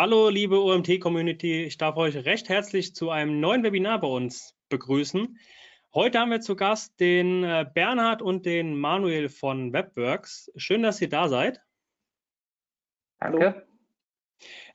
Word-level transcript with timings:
Hallo, 0.00 0.28
liebe 0.28 0.62
OMT-Community. 0.62 1.64
Ich 1.64 1.76
darf 1.76 1.96
euch 1.96 2.14
recht 2.14 2.48
herzlich 2.48 2.94
zu 2.94 3.10
einem 3.10 3.40
neuen 3.40 3.64
Webinar 3.64 4.00
bei 4.00 4.06
uns 4.06 4.54
begrüßen. 4.68 5.40
Heute 5.92 6.20
haben 6.20 6.30
wir 6.30 6.40
zu 6.40 6.54
Gast 6.54 7.00
den 7.00 7.42
äh, 7.42 7.66
Bernhard 7.74 8.22
und 8.22 8.46
den 8.46 8.78
Manuel 8.78 9.28
von 9.28 9.72
Webworks. 9.72 10.52
Schön, 10.54 10.84
dass 10.84 11.00
ihr 11.00 11.08
da 11.08 11.28
seid. 11.28 11.60
Danke. 13.18 13.66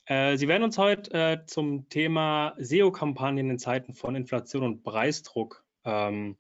Äh, 0.08 0.36
Sie 0.36 0.50
werden 0.50 0.64
uns 0.64 0.78
heute 0.78 1.14
äh, 1.14 1.46
zum 1.46 1.88
Thema 1.88 2.54
SEO-Kampagnen 2.58 3.50
in 3.50 3.60
Zeiten 3.60 3.94
von 3.94 4.18
Inflation 4.18 4.64
und 4.64 4.84
Preisdruck 4.84 5.64
ähm, 5.86 6.36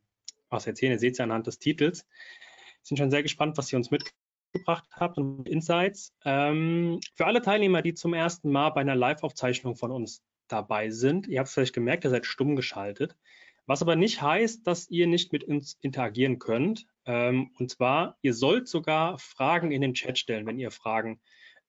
was 0.50 0.68
erzählen. 0.68 0.92
Ihr 0.92 1.00
seht 1.00 1.14
es 1.14 1.20
ja 1.20 1.24
anhand 1.24 1.48
des 1.48 1.58
Titels. 1.58 2.06
Wir 2.06 2.80
sind 2.82 2.98
schon 2.98 3.12
sehr 3.12 3.24
gespannt, 3.24 3.58
was 3.58 3.68
Sie 3.68 3.78
uns 3.78 3.92
mit 3.92 4.14
gebracht 4.54 4.86
habt 4.94 5.18
und 5.18 5.48
Insights. 5.50 6.14
Ähm, 6.24 7.00
für 7.16 7.26
alle 7.26 7.42
Teilnehmer, 7.42 7.82
die 7.82 7.94
zum 7.94 8.14
ersten 8.14 8.52
Mal 8.52 8.70
bei 8.70 8.82
einer 8.82 8.96
Live-Aufzeichnung 8.96 9.76
von 9.76 9.92
uns 9.92 10.24
dabei 10.48 10.90
sind, 10.90 11.28
ihr 11.28 11.40
habt 11.40 11.50
es 11.50 11.54
vielleicht 11.54 11.74
gemerkt, 11.74 12.06
ihr 12.06 12.10
seid 12.10 12.26
stumm 12.26 12.56
geschaltet, 12.56 13.18
was 13.66 13.82
aber 13.82 13.96
nicht 13.96 14.22
heißt, 14.22 14.66
dass 14.68 14.90
ihr 14.90 15.08
nicht 15.08 15.34
mit 15.34 15.44
uns 15.44 15.78
interagieren 15.82 16.40
könnt. 16.40 16.86
Ähm, 17.06 17.52
und 17.58 17.72
zwar, 17.72 18.18
ihr 18.22 18.34
sollt 18.34 18.68
sogar 18.68 19.18
Fragen 19.20 19.72
in 19.72 19.82
den 19.82 19.94
Chat 19.94 20.18
stellen, 20.18 20.46
wenn 20.46 20.60
ihr 20.60 20.72
Fragen 20.72 21.20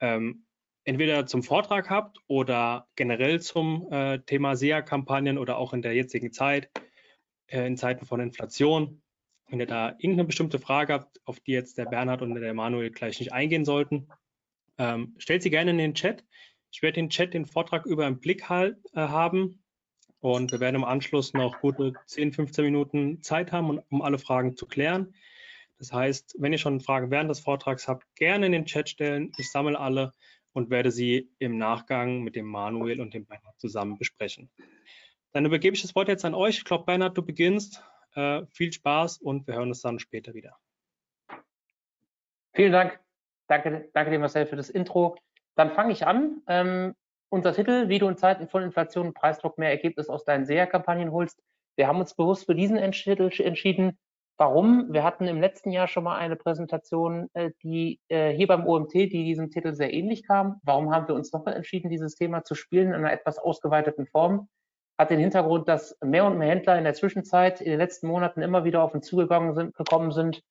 ähm, 0.00 0.44
entweder 0.84 1.26
zum 1.26 1.42
Vortrag 1.42 1.88
habt 1.90 2.18
oder 2.26 2.88
generell 2.94 3.40
zum 3.40 3.88
äh, 3.90 4.18
Thema 4.20 4.54
SEA-Kampagnen 4.56 5.38
oder 5.38 5.56
auch 5.56 5.72
in 5.72 5.82
der 5.82 5.94
jetzigen 5.94 6.32
Zeit, 6.32 6.70
äh, 7.46 7.66
in 7.66 7.76
Zeiten 7.76 8.04
von 8.06 8.20
Inflation. 8.20 9.02
Wenn 9.48 9.60
ihr 9.60 9.66
da 9.66 9.90
irgendeine 9.90 10.24
bestimmte 10.24 10.58
Frage 10.58 10.92
habt, 10.92 11.20
auf 11.24 11.40
die 11.40 11.52
jetzt 11.52 11.78
der 11.78 11.84
Bernhard 11.84 12.22
und 12.22 12.34
der 12.34 12.54
Manuel 12.54 12.90
gleich 12.90 13.18
nicht 13.20 13.32
eingehen 13.32 13.64
sollten, 13.64 14.08
ähm, 14.78 15.14
stellt 15.18 15.42
sie 15.42 15.50
gerne 15.50 15.70
in 15.70 15.78
den 15.78 15.94
Chat. 15.94 16.24
Ich 16.72 16.82
werde 16.82 16.94
den 16.94 17.10
Chat, 17.10 17.34
den 17.34 17.46
Vortrag 17.46 17.86
über 17.86 18.06
im 18.06 18.20
Blick 18.20 18.48
halt, 18.48 18.78
äh, 18.94 19.00
haben 19.00 19.62
und 20.24 20.52
wir 20.52 20.60
werden 20.60 20.76
im 20.76 20.84
Anschluss 20.84 21.34
noch 21.34 21.60
gute 21.60 21.92
10, 22.06 22.32
15 22.32 22.64
Minuten 22.64 23.22
Zeit 23.22 23.52
haben, 23.52 23.78
um 23.90 24.00
alle 24.00 24.18
Fragen 24.18 24.56
zu 24.56 24.66
klären. 24.66 25.14
Das 25.78 25.92
heißt, 25.92 26.36
wenn 26.38 26.50
ihr 26.50 26.58
schon 26.58 26.80
Fragen 26.80 27.10
während 27.10 27.28
des 27.28 27.40
Vortrags 27.40 27.88
habt, 27.88 28.06
gerne 28.16 28.46
in 28.46 28.52
den 28.52 28.64
Chat 28.64 28.88
stellen. 28.88 29.32
Ich 29.36 29.50
sammle 29.50 29.78
alle 29.78 30.12
und 30.54 30.70
werde 30.70 30.90
sie 30.90 31.30
im 31.38 31.58
Nachgang 31.58 32.22
mit 32.22 32.36
dem 32.36 32.46
Manuel 32.46 33.02
und 33.02 33.12
dem 33.12 33.26
Bernhard 33.26 33.60
zusammen 33.60 33.98
besprechen. 33.98 34.48
Dann 35.32 35.44
übergebe 35.44 35.76
ich 35.76 35.82
das 35.82 35.94
Wort 35.94 36.08
jetzt 36.08 36.24
an 36.24 36.32
euch. 36.32 36.56
Ich 36.58 36.64
glaube, 36.64 36.84
Bernhard, 36.86 37.18
du 37.18 37.22
beginnst. 37.22 37.82
Äh, 38.14 38.46
viel 38.46 38.72
Spaß 38.72 39.18
und 39.18 39.46
wir 39.46 39.54
hören 39.54 39.68
uns 39.68 39.82
dann 39.82 39.98
später 39.98 40.34
wieder. 40.34 40.56
Vielen 42.52 42.72
Dank. 42.72 43.00
Danke, 43.48 43.90
danke 43.92 44.10
dir, 44.10 44.18
Marcel, 44.18 44.46
für 44.46 44.56
das 44.56 44.70
Intro. 44.70 45.16
Dann 45.56 45.72
fange 45.72 45.92
ich 45.92 46.06
an. 46.06 46.42
Ähm, 46.46 46.94
unser 47.28 47.52
Titel, 47.52 47.88
wie 47.88 47.98
du 47.98 48.08
in 48.08 48.16
Zeiten 48.16 48.48
von 48.48 48.62
Inflation 48.62 49.08
und 49.08 49.14
Preisdruck 49.14 49.58
mehr 49.58 49.70
Ergebnis 49.70 50.08
aus 50.08 50.24
deinen 50.24 50.46
SEA-Kampagnen 50.46 51.10
holst. 51.10 51.42
Wir 51.76 51.88
haben 51.88 51.98
uns 51.98 52.14
bewusst 52.14 52.46
für 52.46 52.54
diesen 52.54 52.78
Titel 52.92 53.30
entschieden. 53.42 53.98
Warum? 54.36 54.92
Wir 54.92 55.04
hatten 55.04 55.26
im 55.26 55.40
letzten 55.40 55.70
Jahr 55.70 55.88
schon 55.88 56.04
mal 56.04 56.16
eine 56.16 56.36
Präsentation, 56.36 57.28
äh, 57.34 57.50
die 57.62 58.00
äh, 58.08 58.32
hier 58.32 58.46
beim 58.46 58.66
OMT, 58.66 58.94
die 58.94 59.24
diesem 59.24 59.50
Titel 59.50 59.74
sehr 59.74 59.92
ähnlich 59.92 60.26
kam. 60.26 60.60
Warum 60.62 60.92
haben 60.92 61.08
wir 61.08 61.14
uns 61.14 61.32
nochmal 61.32 61.54
entschieden, 61.54 61.90
dieses 61.90 62.14
Thema 62.14 62.42
zu 62.44 62.54
spielen 62.54 62.88
in 62.88 62.94
einer 62.94 63.12
etwas 63.12 63.38
ausgeweiteten 63.38 64.06
Form? 64.06 64.48
Hat 64.98 65.10
den 65.10 65.18
Hintergrund, 65.18 65.68
dass 65.68 65.96
mehr 66.02 66.24
und 66.24 66.38
mehr 66.38 66.48
Händler 66.48 66.78
in 66.78 66.84
der 66.84 66.94
Zwischenzeit 66.94 67.60
in 67.60 67.70
den 67.70 67.78
letzten 67.78 68.06
Monaten 68.06 68.42
immer 68.42 68.64
wieder 68.64 68.82
auf 68.82 68.94
uns 68.94 69.06
zugegangen 69.06 69.54
sind, 69.54 69.74
gekommen 69.74 70.12
sind. 70.12 70.42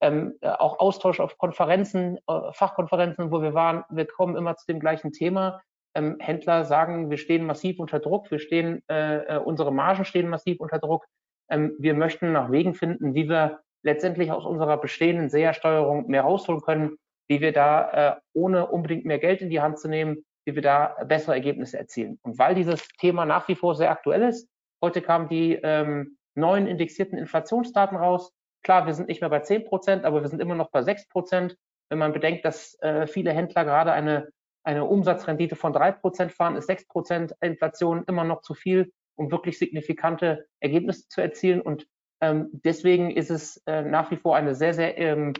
Ähm, 0.00 0.34
äh, 0.40 0.48
auch 0.48 0.78
Austausch 0.78 1.20
auf 1.20 1.36
Konferenzen, 1.36 2.18
äh, 2.26 2.52
Fachkonferenzen, 2.52 3.30
wo 3.30 3.42
wir 3.42 3.52
waren, 3.52 3.84
wir 3.90 4.06
kommen 4.06 4.36
immer 4.36 4.56
zu 4.56 4.66
dem 4.66 4.80
gleichen 4.80 5.12
Thema. 5.12 5.60
Ähm, 5.94 6.16
Händler 6.20 6.64
sagen, 6.64 7.10
wir 7.10 7.18
stehen 7.18 7.44
massiv 7.44 7.78
unter 7.78 7.98
Druck, 7.98 8.30
wir 8.30 8.38
stehen, 8.38 8.82
äh, 8.88 9.36
äh 9.36 9.38
unsere 9.38 9.72
Margen 9.72 10.06
stehen 10.06 10.28
massiv 10.28 10.60
unter 10.60 10.78
Druck. 10.78 11.04
Ähm, 11.50 11.76
wir 11.78 11.94
möchten 11.94 12.32
nach 12.32 12.50
Wegen 12.50 12.74
finden, 12.74 13.14
wie 13.14 13.28
wir 13.28 13.60
letztendlich 13.82 14.32
aus 14.32 14.46
unserer 14.46 14.78
bestehenden 14.78 15.28
SEA-Steuerung 15.28 16.06
mehr 16.08 16.22
rausholen 16.22 16.62
können, 16.62 16.96
wie 17.28 17.40
wir 17.40 17.52
da, 17.52 17.90
äh, 17.90 18.16
ohne 18.32 18.68
unbedingt 18.68 19.04
mehr 19.04 19.18
Geld 19.18 19.42
in 19.42 19.50
die 19.50 19.60
Hand 19.60 19.78
zu 19.78 19.88
nehmen, 19.88 20.24
wie 20.50 20.56
wir 20.56 20.62
da 20.62 20.96
bessere 21.04 21.34
Ergebnisse 21.34 21.78
erzielen. 21.78 22.18
Und 22.22 22.38
weil 22.38 22.54
dieses 22.54 22.86
Thema 22.98 23.24
nach 23.24 23.46
wie 23.48 23.54
vor 23.54 23.76
sehr 23.76 23.90
aktuell 23.90 24.22
ist, 24.22 24.48
heute 24.82 25.00
kamen 25.00 25.28
die 25.28 25.54
ähm, 25.62 26.16
neuen 26.34 26.66
indexierten 26.66 27.18
Inflationsdaten 27.18 27.96
raus. 27.96 28.32
Klar, 28.62 28.86
wir 28.86 28.94
sind 28.94 29.08
nicht 29.08 29.20
mehr 29.20 29.30
bei 29.30 29.40
10 29.40 29.64
Prozent, 29.64 30.04
aber 30.04 30.22
wir 30.22 30.28
sind 30.28 30.42
immer 30.42 30.54
noch 30.54 30.70
bei 30.70 30.82
6 30.82 31.08
Prozent. 31.08 31.56
Wenn 31.88 31.98
man 31.98 32.12
bedenkt, 32.12 32.44
dass 32.44 32.78
äh, 32.82 33.06
viele 33.06 33.32
Händler 33.32 33.64
gerade 33.64 33.92
eine, 33.92 34.28
eine 34.64 34.84
Umsatzrendite 34.84 35.56
von 35.56 35.72
3 35.72 35.92
Prozent 35.92 36.32
fahren, 36.32 36.56
ist 36.56 36.66
6 36.66 36.88
Prozent 36.88 37.34
Inflation 37.40 38.04
immer 38.06 38.24
noch 38.24 38.42
zu 38.42 38.54
viel, 38.54 38.92
um 39.16 39.30
wirklich 39.30 39.58
signifikante 39.58 40.46
Ergebnisse 40.60 41.08
zu 41.08 41.20
erzielen. 41.20 41.60
Und 41.60 41.86
ähm, 42.20 42.50
deswegen 42.52 43.10
ist 43.10 43.30
es 43.30 43.62
äh, 43.66 43.82
nach 43.82 44.10
wie 44.10 44.16
vor 44.16 44.36
eine 44.36 44.54
sehr, 44.54 44.74
sehr 44.74 44.98
ähm, 44.98 45.34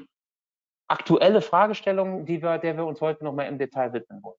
aktuelle 0.88 1.40
Fragestellung, 1.40 2.24
die 2.24 2.42
wir, 2.42 2.58
der 2.58 2.76
wir 2.76 2.86
uns 2.86 3.00
heute 3.00 3.24
nochmal 3.24 3.46
im 3.46 3.58
Detail 3.58 3.92
widmen 3.92 4.22
wollen. 4.22 4.38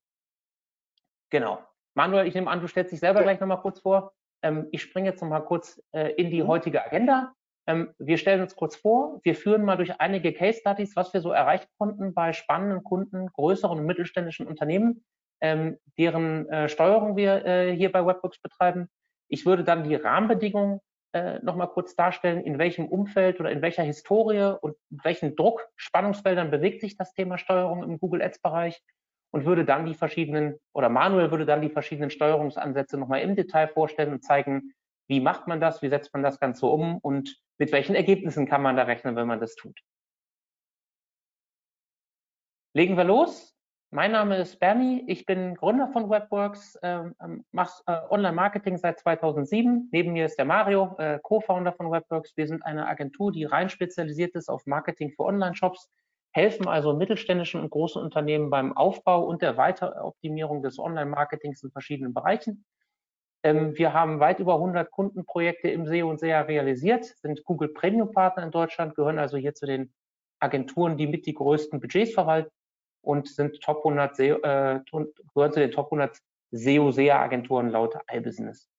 Genau. 1.31 1.59
Manuel, 1.95 2.27
ich 2.27 2.35
nehme 2.35 2.49
an, 2.49 2.61
du 2.61 2.67
stellst 2.67 2.91
dich 2.91 2.99
selber 2.99 3.23
gleich 3.23 3.39
nochmal 3.39 3.61
kurz 3.61 3.79
vor. 3.79 4.13
Ähm, 4.43 4.67
ich 4.71 4.81
springe 4.81 5.09
jetzt 5.09 5.21
nochmal 5.21 5.43
kurz 5.43 5.81
äh, 5.93 6.11
in 6.13 6.29
die 6.29 6.43
mhm. 6.43 6.47
heutige 6.47 6.85
Agenda. 6.85 7.33
Ähm, 7.67 7.93
wir 7.99 8.17
stellen 8.17 8.41
uns 8.41 8.55
kurz 8.55 8.75
vor, 8.75 9.19
wir 9.23 9.35
führen 9.35 9.63
mal 9.63 9.77
durch 9.77 9.99
einige 9.99 10.33
Case 10.33 10.59
Studies, 10.59 10.95
was 10.95 11.13
wir 11.13 11.21
so 11.21 11.31
erreichen 11.31 11.67
konnten 11.77 12.13
bei 12.13 12.33
spannenden 12.33 12.83
Kunden, 12.83 13.27
größeren 13.27 13.79
und 13.79 13.85
mittelständischen 13.85 14.47
Unternehmen, 14.47 15.03
ähm, 15.41 15.77
deren 15.97 16.49
äh, 16.49 16.69
Steuerung 16.69 17.15
wir 17.15 17.45
äh, 17.45 17.75
hier 17.75 17.91
bei 17.91 18.05
Webworks 18.05 18.41
betreiben. 18.41 18.89
Ich 19.27 19.45
würde 19.45 19.63
dann 19.63 19.83
die 19.83 19.95
Rahmenbedingungen 19.95 20.79
äh, 21.13 21.39
nochmal 21.43 21.67
kurz 21.67 21.95
darstellen, 21.95 22.41
in 22.41 22.57
welchem 22.57 22.87
Umfeld 22.87 23.39
oder 23.39 23.51
in 23.51 23.61
welcher 23.61 23.83
Historie 23.83 24.57
und 24.59 24.75
welchen 24.89 25.35
Druck, 25.35 25.67
Spannungsfeldern 25.75 26.51
bewegt 26.51 26.81
sich 26.81 26.97
das 26.97 27.13
Thema 27.13 27.37
Steuerung 27.37 27.83
im 27.83 27.99
Google 27.99 28.21
Ads 28.21 28.41
Bereich 28.41 28.81
und 29.31 29.45
würde 29.45 29.65
dann 29.65 29.85
die 29.85 29.95
verschiedenen, 29.95 30.59
oder 30.73 30.89
Manuel 30.89 31.31
würde 31.31 31.45
dann 31.45 31.61
die 31.61 31.69
verschiedenen 31.69 32.09
Steuerungsansätze 32.09 32.97
nochmal 32.97 33.21
im 33.21 33.35
Detail 33.35 33.67
vorstellen 33.67 34.11
und 34.11 34.23
zeigen, 34.23 34.73
wie 35.07 35.19
macht 35.19 35.47
man 35.47 35.59
das, 35.59 35.81
wie 35.81 35.89
setzt 35.89 36.13
man 36.13 36.23
das 36.23 36.39
Ganze 36.39 36.67
um 36.67 36.97
und 36.97 37.37
mit 37.57 37.71
welchen 37.71 37.95
Ergebnissen 37.95 38.45
kann 38.45 38.61
man 38.61 38.75
da 38.75 38.83
rechnen, 38.83 39.15
wenn 39.15 39.27
man 39.27 39.39
das 39.39 39.55
tut. 39.55 39.79
Legen 42.73 42.95
wir 42.95 43.03
los. 43.03 43.55
Mein 43.93 44.13
Name 44.13 44.37
ist 44.37 44.57
Bernie, 44.57 45.03
ich 45.07 45.25
bin 45.25 45.55
Gründer 45.55 45.89
von 45.89 46.09
Webworks, 46.09 46.75
äh, 46.75 47.03
mache 47.51 47.83
äh, 47.87 47.99
Online-Marketing 48.09 48.77
seit 48.77 48.99
2007. 48.99 49.89
Neben 49.91 50.13
mir 50.13 50.27
ist 50.27 50.37
der 50.37 50.45
Mario, 50.45 50.95
äh, 50.97 51.19
Co-Founder 51.21 51.73
von 51.73 51.91
Webworks. 51.91 52.31
Wir 52.37 52.47
sind 52.47 52.65
eine 52.65 52.87
Agentur, 52.87 53.33
die 53.33 53.43
rein 53.43 53.69
spezialisiert 53.69 54.33
ist 54.35 54.47
auf 54.47 54.65
Marketing 54.65 55.11
für 55.11 55.25
Online-Shops 55.25 55.89
helfen 56.31 56.67
also 56.67 56.93
mittelständischen 56.93 57.61
und 57.61 57.69
großen 57.69 58.01
Unternehmen 58.01 58.49
beim 58.49 58.75
Aufbau 58.75 59.23
und 59.25 59.41
der 59.41 59.57
Weiteroptimierung 59.57 60.63
des 60.63 60.79
Online-Marketings 60.79 61.63
in 61.63 61.71
verschiedenen 61.71 62.13
Bereichen. 62.13 62.65
Ähm, 63.43 63.77
wir 63.77 63.93
haben 63.93 64.19
weit 64.19 64.39
über 64.39 64.55
100 64.55 64.89
Kundenprojekte 64.91 65.69
im 65.69 65.85
SEO 65.87 66.09
und 66.09 66.19
SEA 66.19 66.41
realisiert, 66.41 67.05
sind 67.05 67.43
Google 67.43 67.69
Premium 67.69 68.11
Partner 68.11 68.43
in 68.43 68.51
Deutschland, 68.51 68.95
gehören 68.95 69.19
also 69.19 69.37
hier 69.37 69.53
zu 69.53 69.65
den 69.65 69.93
Agenturen, 70.39 70.97
die 70.97 71.07
mit 71.07 71.25
die 71.25 71.33
größten 71.33 71.79
Budgets 71.79 72.13
verwalten 72.13 72.51
und 73.01 73.27
sind 73.27 73.61
Top 73.61 73.77
100 73.77 74.15
SEO, 74.15 74.35
äh, 74.37 74.79
gehören 75.33 75.53
zu 75.53 75.59
den 75.59 75.71
Top 75.71 75.87
100 75.87 76.17
SEO 76.51 76.91
SEA 76.91 77.19
Agenturen 77.19 77.69
laut 77.69 77.95
iBusiness. 78.11 78.69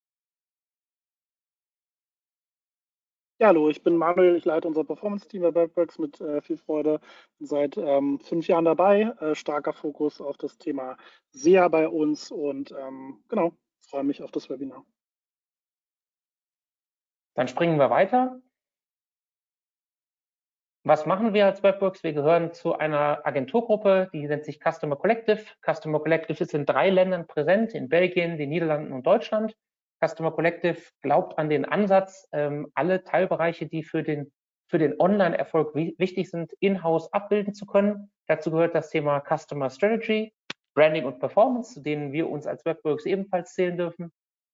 Ja, 3.43 3.49
hallo, 3.49 3.67
ich 3.67 3.83
bin 3.83 3.97
Manuel, 3.97 4.37
ich 4.37 4.45
leite 4.45 4.69
unser 4.69 4.85
Performance-Team 4.85 5.41
bei 5.41 5.53
Webworks 5.53 5.99
mit 5.99 6.21
äh, 6.21 6.41
viel 6.41 6.55
Freude. 6.55 7.01
Seit 7.41 7.75
ähm, 7.75 8.17
fünf 8.21 8.47
Jahren 8.47 8.63
dabei, 8.63 9.01
äh, 9.19 9.35
starker 9.35 9.73
Fokus 9.73 10.21
auf 10.21 10.37
das 10.37 10.57
Thema 10.57 10.95
SEA 11.33 11.67
bei 11.67 11.89
uns 11.89 12.31
und 12.31 12.71
ähm, 12.71 13.21
genau, 13.27 13.51
freue 13.85 14.05
mich 14.05 14.23
auf 14.23 14.31
das 14.31 14.49
Webinar. 14.49 14.85
Dann 17.33 17.49
springen 17.49 17.77
wir 17.77 17.89
weiter. 17.89 18.41
Was 20.85 21.05
machen 21.05 21.33
wir 21.33 21.45
als 21.45 21.61
Webworks? 21.63 22.01
Wir 22.01 22.13
gehören 22.13 22.53
zu 22.53 22.77
einer 22.77 23.27
Agenturgruppe, 23.27 24.09
die 24.13 24.25
nennt 24.25 24.45
sich 24.45 24.61
Customer 24.61 24.95
Collective. 24.95 25.43
Customer 25.69 25.99
Collective 25.99 26.41
ist 26.41 26.53
in 26.53 26.65
drei 26.65 26.89
Ländern 26.89 27.27
präsent, 27.27 27.73
in 27.73 27.89
Belgien, 27.89 28.37
den 28.37 28.51
Niederlanden 28.51 28.93
und 28.93 29.05
Deutschland. 29.05 29.53
Customer 30.03 30.31
Collective 30.31 30.77
glaubt 31.01 31.37
an 31.37 31.49
den 31.49 31.65
Ansatz, 31.65 32.27
ähm, 32.33 32.69
alle 32.73 33.03
Teilbereiche, 33.03 33.67
die 33.67 33.83
für 33.83 34.03
den, 34.03 34.31
für 34.69 34.77
den 34.77 34.99
Online-Erfolg 34.99 35.75
wichtig 35.75 36.29
sind, 36.29 36.51
in-house 36.59 37.11
abbilden 37.13 37.53
zu 37.53 37.65
können. 37.65 38.11
Dazu 38.27 38.51
gehört 38.51 38.75
das 38.75 38.89
Thema 38.89 39.21
Customer 39.21 39.69
Strategy, 39.69 40.33
Branding 40.75 41.05
und 41.05 41.19
Performance, 41.19 41.75
zu 41.75 41.81
denen 41.81 42.11
wir 42.11 42.29
uns 42.29 42.47
als 42.47 42.65
Webworks 42.65 43.05
ebenfalls 43.05 43.53
zählen 43.53 43.77
dürfen. 43.77 44.11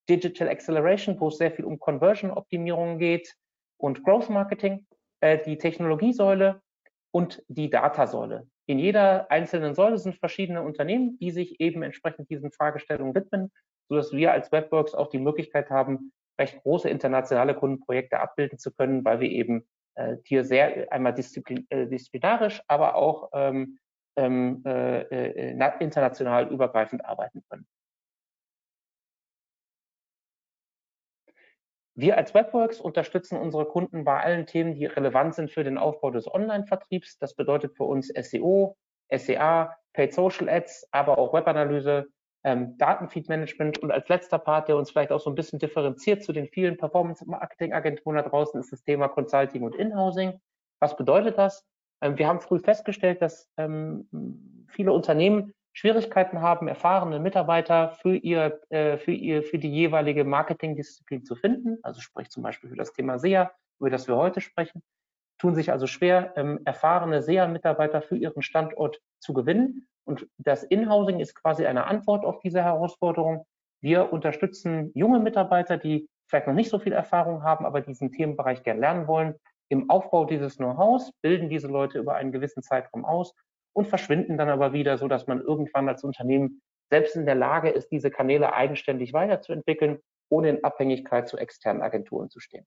Digital 0.10 0.50
Acceleration, 0.50 1.20
wo 1.20 1.30
es 1.30 1.38
sehr 1.38 1.52
viel 1.52 1.66
um 1.66 1.80
Conversion-Optimierung 1.80 3.00
geht 3.00 3.36
und 3.78 4.04
Growth 4.04 4.30
Marketing, 4.30 4.86
äh, 5.22 5.40
die 5.40 5.58
Technologiesäule 5.58 6.62
und 7.12 7.44
die 7.48 7.70
Datasäule. 7.70 8.48
in 8.68 8.78
jeder 8.78 9.32
einzelnen 9.32 9.74
Säule 9.74 9.98
sind 9.98 10.16
verschiedene 10.16 10.62
Unternehmen, 10.62 11.18
die 11.18 11.32
sich 11.32 11.60
eben 11.60 11.82
entsprechend 11.82 12.30
diesen 12.30 12.52
Fragestellungen 12.52 13.16
widmen, 13.16 13.52
sodass 13.90 14.14
wir 14.14 14.32
als 14.32 14.52
Webworks 14.52 14.94
auch 14.94 15.10
die 15.10 15.20
Möglichkeit 15.20 15.70
haben, 15.70 16.14
recht 16.40 16.62
große 16.62 16.90
internationale 16.90 17.56
Kundenprojekte 17.56 18.20
abbilden 18.20 18.60
zu 18.60 18.72
können, 18.72 19.04
weil 19.04 19.20
wir 19.20 19.30
eben 19.30 19.68
äh, 19.96 20.18
hier 20.24 20.46
sehr 20.46 20.92
einmal 20.92 21.14
disziplin, 21.14 21.66
äh, 21.70 21.88
disziplinarisch, 21.88 22.62
aber 22.68 22.96
auch 22.96 23.30
ähm, 23.34 23.80
ähm 24.16 24.64
äh, 24.66 25.02
äh 25.02 25.74
international 25.80 26.48
übergreifend 26.48 27.04
arbeiten 27.04 27.44
können. 27.50 27.68
Wir 31.96 32.16
als 32.18 32.34
Webworks 32.34 32.80
unterstützen 32.80 33.38
unsere 33.38 33.66
Kunden 33.66 34.06
bei 34.06 34.22
allen 34.22 34.46
Themen, 34.46 34.74
die 34.74 34.86
relevant 34.86 35.36
sind 35.36 35.52
für 35.52 35.66
den 35.66 35.78
Aufbau 35.78 36.12
des 36.12 36.34
Online-Vertriebs. 36.34 37.18
Das 37.18 37.36
bedeutet 37.36 37.76
für 37.76 37.84
uns 37.84 38.08
SEO, 38.08 38.78
SEA, 39.14 39.76
Paid 39.92 40.14
Social 40.14 40.48
Ads, 40.48 40.88
aber 40.92 41.18
auch 41.18 41.34
Webanalyse, 41.34 42.08
ähm, 42.44 42.78
Datenfeed-Management 42.78 43.80
und 43.80 43.92
als 43.92 44.08
letzter 44.08 44.40
Part, 44.40 44.68
der 44.68 44.78
uns 44.78 44.92
vielleicht 44.92 45.12
auch 45.12 45.20
so 45.20 45.30
ein 45.30 45.36
bisschen 45.36 45.60
differenziert 45.60 46.24
zu 46.24 46.32
den 46.32 46.48
vielen 46.48 46.78
Performance-Marketing-Agenturen 46.78 48.16
da 48.16 48.22
draußen, 48.24 48.60
ist 48.60 48.72
das 48.72 48.84
Thema 48.84 49.08
Consulting 49.08 49.64
und 49.64 49.76
Inhousing. 49.76 50.40
Was 50.80 50.96
bedeutet 50.96 51.38
das? 51.38 51.66
Ähm, 52.02 52.18
wir 52.18 52.28
haben 52.28 52.40
früh 52.40 52.60
festgestellt, 52.60 53.22
dass 53.22 53.50
ähm, 53.58 54.08
viele 54.68 54.94
Unternehmen 54.94 55.54
Schwierigkeiten 55.74 56.42
haben, 56.42 56.68
erfahrene 56.68 57.20
Mitarbeiter 57.20 57.92
für 57.92 58.16
ihr, 58.16 58.60
äh, 58.70 58.98
für 58.98 59.12
ihr, 59.12 59.44
für 59.44 59.60
die 59.60 59.72
jeweilige 59.72 60.24
Marketingdisziplin 60.24 61.24
zu 61.24 61.36
finden. 61.36 61.78
Also 61.84 62.02
sprich 62.02 62.30
zum 62.30 62.44
Beispiel 62.44 62.70
für 62.70 62.76
das 62.76 62.94
Thema 62.94 63.20
SEA, 63.20 63.52
über 63.80 63.90
das 63.90 64.08
wir 64.08 64.16
heute 64.16 64.42
sprechen, 64.42 64.82
tun 65.38 65.56
sich 65.56 65.72
also 65.72 65.88
schwer, 65.88 66.34
ähm, 66.36 66.60
erfahrene 66.66 67.22
SEA-Mitarbeiter 67.22 68.02
für 68.02 68.18
ihren 68.18 68.42
Standort 68.42 69.00
zu 69.20 69.34
gewinnen. 69.34 69.88
Und 70.06 70.28
das 70.38 70.64
Inhousing 70.64 71.20
ist 71.20 71.36
quasi 71.36 71.66
eine 71.66 71.86
Antwort 71.86 72.26
auf 72.26 72.40
diese 72.40 72.64
Herausforderung. 72.64 73.46
Wir 73.82 74.12
unterstützen 74.12 74.92
junge 74.96 75.20
Mitarbeiter, 75.20 75.78
die 75.78 76.10
vielleicht 76.28 76.48
noch 76.48 76.54
nicht 76.54 76.70
so 76.70 76.80
viel 76.80 76.94
Erfahrung 76.94 77.44
haben, 77.44 77.66
aber 77.66 77.82
diesen 77.82 78.12
Themenbereich 78.12 78.64
gerne 78.64 78.82
lernen 78.82 79.08
wollen, 79.08 79.36
im 79.70 79.90
Aufbau 79.90 80.26
dieses 80.26 80.58
Know-hows, 80.58 81.12
bilden 81.22 81.50
diese 81.50 81.68
Leute 81.68 82.00
über 82.00 82.16
einen 82.16 82.32
gewissen 82.32 82.64
Zeitraum 82.64 83.06
aus 83.06 83.36
und 83.74 83.88
verschwinden 83.88 84.38
dann 84.38 84.50
aber 84.50 84.74
wieder, 84.74 84.98
so 84.98 85.08
dass 85.08 85.28
man 85.28 85.42
irgendwann 85.42 85.88
als 85.88 86.04
Unternehmen 86.04 86.62
selbst 86.90 87.16
in 87.16 87.26
der 87.26 87.36
Lage 87.36 87.70
ist, 87.70 87.90
diese 87.92 88.10
Kanäle 88.10 88.54
eigenständig 88.54 89.14
weiterzuentwickeln, 89.14 90.00
ohne 90.30 90.50
in 90.50 90.64
Abhängigkeit 90.64 91.28
zu 91.28 91.38
externen 91.38 91.84
Agenturen 91.84 92.30
zu 92.30 92.40
stehen. 92.40 92.66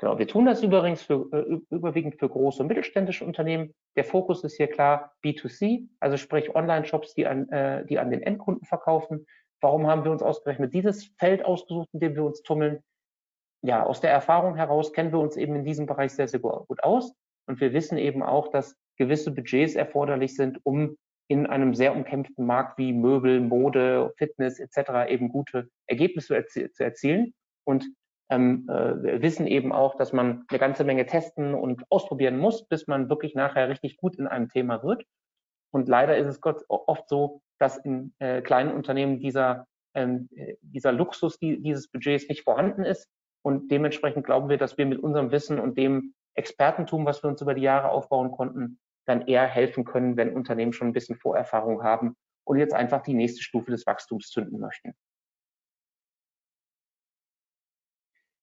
Genau, 0.00 0.18
wir 0.18 0.26
tun 0.26 0.46
das 0.46 0.62
übrigens 0.62 1.02
für, 1.02 1.28
äh, 1.30 1.60
überwiegend 1.68 2.18
für 2.18 2.30
große 2.30 2.62
und 2.62 2.68
mittelständische 2.68 3.22
Unternehmen. 3.22 3.74
Der 3.96 4.04
Fokus 4.04 4.42
ist 4.44 4.56
hier 4.56 4.68
klar 4.68 5.12
B2C, 5.22 5.88
also 6.00 6.16
sprich 6.16 6.54
Online-Shops, 6.54 7.12
die 7.14 7.26
an, 7.26 7.50
äh, 7.50 7.84
die 7.84 7.98
an 7.98 8.10
den 8.10 8.22
Endkunden 8.22 8.64
verkaufen. 8.64 9.26
Warum 9.60 9.86
haben 9.86 10.04
wir 10.04 10.10
uns 10.10 10.22
ausgerechnet 10.22 10.72
dieses 10.72 11.04
Feld 11.18 11.44
ausgesucht, 11.44 11.90
in 11.92 12.00
dem 12.00 12.14
wir 12.14 12.24
uns 12.24 12.40
tummeln? 12.42 12.82
Ja, 13.62 13.84
aus 13.84 14.00
der 14.00 14.10
Erfahrung 14.10 14.56
heraus 14.56 14.94
kennen 14.94 15.12
wir 15.12 15.18
uns 15.18 15.36
eben 15.36 15.54
in 15.54 15.66
diesem 15.66 15.84
Bereich 15.84 16.12
sehr, 16.12 16.28
sehr 16.28 16.40
gut 16.40 16.82
aus. 16.82 17.12
Und 17.46 17.60
wir 17.60 17.74
wissen 17.74 17.98
eben 17.98 18.22
auch, 18.22 18.48
dass 18.48 18.78
gewisse 18.96 19.32
Budgets 19.32 19.74
erforderlich 19.74 20.34
sind, 20.34 20.64
um 20.64 20.96
in 21.28 21.46
einem 21.46 21.74
sehr 21.74 21.94
umkämpften 21.94 22.46
Markt 22.46 22.78
wie 22.78 22.94
Möbel, 22.94 23.40
Mode, 23.40 24.14
Fitness 24.16 24.60
etc. 24.60 25.10
eben 25.10 25.28
gute 25.28 25.68
Ergebnisse 25.86 26.42
zu 26.46 26.82
erzielen. 26.82 27.34
Und 27.64 27.84
ähm, 28.30 28.68
äh, 28.68 29.20
wissen 29.20 29.46
eben 29.46 29.72
auch, 29.72 29.96
dass 29.96 30.12
man 30.12 30.44
eine 30.48 30.58
ganze 30.58 30.84
Menge 30.84 31.04
testen 31.06 31.54
und 31.54 31.84
ausprobieren 31.90 32.38
muss, 32.38 32.66
bis 32.66 32.86
man 32.86 33.08
wirklich 33.08 33.34
nachher 33.34 33.68
richtig 33.68 33.96
gut 33.96 34.16
in 34.16 34.26
einem 34.26 34.48
Thema 34.48 34.82
wird. 34.82 35.04
Und 35.72 35.88
leider 35.88 36.16
ist 36.16 36.26
es 36.26 36.40
Gott 36.40 36.64
oft 36.68 37.08
so, 37.08 37.42
dass 37.58 37.78
in 37.78 38.14
äh, 38.18 38.40
kleinen 38.40 38.72
Unternehmen 38.72 39.18
dieser, 39.18 39.66
ähm, 39.94 40.28
äh, 40.34 40.54
dieser 40.62 40.92
Luxus 40.92 41.38
die, 41.38 41.60
dieses 41.60 41.88
Budgets 41.88 42.28
nicht 42.28 42.42
vorhanden 42.42 42.84
ist. 42.84 43.08
Und 43.42 43.70
dementsprechend 43.70 44.24
glauben 44.24 44.48
wir, 44.48 44.58
dass 44.58 44.78
wir 44.78 44.86
mit 44.86 45.00
unserem 45.00 45.30
Wissen 45.30 45.58
und 45.58 45.76
dem 45.76 46.14
Expertentum, 46.34 47.04
was 47.06 47.22
wir 47.22 47.30
uns 47.30 47.40
über 47.40 47.54
die 47.54 47.62
Jahre 47.62 47.90
aufbauen 47.90 48.30
konnten, 48.30 48.78
dann 49.06 49.26
eher 49.26 49.46
helfen 49.46 49.84
können, 49.84 50.16
wenn 50.16 50.34
Unternehmen 50.34 50.72
schon 50.72 50.88
ein 50.88 50.92
bisschen 50.92 51.16
Vorerfahrung 51.16 51.82
haben 51.82 52.16
und 52.44 52.58
jetzt 52.58 52.74
einfach 52.74 53.02
die 53.02 53.14
nächste 53.14 53.42
Stufe 53.42 53.70
des 53.70 53.86
Wachstums 53.86 54.28
zünden 54.28 54.60
möchten. 54.60 54.94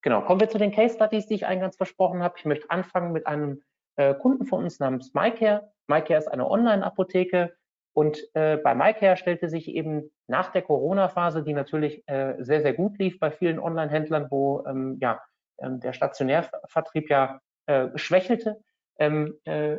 Genau, 0.07 0.21
kommen 0.21 0.39
wir 0.39 0.48
zu 0.48 0.57
den 0.57 0.71
Case 0.71 0.95
Studies, 0.95 1.27
die 1.27 1.33
ich 1.33 1.45
eingangs 1.45 1.75
versprochen 1.75 2.24
habe. 2.24 2.36
Ich 2.38 2.45
möchte 2.45 2.69
anfangen 2.69 3.12
mit 3.12 3.27
einem 3.27 3.62
äh, 3.98 4.13
Kunden 4.13 4.45
von 4.45 4.63
uns 4.63 4.80
namens 4.80 5.13
MyCare. 5.13 5.69
MyCare 5.88 6.18
ist 6.18 6.30
eine 6.30 6.50
Online-Apotheke 6.50 7.54
und 7.92 8.18
äh, 8.33 8.56
bei 8.56 8.74
MyCare 8.74 9.18
stellte 9.18 9.50
sich 9.50 9.68
eben 9.68 10.09
nach 10.27 10.50
der 10.54 10.62
Corona-Phase, 10.62 11.44
die 11.44 11.51
natürlich 11.51 12.07
äh, 12.07 12.36
sehr, 12.39 12.62
sehr 12.62 12.71
gut 12.71 12.98
lief 13.00 13.19
bei 13.19 13.31
vielen 13.31 13.59
Online-Händlern, 13.59 14.27
wo 14.31 14.63
ähm, 14.65 14.98
ja, 15.01 15.21
ähm, 15.57 15.81
der 15.81 15.92
Stationärvertrieb 15.92 17.09
ja 17.09 17.42
äh, 17.65 17.89
schwächelte 17.95 18.62
ähm, 19.00 19.38
äh, 19.44 19.75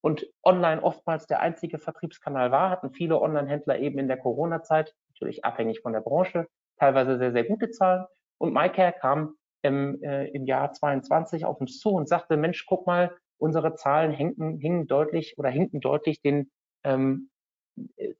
und 0.00 0.26
online 0.42 0.82
oftmals 0.82 1.28
der 1.28 1.38
einzige 1.38 1.78
Vertriebskanal 1.78 2.50
war, 2.50 2.70
hatten 2.70 2.90
viele 2.90 3.20
Online-Händler 3.20 3.78
eben 3.78 4.00
in 4.00 4.08
der 4.08 4.16
Corona-Zeit, 4.16 4.92
natürlich 5.10 5.44
abhängig 5.44 5.82
von 5.82 5.92
der 5.92 6.00
Branche, 6.00 6.48
teilweise 6.80 7.16
sehr, 7.16 7.30
sehr 7.30 7.44
gute 7.44 7.70
Zahlen. 7.70 8.06
Und 8.38 8.52
MyCare 8.52 8.92
kam 8.92 9.37
im, 9.62 10.02
äh, 10.02 10.26
im 10.28 10.44
Jahr 10.44 10.72
22 10.72 11.44
auf 11.44 11.60
uns 11.60 11.78
zu 11.78 11.90
und 11.90 12.08
sagte, 12.08 12.36
Mensch, 12.36 12.66
guck 12.66 12.86
mal, 12.86 13.12
unsere 13.38 13.74
Zahlen 13.74 14.12
hingen, 14.12 14.58
hingen 14.58 14.86
deutlich 14.86 15.38
oder 15.38 15.48
hinken 15.48 15.80
deutlich 15.80 16.20
den, 16.20 16.50
ähm, 16.84 17.30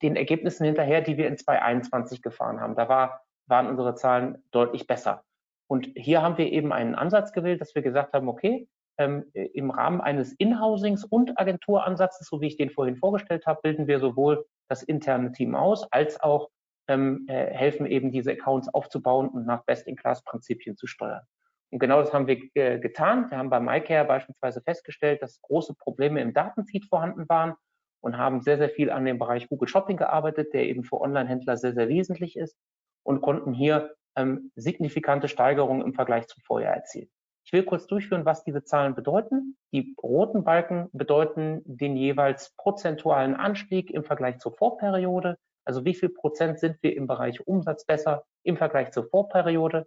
den 0.02 0.16
Ergebnissen 0.16 0.64
hinterher, 0.64 1.00
die 1.00 1.16
wir 1.16 1.28
in 1.28 1.36
2021 1.36 2.22
gefahren 2.22 2.60
haben. 2.60 2.76
Da 2.76 2.88
war, 2.88 3.22
waren 3.46 3.66
unsere 3.66 3.94
Zahlen 3.94 4.42
deutlich 4.50 4.86
besser. 4.86 5.24
Und 5.68 5.90
hier 5.96 6.22
haben 6.22 6.38
wir 6.38 6.50
eben 6.50 6.72
einen 6.72 6.94
Ansatz 6.94 7.32
gewählt, 7.32 7.60
dass 7.60 7.74
wir 7.74 7.82
gesagt 7.82 8.14
haben, 8.14 8.28
okay, 8.28 8.68
ähm, 8.98 9.30
im 9.32 9.70
Rahmen 9.70 10.00
eines 10.00 10.32
Inhousings 10.32 11.04
und 11.04 11.38
Agenturansatzes, 11.38 12.26
so 12.26 12.40
wie 12.40 12.48
ich 12.48 12.56
den 12.56 12.70
vorhin 12.70 12.96
vorgestellt 12.96 13.46
habe, 13.46 13.60
bilden 13.62 13.86
wir 13.86 14.00
sowohl 14.00 14.44
das 14.68 14.82
interne 14.82 15.32
Team 15.32 15.54
aus, 15.54 15.90
als 15.92 16.20
auch 16.20 16.50
ähm, 16.88 17.26
äh, 17.28 17.46
helfen 17.46 17.86
eben 17.86 18.10
diese 18.10 18.32
Accounts 18.32 18.72
aufzubauen 18.72 19.28
und 19.28 19.46
nach 19.46 19.64
Best-in-Class-Prinzipien 19.64 20.76
zu 20.76 20.86
steuern. 20.86 21.22
Und 21.70 21.78
genau 21.78 22.00
das 22.00 22.12
haben 22.12 22.26
wir 22.26 22.38
äh, 22.54 22.78
getan. 22.78 23.30
Wir 23.30 23.38
haben 23.38 23.50
bei 23.50 23.60
MyCare 23.60 24.06
beispielsweise 24.06 24.62
festgestellt, 24.62 25.22
dass 25.22 25.40
große 25.42 25.74
Probleme 25.74 26.20
im 26.20 26.32
Datenfeed 26.32 26.86
vorhanden 26.86 27.28
waren 27.28 27.54
und 28.00 28.16
haben 28.16 28.40
sehr, 28.40 28.56
sehr 28.58 28.70
viel 28.70 28.90
an 28.90 29.04
dem 29.04 29.18
Bereich 29.18 29.48
Google 29.48 29.68
Shopping 29.68 29.96
gearbeitet, 29.96 30.54
der 30.54 30.66
eben 30.66 30.84
für 30.84 31.00
Online-Händler 31.00 31.56
sehr, 31.56 31.74
sehr 31.74 31.88
wesentlich 31.88 32.36
ist 32.36 32.56
und 33.02 33.20
konnten 33.20 33.52
hier 33.52 33.94
ähm, 34.16 34.50
signifikante 34.56 35.28
Steigerungen 35.28 35.82
im 35.82 35.94
Vergleich 35.94 36.26
zum 36.26 36.42
Vorjahr 36.42 36.74
erzielen. 36.74 37.10
Ich 37.44 37.52
will 37.52 37.64
kurz 37.64 37.86
durchführen, 37.86 38.26
was 38.26 38.44
diese 38.44 38.62
Zahlen 38.62 38.94
bedeuten. 38.94 39.56
Die 39.72 39.94
roten 40.02 40.44
Balken 40.44 40.90
bedeuten 40.92 41.62
den 41.64 41.96
jeweils 41.96 42.54
prozentualen 42.56 43.34
Anstieg 43.34 43.90
im 43.90 44.04
Vergleich 44.04 44.38
zur 44.38 44.52
Vorperiode. 44.52 45.38
Also 45.68 45.84
wie 45.84 45.92
viel 45.92 46.08
Prozent 46.08 46.58
sind 46.58 46.82
wir 46.82 46.96
im 46.96 47.06
Bereich 47.06 47.46
Umsatz 47.46 47.84
besser 47.84 48.24
im 48.42 48.56
Vergleich 48.56 48.90
zur 48.90 49.04
Vorperiode? 49.04 49.86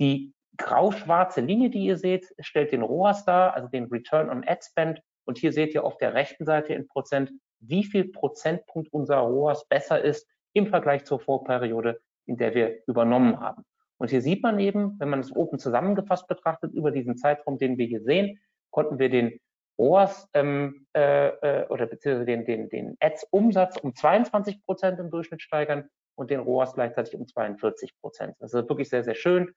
Die 0.00 0.32
grau-schwarze 0.56 1.42
Linie, 1.42 1.68
die 1.68 1.84
ihr 1.84 1.98
seht, 1.98 2.34
stellt 2.38 2.72
den 2.72 2.80
ROAS 2.80 3.26
dar, 3.26 3.52
also 3.52 3.68
den 3.68 3.88
Return 3.88 4.30
on 4.30 4.42
Ad 4.48 4.62
Spend. 4.64 5.02
Und 5.26 5.36
hier 5.36 5.52
seht 5.52 5.74
ihr 5.74 5.84
auf 5.84 5.98
der 5.98 6.14
rechten 6.14 6.46
Seite 6.46 6.72
in 6.72 6.86
Prozent, 6.86 7.30
wie 7.60 7.84
viel 7.84 8.08
Prozentpunkt 8.08 8.90
unser 8.90 9.18
ROAS 9.18 9.68
besser 9.68 10.02
ist 10.02 10.26
im 10.54 10.68
Vergleich 10.68 11.04
zur 11.04 11.20
Vorperiode, 11.20 12.00
in 12.24 12.38
der 12.38 12.54
wir 12.54 12.78
übernommen 12.86 13.38
haben. 13.38 13.64
Und 13.98 14.08
hier 14.08 14.22
sieht 14.22 14.42
man 14.42 14.58
eben, 14.58 14.98
wenn 14.98 15.10
man 15.10 15.20
es 15.20 15.30
oben 15.30 15.58
zusammengefasst 15.58 16.26
betrachtet, 16.26 16.72
über 16.72 16.90
diesen 16.90 17.18
Zeitraum, 17.18 17.58
den 17.58 17.76
wir 17.76 17.84
hier 17.84 18.00
sehen, 18.00 18.40
konnten 18.70 18.98
wir 18.98 19.10
den 19.10 19.38
ROAS 19.78 20.28
ähm, 20.34 20.86
äh, 20.94 21.28
äh, 21.28 21.66
oder 21.68 21.86
beziehungsweise 21.86 22.26
den, 22.26 22.44
den, 22.44 22.68
den 22.68 22.96
Ads-Umsatz 23.00 23.76
um 23.78 23.94
22 23.94 24.64
Prozent 24.64 24.98
im 24.98 25.10
Durchschnitt 25.10 25.42
steigern 25.42 25.88
und 26.16 26.30
den 26.30 26.40
ROAS 26.40 26.74
gleichzeitig 26.74 27.14
um 27.14 27.26
42 27.26 27.98
Prozent. 28.00 28.34
Das 28.40 28.52
ist 28.52 28.68
wirklich 28.68 28.88
sehr, 28.88 29.04
sehr 29.04 29.14
schön. 29.14 29.54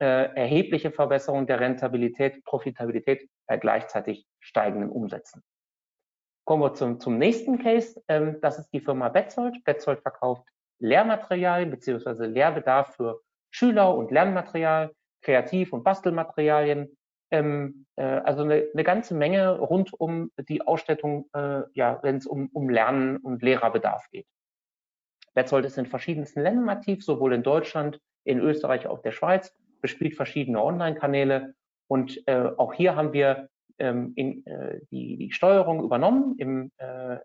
Äh, 0.00 0.34
erhebliche 0.34 0.90
Verbesserung 0.90 1.46
der 1.46 1.60
Rentabilität, 1.60 2.44
Profitabilität 2.44 3.28
bei 3.46 3.56
gleichzeitig 3.56 4.26
steigenden 4.40 4.90
Umsätzen. 4.90 5.42
Kommen 6.44 6.62
wir 6.62 6.74
zum, 6.74 6.98
zum 7.00 7.18
nächsten 7.18 7.58
Case. 7.58 8.02
Ähm, 8.08 8.38
das 8.42 8.58
ist 8.58 8.70
die 8.70 8.80
Firma 8.80 9.08
Betzold. 9.08 9.62
Betzold 9.64 10.02
verkauft 10.02 10.46
Lehrmaterialien 10.80 11.70
beziehungsweise 11.70 12.26
Lehrbedarf 12.26 12.96
für 12.96 13.20
Schüler 13.50 13.94
und 13.94 14.10
Lernmaterial, 14.10 14.92
Kreativ- 15.22 15.72
und 15.72 15.84
Bastelmaterialien. 15.84 16.96
Ähm, 17.32 17.86
äh, 17.96 18.02
also 18.02 18.42
eine, 18.42 18.66
eine, 18.72 18.84
ganze 18.84 19.14
Menge 19.14 19.58
rund 19.58 19.92
um 19.98 20.30
die 20.48 20.62
Ausstattung, 20.62 21.28
äh, 21.34 21.62
ja, 21.72 21.98
wenn 22.02 22.16
es 22.16 22.26
um, 22.26 22.48
um 22.52 22.68
Lernen 22.68 23.16
und 23.16 23.42
Lehrerbedarf 23.42 24.08
geht. 24.10 24.26
Betzold 25.34 25.64
ist 25.64 25.78
in 25.78 25.86
verschiedensten 25.86 26.42
Ländern 26.42 26.68
aktiv, 26.68 27.02
sowohl 27.02 27.32
in 27.32 27.42
Deutschland, 27.42 28.00
in 28.24 28.38
Österreich, 28.38 28.86
auch 28.86 29.00
der 29.00 29.12
Schweiz, 29.12 29.54
bespielt 29.80 30.14
verschiedene 30.14 30.62
Online-Kanäle 30.62 31.54
und 31.88 32.22
äh, 32.28 32.50
auch 32.56 32.74
hier 32.74 32.96
haben 32.96 33.12
wir 33.12 33.48
ähm, 33.78 34.12
in, 34.14 34.46
äh, 34.46 34.80
die, 34.90 35.16
die 35.16 35.32
Steuerung 35.32 35.82
übernommen 35.82 36.36
im 36.38 36.70
äh, 36.76 37.16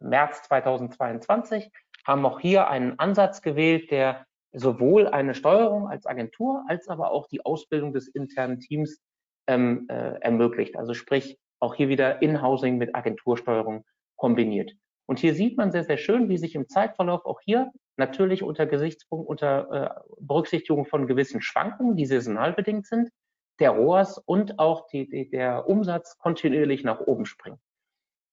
März 0.00 0.42
2022, 0.44 1.70
haben 2.06 2.26
auch 2.26 2.40
hier 2.40 2.68
einen 2.68 2.98
Ansatz 2.98 3.42
gewählt, 3.42 3.90
der 3.90 4.26
sowohl 4.56 5.06
eine 5.06 5.34
Steuerung 5.34 5.88
als 5.88 6.06
Agentur 6.06 6.64
als 6.66 6.88
aber 6.88 7.10
auch 7.10 7.28
die 7.28 7.44
Ausbildung 7.44 7.92
des 7.92 8.08
internen 8.08 8.58
Teams 8.58 9.02
ähm, 9.46 9.86
äh, 9.88 10.18
ermöglicht. 10.20 10.76
Also 10.76 10.94
sprich 10.94 11.38
auch 11.60 11.74
hier 11.74 11.88
wieder 11.88 12.22
In-Housing 12.22 12.78
mit 12.78 12.94
Agentursteuerung 12.94 13.84
kombiniert. 14.16 14.72
Und 15.06 15.18
hier 15.18 15.34
sieht 15.34 15.56
man 15.56 15.70
sehr, 15.72 15.84
sehr 15.84 15.98
schön, 15.98 16.28
wie 16.28 16.38
sich 16.38 16.54
im 16.54 16.68
Zeitverlauf 16.68 17.26
auch 17.26 17.40
hier 17.40 17.70
natürlich 17.96 18.42
unter 18.42 18.66
Gesichtspunkt, 18.66 19.28
unter 19.28 19.70
äh, 19.70 20.00
Berücksichtigung 20.20 20.86
von 20.86 21.06
gewissen 21.06 21.42
Schwankungen, 21.42 21.96
die 21.96 22.06
saisonal 22.06 22.54
bedingt 22.54 22.86
sind, 22.86 23.10
der 23.60 23.70
ROAS 23.70 24.18
und 24.18 24.58
auch 24.58 24.86
die, 24.88 25.08
die, 25.08 25.30
der 25.30 25.68
Umsatz 25.68 26.18
kontinuierlich 26.18 26.82
nach 26.82 27.00
oben 27.00 27.26
springt. 27.26 27.58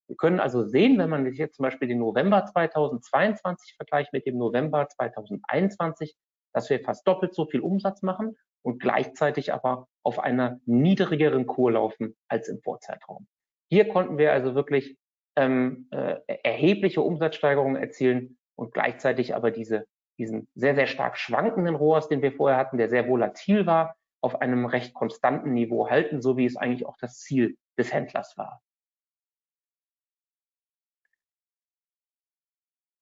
Wir 0.08 0.16
können 0.18 0.40
also 0.40 0.64
sehen, 0.64 0.98
wenn 0.98 1.10
man 1.10 1.32
jetzt 1.34 1.56
zum 1.56 1.64
Beispiel 1.64 1.88
den 1.88 2.00
November 2.00 2.46
2022 2.46 3.76
vergleicht 3.76 4.14
mit 4.14 4.26
dem 4.26 4.38
November 4.38 4.88
2021, 4.88 6.16
dass 6.54 6.70
wir 6.70 6.80
fast 6.82 7.08
doppelt 7.08 7.34
so 7.34 7.46
viel 7.46 7.62
Umsatz 7.62 8.02
machen 8.02 8.36
und 8.64 8.80
gleichzeitig 8.82 9.54
aber 9.54 9.88
auf 10.04 10.20
einer 10.20 10.60
niedrigeren 10.66 11.48
Kur 11.48 11.72
laufen 11.72 12.16
als 12.28 12.48
im 12.48 12.62
Vorzeitraum. 12.62 13.28
Hier 13.70 13.88
konnten 13.88 14.18
wir 14.18 14.34
also 14.34 14.56
wirklich 14.56 14.98
ähm, 15.36 15.88
äh, 15.92 16.18
erhebliche 16.44 17.02
Umsatzsteigerungen 17.02 17.76
erzielen 17.76 18.38
und 18.56 18.74
gleichzeitig 18.74 19.36
aber 19.36 19.52
diese, 19.52 19.86
diesen 20.20 20.48
sehr, 20.54 20.76
sehr 20.76 20.88
stark 20.88 21.18
schwankenden 21.18 21.76
ROAS, 21.76 22.08
den 22.08 22.22
wir 22.22 22.34
vorher 22.34 22.58
hatten, 22.58 22.78
der 22.78 22.90
sehr 22.90 23.08
volatil 23.08 23.66
war, 23.66 23.96
auf 24.22 24.42
einem 24.42 24.66
recht 24.66 24.94
konstanten 24.94 25.54
Niveau 25.54 25.90
halten, 25.90 26.22
so 26.22 26.38
wie 26.38 26.46
es 26.46 26.56
eigentlich 26.56 26.86
auch 26.86 26.98
das 26.98 27.20
Ziel 27.20 27.58
des 27.78 27.92
Händlers 27.92 28.38
war. 28.38 28.62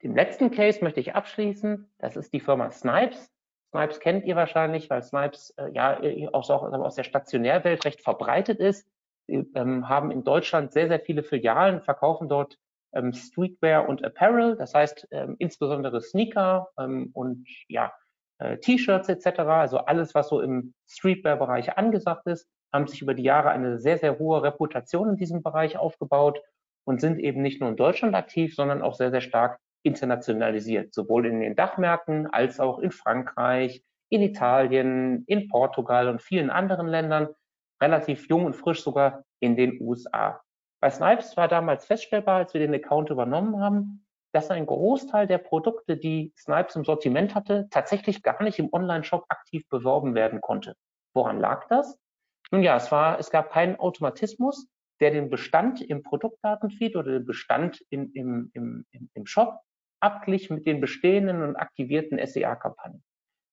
Den 0.03 0.15
letzten 0.15 0.51
Case 0.51 0.83
möchte 0.83 0.99
ich 0.99 1.13
abschließen. 1.15 1.89
Das 1.99 2.15
ist 2.15 2.33
die 2.33 2.39
Firma 2.39 2.71
Snipes. 2.71 3.31
Snipes 3.69 3.99
kennt 3.99 4.25
ihr 4.25 4.35
wahrscheinlich, 4.35 4.89
weil 4.89 5.01
Snipes 5.03 5.51
äh, 5.57 5.71
ja 5.73 6.01
auch 6.33 6.43
so, 6.43 6.53
aus 6.53 6.95
der 6.95 7.03
Stationärwelt 7.03 7.85
recht 7.85 8.01
verbreitet 8.01 8.59
ist. 8.59 8.89
Sie 9.27 9.49
ähm, 9.55 9.87
haben 9.87 10.11
in 10.11 10.23
Deutschland 10.23 10.73
sehr, 10.73 10.87
sehr 10.87 10.99
viele 10.99 11.23
Filialen, 11.23 11.81
verkaufen 11.81 12.27
dort 12.27 12.57
ähm, 12.93 13.13
Streetwear 13.13 13.87
und 13.87 14.03
Apparel, 14.03 14.57
das 14.57 14.73
heißt 14.73 15.07
ähm, 15.11 15.35
insbesondere 15.39 16.01
Sneaker 16.01 16.67
ähm, 16.77 17.11
und 17.13 17.47
ja, 17.69 17.93
äh, 18.39 18.57
T-Shirts 18.57 19.07
etc., 19.07 19.39
also 19.39 19.77
alles, 19.77 20.15
was 20.15 20.29
so 20.29 20.41
im 20.41 20.73
Streetwear-Bereich 20.87 21.77
angesagt 21.77 22.27
ist, 22.27 22.49
haben 22.73 22.87
sich 22.87 23.01
über 23.01 23.13
die 23.13 23.23
Jahre 23.23 23.51
eine 23.51 23.79
sehr, 23.79 23.97
sehr 23.97 24.17
hohe 24.19 24.43
Reputation 24.43 25.09
in 25.11 25.17
diesem 25.17 25.43
Bereich 25.43 25.77
aufgebaut 25.77 26.41
und 26.83 26.99
sind 26.99 27.19
eben 27.19 27.41
nicht 27.41 27.61
nur 27.61 27.69
in 27.69 27.77
Deutschland 27.77 28.15
aktiv, 28.15 28.55
sondern 28.55 28.81
auch 28.81 28.95
sehr, 28.95 29.11
sehr 29.11 29.21
stark 29.21 29.59
internationalisiert, 29.83 30.93
sowohl 30.93 31.25
in 31.25 31.39
den 31.39 31.55
Dachmärkten 31.55 32.27
als 32.27 32.59
auch 32.59 32.79
in 32.79 32.91
Frankreich, 32.91 33.83
in 34.09 34.21
Italien, 34.21 35.23
in 35.27 35.47
Portugal 35.47 36.07
und 36.07 36.21
vielen 36.21 36.49
anderen 36.49 36.87
Ländern, 36.87 37.29
relativ 37.81 38.27
jung 38.27 38.45
und 38.45 38.55
frisch 38.55 38.83
sogar 38.83 39.23
in 39.39 39.55
den 39.55 39.81
USA. 39.81 40.41
Bei 40.81 40.89
Snipes 40.89 41.37
war 41.37 41.47
damals 41.47 41.85
feststellbar, 41.85 42.37
als 42.37 42.53
wir 42.53 42.61
den 42.61 42.73
Account 42.73 43.09
übernommen 43.09 43.59
haben, 43.59 44.05
dass 44.33 44.49
ein 44.49 44.65
Großteil 44.65 45.27
der 45.27 45.37
Produkte, 45.37 45.97
die 45.97 46.33
Snipes 46.37 46.75
im 46.75 46.85
Sortiment 46.85 47.35
hatte, 47.35 47.67
tatsächlich 47.69 48.23
gar 48.23 48.41
nicht 48.43 48.59
im 48.59 48.69
Online-Shop 48.71 49.25
aktiv 49.29 49.67
beworben 49.69 50.15
werden 50.15 50.41
konnte. 50.41 50.75
Woran 51.13 51.39
lag 51.39 51.67
das? 51.67 51.97
Nun 52.51 52.63
ja, 52.63 52.75
es 52.75 52.91
war, 52.91 53.19
es 53.19 53.29
gab 53.29 53.51
keinen 53.51 53.77
Automatismus, 53.77 54.67
der 54.99 55.11
den 55.11 55.29
Bestand 55.29 55.81
im 55.81 56.03
Produktdatenfeed 56.03 56.95
oder 56.95 57.11
den 57.11 57.25
Bestand 57.25 57.81
in, 57.89 58.11
im, 58.13 58.51
im, 58.53 58.85
im 59.13 59.25
Shop 59.25 59.59
abglich 60.01 60.49
mit 60.49 60.65
den 60.65 60.81
bestehenden 60.81 61.41
und 61.43 61.55
aktivierten 61.55 62.19
SEA-Kampagnen. 62.25 63.03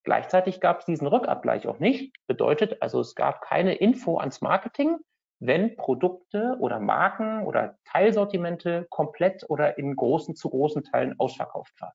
Gleichzeitig 0.04 0.60
gab 0.60 0.80
es 0.80 0.86
diesen 0.86 1.06
Rückabgleich 1.06 1.66
auch 1.66 1.80
nicht. 1.80 2.16
Bedeutet 2.26 2.80
also, 2.80 3.00
es 3.00 3.14
gab 3.14 3.42
keine 3.42 3.74
Info 3.74 4.18
ans 4.18 4.40
Marketing, 4.40 4.96
wenn 5.40 5.76
Produkte 5.76 6.56
oder 6.60 6.80
Marken 6.80 7.44
oder 7.44 7.76
Teilsortimente 7.84 8.86
komplett 8.90 9.44
oder 9.48 9.78
in 9.78 9.94
großen 9.94 10.34
zu 10.34 10.50
großen 10.50 10.82
Teilen 10.84 11.18
ausverkauft 11.18 11.80
waren. 11.80 11.92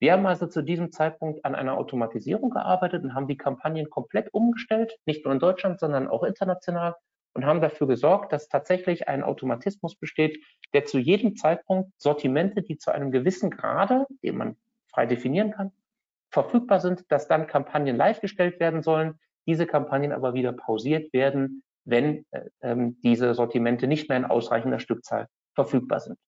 Wir 0.00 0.12
haben 0.12 0.26
also 0.26 0.46
zu 0.46 0.62
diesem 0.62 0.92
Zeitpunkt 0.92 1.44
an 1.44 1.54
einer 1.54 1.78
Automatisierung 1.78 2.50
gearbeitet 2.50 3.04
und 3.04 3.14
haben 3.14 3.28
die 3.28 3.36
Kampagnen 3.36 3.88
komplett 3.88 4.34
umgestellt, 4.34 4.98
nicht 5.06 5.24
nur 5.24 5.32
in 5.32 5.40
Deutschland, 5.40 5.80
sondern 5.80 6.08
auch 6.08 6.24
international 6.24 6.96
und 7.34 7.44
haben 7.44 7.60
dafür 7.60 7.86
gesorgt, 7.86 8.32
dass 8.32 8.48
tatsächlich 8.48 9.08
ein 9.08 9.22
Automatismus 9.22 9.96
besteht, 9.96 10.42
der 10.72 10.84
zu 10.84 10.98
jedem 10.98 11.36
Zeitpunkt 11.36 11.92
Sortimente, 11.98 12.62
die 12.62 12.78
zu 12.78 12.92
einem 12.92 13.10
gewissen 13.10 13.50
Grade, 13.50 14.06
den 14.22 14.36
man 14.36 14.56
frei 14.88 15.06
definieren 15.06 15.50
kann, 15.50 15.72
verfügbar 16.30 16.80
sind, 16.80 17.04
dass 17.10 17.28
dann 17.28 17.46
Kampagnen 17.46 17.96
live 17.96 18.20
gestellt 18.20 18.60
werden 18.60 18.82
sollen, 18.82 19.18
diese 19.46 19.66
Kampagnen 19.66 20.12
aber 20.12 20.34
wieder 20.34 20.52
pausiert 20.52 21.12
werden, 21.12 21.62
wenn 21.84 22.24
äh, 22.30 22.48
ähm, 22.62 22.98
diese 23.02 23.34
Sortimente 23.34 23.86
nicht 23.86 24.08
mehr 24.08 24.18
in 24.18 24.24
ausreichender 24.24 24.78
Stückzahl 24.78 25.28
verfügbar 25.54 26.00
sind. 26.00 26.18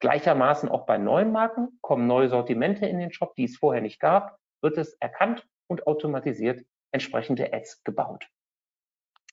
Gleichermaßen 0.00 0.68
auch 0.68 0.86
bei 0.86 0.96
neuen 0.96 1.32
Marken 1.32 1.78
kommen 1.82 2.06
neue 2.06 2.28
Sortimente 2.28 2.86
in 2.86 2.98
den 2.98 3.12
Shop, 3.12 3.34
die 3.34 3.44
es 3.44 3.58
vorher 3.58 3.82
nicht 3.82 4.00
gab, 4.00 4.38
wird 4.62 4.78
es 4.78 4.94
erkannt 4.94 5.46
und 5.66 5.86
automatisiert 5.86 6.64
entsprechende 6.92 7.52
Ads 7.52 7.82
gebaut. 7.84 8.26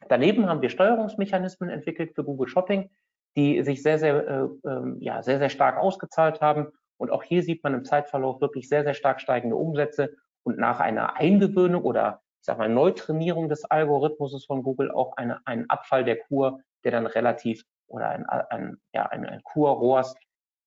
Daneben 0.09 0.47
haben 0.47 0.61
wir 0.61 0.69
Steuerungsmechanismen 0.69 1.69
entwickelt 1.69 2.13
für 2.13 2.23
Google 2.23 2.47
Shopping, 2.47 2.89
die 3.35 3.63
sich 3.63 3.83
sehr, 3.83 3.99
sehr, 3.99 4.27
äh, 4.27 4.67
äh, 4.67 4.95
ja, 4.99 5.21
sehr, 5.23 5.39
sehr 5.39 5.49
stark 5.49 5.77
ausgezahlt 5.77 6.41
haben. 6.41 6.67
Und 6.97 7.11
auch 7.11 7.23
hier 7.23 7.43
sieht 7.43 7.63
man 7.63 7.73
im 7.73 7.85
Zeitverlauf 7.85 8.41
wirklich 8.41 8.69
sehr, 8.69 8.83
sehr 8.83 8.93
stark 8.93 9.21
steigende 9.21 9.55
Umsätze 9.55 10.15
und 10.43 10.57
nach 10.57 10.79
einer 10.79 11.15
Eingewöhnung 11.15 11.83
oder 11.83 12.21
ich 12.39 12.45
sag 12.45 12.57
mal 12.57 12.69
Neutrainierung 12.69 13.49
des 13.49 13.65
Algorithmus 13.65 14.45
von 14.45 14.63
Google 14.63 14.91
auch 14.91 15.17
eine, 15.17 15.45
einen 15.45 15.69
Abfall 15.69 16.03
der 16.03 16.17
Kur, 16.17 16.61
der 16.83 16.91
dann 16.91 17.05
relativ 17.05 17.63
oder 17.87 18.09
ein, 18.09 18.25
ein, 18.25 18.77
ja, 18.93 19.05
ein, 19.07 19.25
ein 19.25 19.41
Kur-ROAS, 19.43 20.15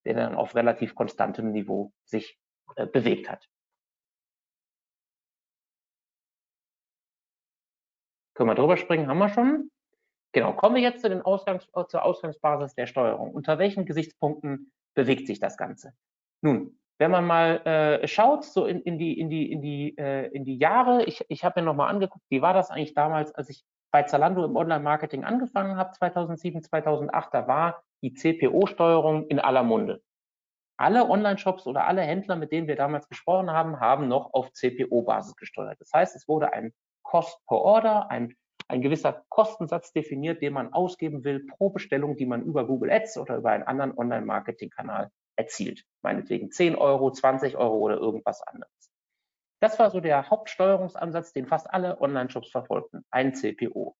der 0.05 0.15
dann 0.15 0.35
auf 0.35 0.55
relativ 0.55 0.95
konstantem 0.95 1.51
Niveau 1.51 1.91
sich 2.05 2.37
äh, 2.75 2.85
bewegt 2.85 3.29
hat. 3.29 3.47
Können 8.41 8.49
wir 8.49 8.55
drüber 8.55 8.75
springen, 8.75 9.07
haben 9.07 9.19
wir 9.19 9.29
schon. 9.29 9.69
Genau, 10.31 10.53
kommen 10.53 10.73
wir 10.73 10.81
jetzt 10.81 11.03
zu 11.03 11.09
den 11.09 11.21
Ausgangs 11.21 11.67
zur 11.89 12.03
Ausgangsbasis 12.03 12.73
der 12.73 12.87
Steuerung. 12.87 13.29
Unter 13.35 13.59
welchen 13.59 13.85
Gesichtspunkten 13.85 14.71
bewegt 14.95 15.27
sich 15.27 15.39
das 15.39 15.57
Ganze? 15.57 15.93
Nun, 16.41 16.75
wenn 16.97 17.11
man 17.11 17.27
mal 17.27 17.57
äh, 17.67 18.07
schaut, 18.07 18.43
so 18.43 18.65
in, 18.65 18.81
in, 18.81 18.97
die, 18.97 19.19
in, 19.19 19.29
die, 19.29 19.51
in, 19.51 19.61
die, 19.61 19.95
äh, 19.95 20.25
in 20.29 20.43
die 20.43 20.57
Jahre, 20.57 21.03
ich, 21.03 21.23
ich 21.29 21.45
habe 21.45 21.61
mir 21.61 21.67
nochmal 21.67 21.91
angeguckt, 21.91 22.25
wie 22.29 22.41
war 22.41 22.55
das 22.55 22.71
eigentlich 22.71 22.95
damals, 22.95 23.31
als 23.35 23.47
ich 23.49 23.63
bei 23.91 24.01
Zalando 24.01 24.43
im 24.43 24.55
Online-Marketing 24.55 25.23
angefangen 25.23 25.75
habe, 25.75 25.91
2007, 25.91 26.63
2008, 26.63 27.31
da 27.35 27.47
war 27.47 27.83
die 28.01 28.15
CPO-Steuerung 28.15 29.27
in 29.27 29.39
aller 29.39 29.61
Munde. 29.61 30.01
Alle 30.77 31.07
Online-Shops 31.07 31.67
oder 31.67 31.85
alle 31.85 32.01
Händler, 32.01 32.37
mit 32.37 32.51
denen 32.51 32.67
wir 32.67 32.75
damals 32.75 33.07
gesprochen 33.07 33.51
haben, 33.51 33.79
haben 33.79 34.07
noch 34.07 34.33
auf 34.33 34.51
CPO-Basis 34.51 35.35
gesteuert. 35.35 35.79
Das 35.79 35.93
heißt, 35.93 36.15
es 36.15 36.27
wurde 36.27 36.53
ein 36.53 36.73
Cost 37.11 37.45
per 37.45 37.57
Order, 37.57 38.09
ein, 38.09 38.33
ein 38.69 38.81
gewisser 38.81 39.25
Kostensatz 39.27 39.91
definiert, 39.91 40.41
den 40.41 40.53
man 40.53 40.71
ausgeben 40.71 41.25
will 41.25 41.45
pro 41.45 41.69
Bestellung, 41.69 42.15
die 42.15 42.25
man 42.25 42.41
über 42.41 42.65
Google 42.65 42.89
Ads 42.89 43.17
oder 43.17 43.35
über 43.35 43.49
einen 43.51 43.63
anderen 43.63 43.97
Online-Marketing-Kanal 43.97 45.11
erzielt. 45.35 45.83
Meinetwegen 46.01 46.51
10 46.51 46.75
Euro, 46.75 47.11
20 47.11 47.57
Euro 47.57 47.79
oder 47.79 47.97
irgendwas 47.97 48.41
anderes. 48.43 48.71
Das 49.61 49.77
war 49.77 49.91
so 49.91 49.99
der 49.99 50.29
Hauptsteuerungsansatz, 50.29 51.33
den 51.33 51.47
fast 51.47 51.69
alle 51.69 51.99
Online-Shops 51.99 52.49
verfolgten, 52.49 53.03
ein 53.11 53.35
CPO. 53.35 53.93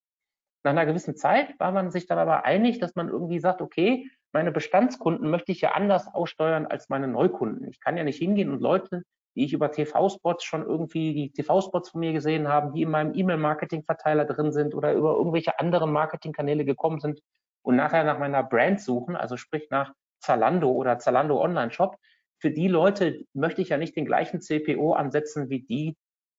Nach 0.64 0.72
einer 0.72 0.86
gewissen 0.86 1.18
Zeit 1.18 1.60
war 1.60 1.74
man 1.74 1.92
sich 1.92 2.06
dann 2.08 2.18
aber 2.18 2.46
einig, 2.46 2.80
dass 2.80 2.96
man 2.96 3.10
irgendwie 3.10 3.40
sagt, 3.40 3.62
okay, 3.62 4.10
meine 4.32 4.54
Bestandskunden 4.54 5.30
möchte 5.30 5.52
ich 5.52 5.60
ja 5.60 5.74
anders 5.74 6.08
aussteuern 6.08 6.66
als 6.66 6.88
meine 6.88 7.10
Neukunden. 7.10 7.68
Ich 7.68 7.82
kann 7.82 7.98
ja 7.98 8.06
nicht 8.06 8.20
hingehen 8.20 8.52
und 8.52 8.62
Leute 8.62 9.04
die 9.36 9.46
ich 9.46 9.54
über 9.54 9.72
TV-Spots 9.72 10.44
schon 10.44 10.66
irgendwie, 10.66 11.14
die 11.14 11.32
TV-Spots 11.32 11.90
von 11.90 12.00
mir 12.00 12.14
gesehen 12.14 12.48
haben, 12.48 12.74
die 12.74 12.82
in 12.82 12.92
meinem 12.92 13.14
E-Mail-Marketing-Verteiler 13.14 14.26
drin 14.26 14.52
sind 14.52 14.76
oder 14.76 14.94
über 14.94 15.16
irgendwelche 15.16 15.60
anderen 15.60 15.92
Marketingkanäle 15.92 16.66
gekommen 16.66 17.00
sind 17.00 17.22
und 17.64 17.76
nachher 17.76 18.04
nach 18.04 18.20
meiner 18.20 18.44
Brand 18.44 18.82
suchen, 18.82 19.16
also 19.16 19.38
sprich 19.38 19.70
nach 19.70 19.94
Zalando 20.20 20.70
oder 20.72 21.00
Zalando 21.00 21.42
Online-Shop. 21.42 21.98
Für 22.40 22.52
die 22.52 22.68
Leute 22.68 23.26
möchte 23.34 23.62
ich 23.62 23.70
ja 23.70 23.78
nicht 23.78 23.96
den 23.96 24.06
gleichen 24.06 24.42
CPO 24.42 24.94
ansetzen 24.94 25.50
wie 25.50 25.62
die 25.62 25.96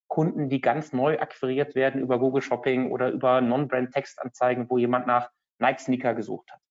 Kunden, 0.09 0.49
die 0.49 0.61
ganz 0.61 0.93
neu 0.93 1.19
akquiriert 1.19 1.75
werden 1.75 2.01
über 2.01 2.19
Google 2.19 2.43
Shopping 2.43 2.91
oder 2.91 3.11
über 3.11 3.41
Non-Brand-Textanzeigen, 3.41 4.69
wo 4.69 4.77
jemand 4.77 5.07
nach 5.07 5.31
Nike-Sneaker 5.59 6.15
gesucht 6.15 6.53
hat. 6.53 6.62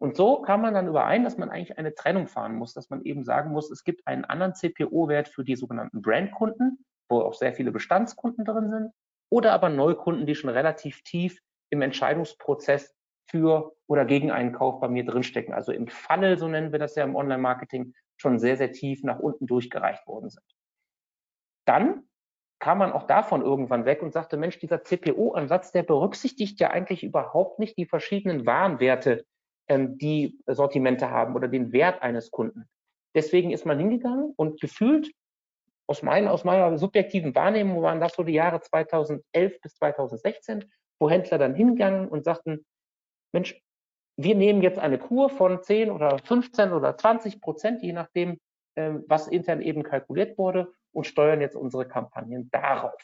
Und 0.00 0.16
so 0.16 0.42
kam 0.42 0.62
man 0.62 0.74
dann 0.74 0.86
überein, 0.86 1.24
dass 1.24 1.38
man 1.38 1.50
eigentlich 1.50 1.76
eine 1.76 1.94
Trennung 1.94 2.28
fahren 2.28 2.54
muss, 2.54 2.72
dass 2.72 2.88
man 2.88 3.02
eben 3.02 3.24
sagen 3.24 3.50
muss, 3.50 3.70
es 3.70 3.82
gibt 3.82 4.06
einen 4.06 4.24
anderen 4.24 4.54
CPO-Wert 4.54 5.28
für 5.28 5.44
die 5.44 5.56
sogenannten 5.56 6.02
Brandkunden, 6.02 6.84
wo 7.08 7.20
auch 7.20 7.34
sehr 7.34 7.52
viele 7.52 7.72
Bestandskunden 7.72 8.44
drin 8.44 8.70
sind, 8.70 8.92
oder 9.30 9.52
aber 9.52 9.68
Neukunden, 9.68 10.26
die 10.26 10.34
schon 10.34 10.50
relativ 10.50 11.02
tief 11.02 11.40
im 11.70 11.82
Entscheidungsprozess 11.82 12.94
für 13.28 13.74
oder 13.86 14.04
gegen 14.04 14.30
einen 14.30 14.52
Kauf 14.52 14.80
bei 14.80 14.88
mir 14.88 15.04
drinstecken. 15.04 15.52
Also 15.52 15.72
im 15.72 15.88
Funnel, 15.88 16.38
so 16.38 16.48
nennen 16.48 16.72
wir 16.72 16.78
das 16.78 16.94
ja 16.94 17.04
im 17.04 17.16
Online-Marketing, 17.16 17.92
schon 18.16 18.38
sehr, 18.38 18.56
sehr 18.56 18.72
tief 18.72 19.02
nach 19.02 19.18
unten 19.18 19.46
durchgereicht 19.46 20.06
worden 20.06 20.30
sind. 20.30 20.44
Dann 21.66 22.08
kam 22.60 22.78
man 22.78 22.92
auch 22.92 23.04
davon 23.04 23.42
irgendwann 23.42 23.84
weg 23.84 24.02
und 24.02 24.12
sagte, 24.12 24.36
Mensch, 24.36 24.58
dieser 24.58 24.82
CPO-Ansatz, 24.82 25.72
der 25.72 25.82
berücksichtigt 25.82 26.58
ja 26.60 26.70
eigentlich 26.70 27.04
überhaupt 27.04 27.58
nicht 27.58 27.76
die 27.76 27.86
verschiedenen 27.86 28.46
Warenwerte, 28.46 29.24
die 29.68 30.38
Sortimente 30.46 31.10
haben 31.10 31.34
oder 31.34 31.48
den 31.48 31.72
Wert 31.72 32.02
eines 32.02 32.30
Kunden. 32.30 32.68
Deswegen 33.14 33.50
ist 33.50 33.66
man 33.66 33.78
hingegangen 33.78 34.32
und 34.36 34.60
gefühlt 34.60 35.12
aus, 35.86 36.02
meiner, 36.02 36.32
aus 36.32 36.44
meiner 36.44 36.76
subjektiven 36.78 37.34
Wahrnehmung 37.34 37.82
waren 37.82 38.00
das 38.00 38.14
so 38.14 38.22
die 38.22 38.34
Jahre 38.34 38.60
2011 38.60 39.60
bis 39.60 39.74
2016, 39.76 40.70
wo 40.98 41.08
Händler 41.08 41.38
dann 41.38 41.54
hingegangen 41.54 42.08
und 42.08 42.24
sagten, 42.24 42.64
Mensch, 43.32 43.60
wir 44.16 44.34
nehmen 44.34 44.62
jetzt 44.62 44.78
eine 44.78 44.98
Kur 44.98 45.30
von 45.30 45.62
10 45.62 45.90
oder 45.90 46.18
15 46.18 46.72
oder 46.72 46.96
20 46.96 47.40
Prozent, 47.40 47.82
je 47.82 47.92
nachdem, 47.92 48.38
ähm, 48.76 49.04
was 49.06 49.28
intern 49.28 49.62
eben 49.62 49.82
kalkuliert 49.82 50.36
wurde 50.38 50.72
und 50.92 51.06
steuern 51.06 51.40
jetzt 51.40 51.56
unsere 51.56 51.86
Kampagnen 51.86 52.50
darauf. 52.50 53.00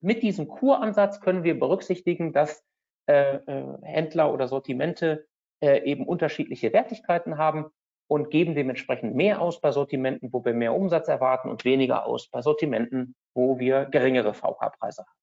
Mit 0.00 0.22
diesem 0.22 0.48
Kuransatz 0.48 1.20
können 1.20 1.44
wir 1.44 1.58
berücksichtigen, 1.58 2.32
dass 2.32 2.62
äh, 3.06 3.36
äh, 3.36 3.78
Händler 3.82 4.32
oder 4.32 4.48
Sortimente 4.48 5.26
äh, 5.64 5.82
eben 5.84 6.06
unterschiedliche 6.06 6.74
Wertigkeiten 6.74 7.38
haben 7.38 7.70
und 8.06 8.30
geben 8.30 8.54
dementsprechend 8.54 9.14
mehr 9.14 9.40
aus 9.40 9.62
bei 9.62 9.72
Sortimenten, 9.72 10.30
wo 10.30 10.44
wir 10.44 10.52
mehr 10.52 10.74
Umsatz 10.74 11.08
erwarten 11.08 11.48
und 11.48 11.64
weniger 11.64 12.04
aus 12.04 12.28
bei 12.28 12.42
Sortimenten, 12.42 13.14
wo 13.34 13.58
wir 13.58 13.86
geringere 13.86 14.34
VK-Preise 14.34 15.06
haben. 15.06 15.18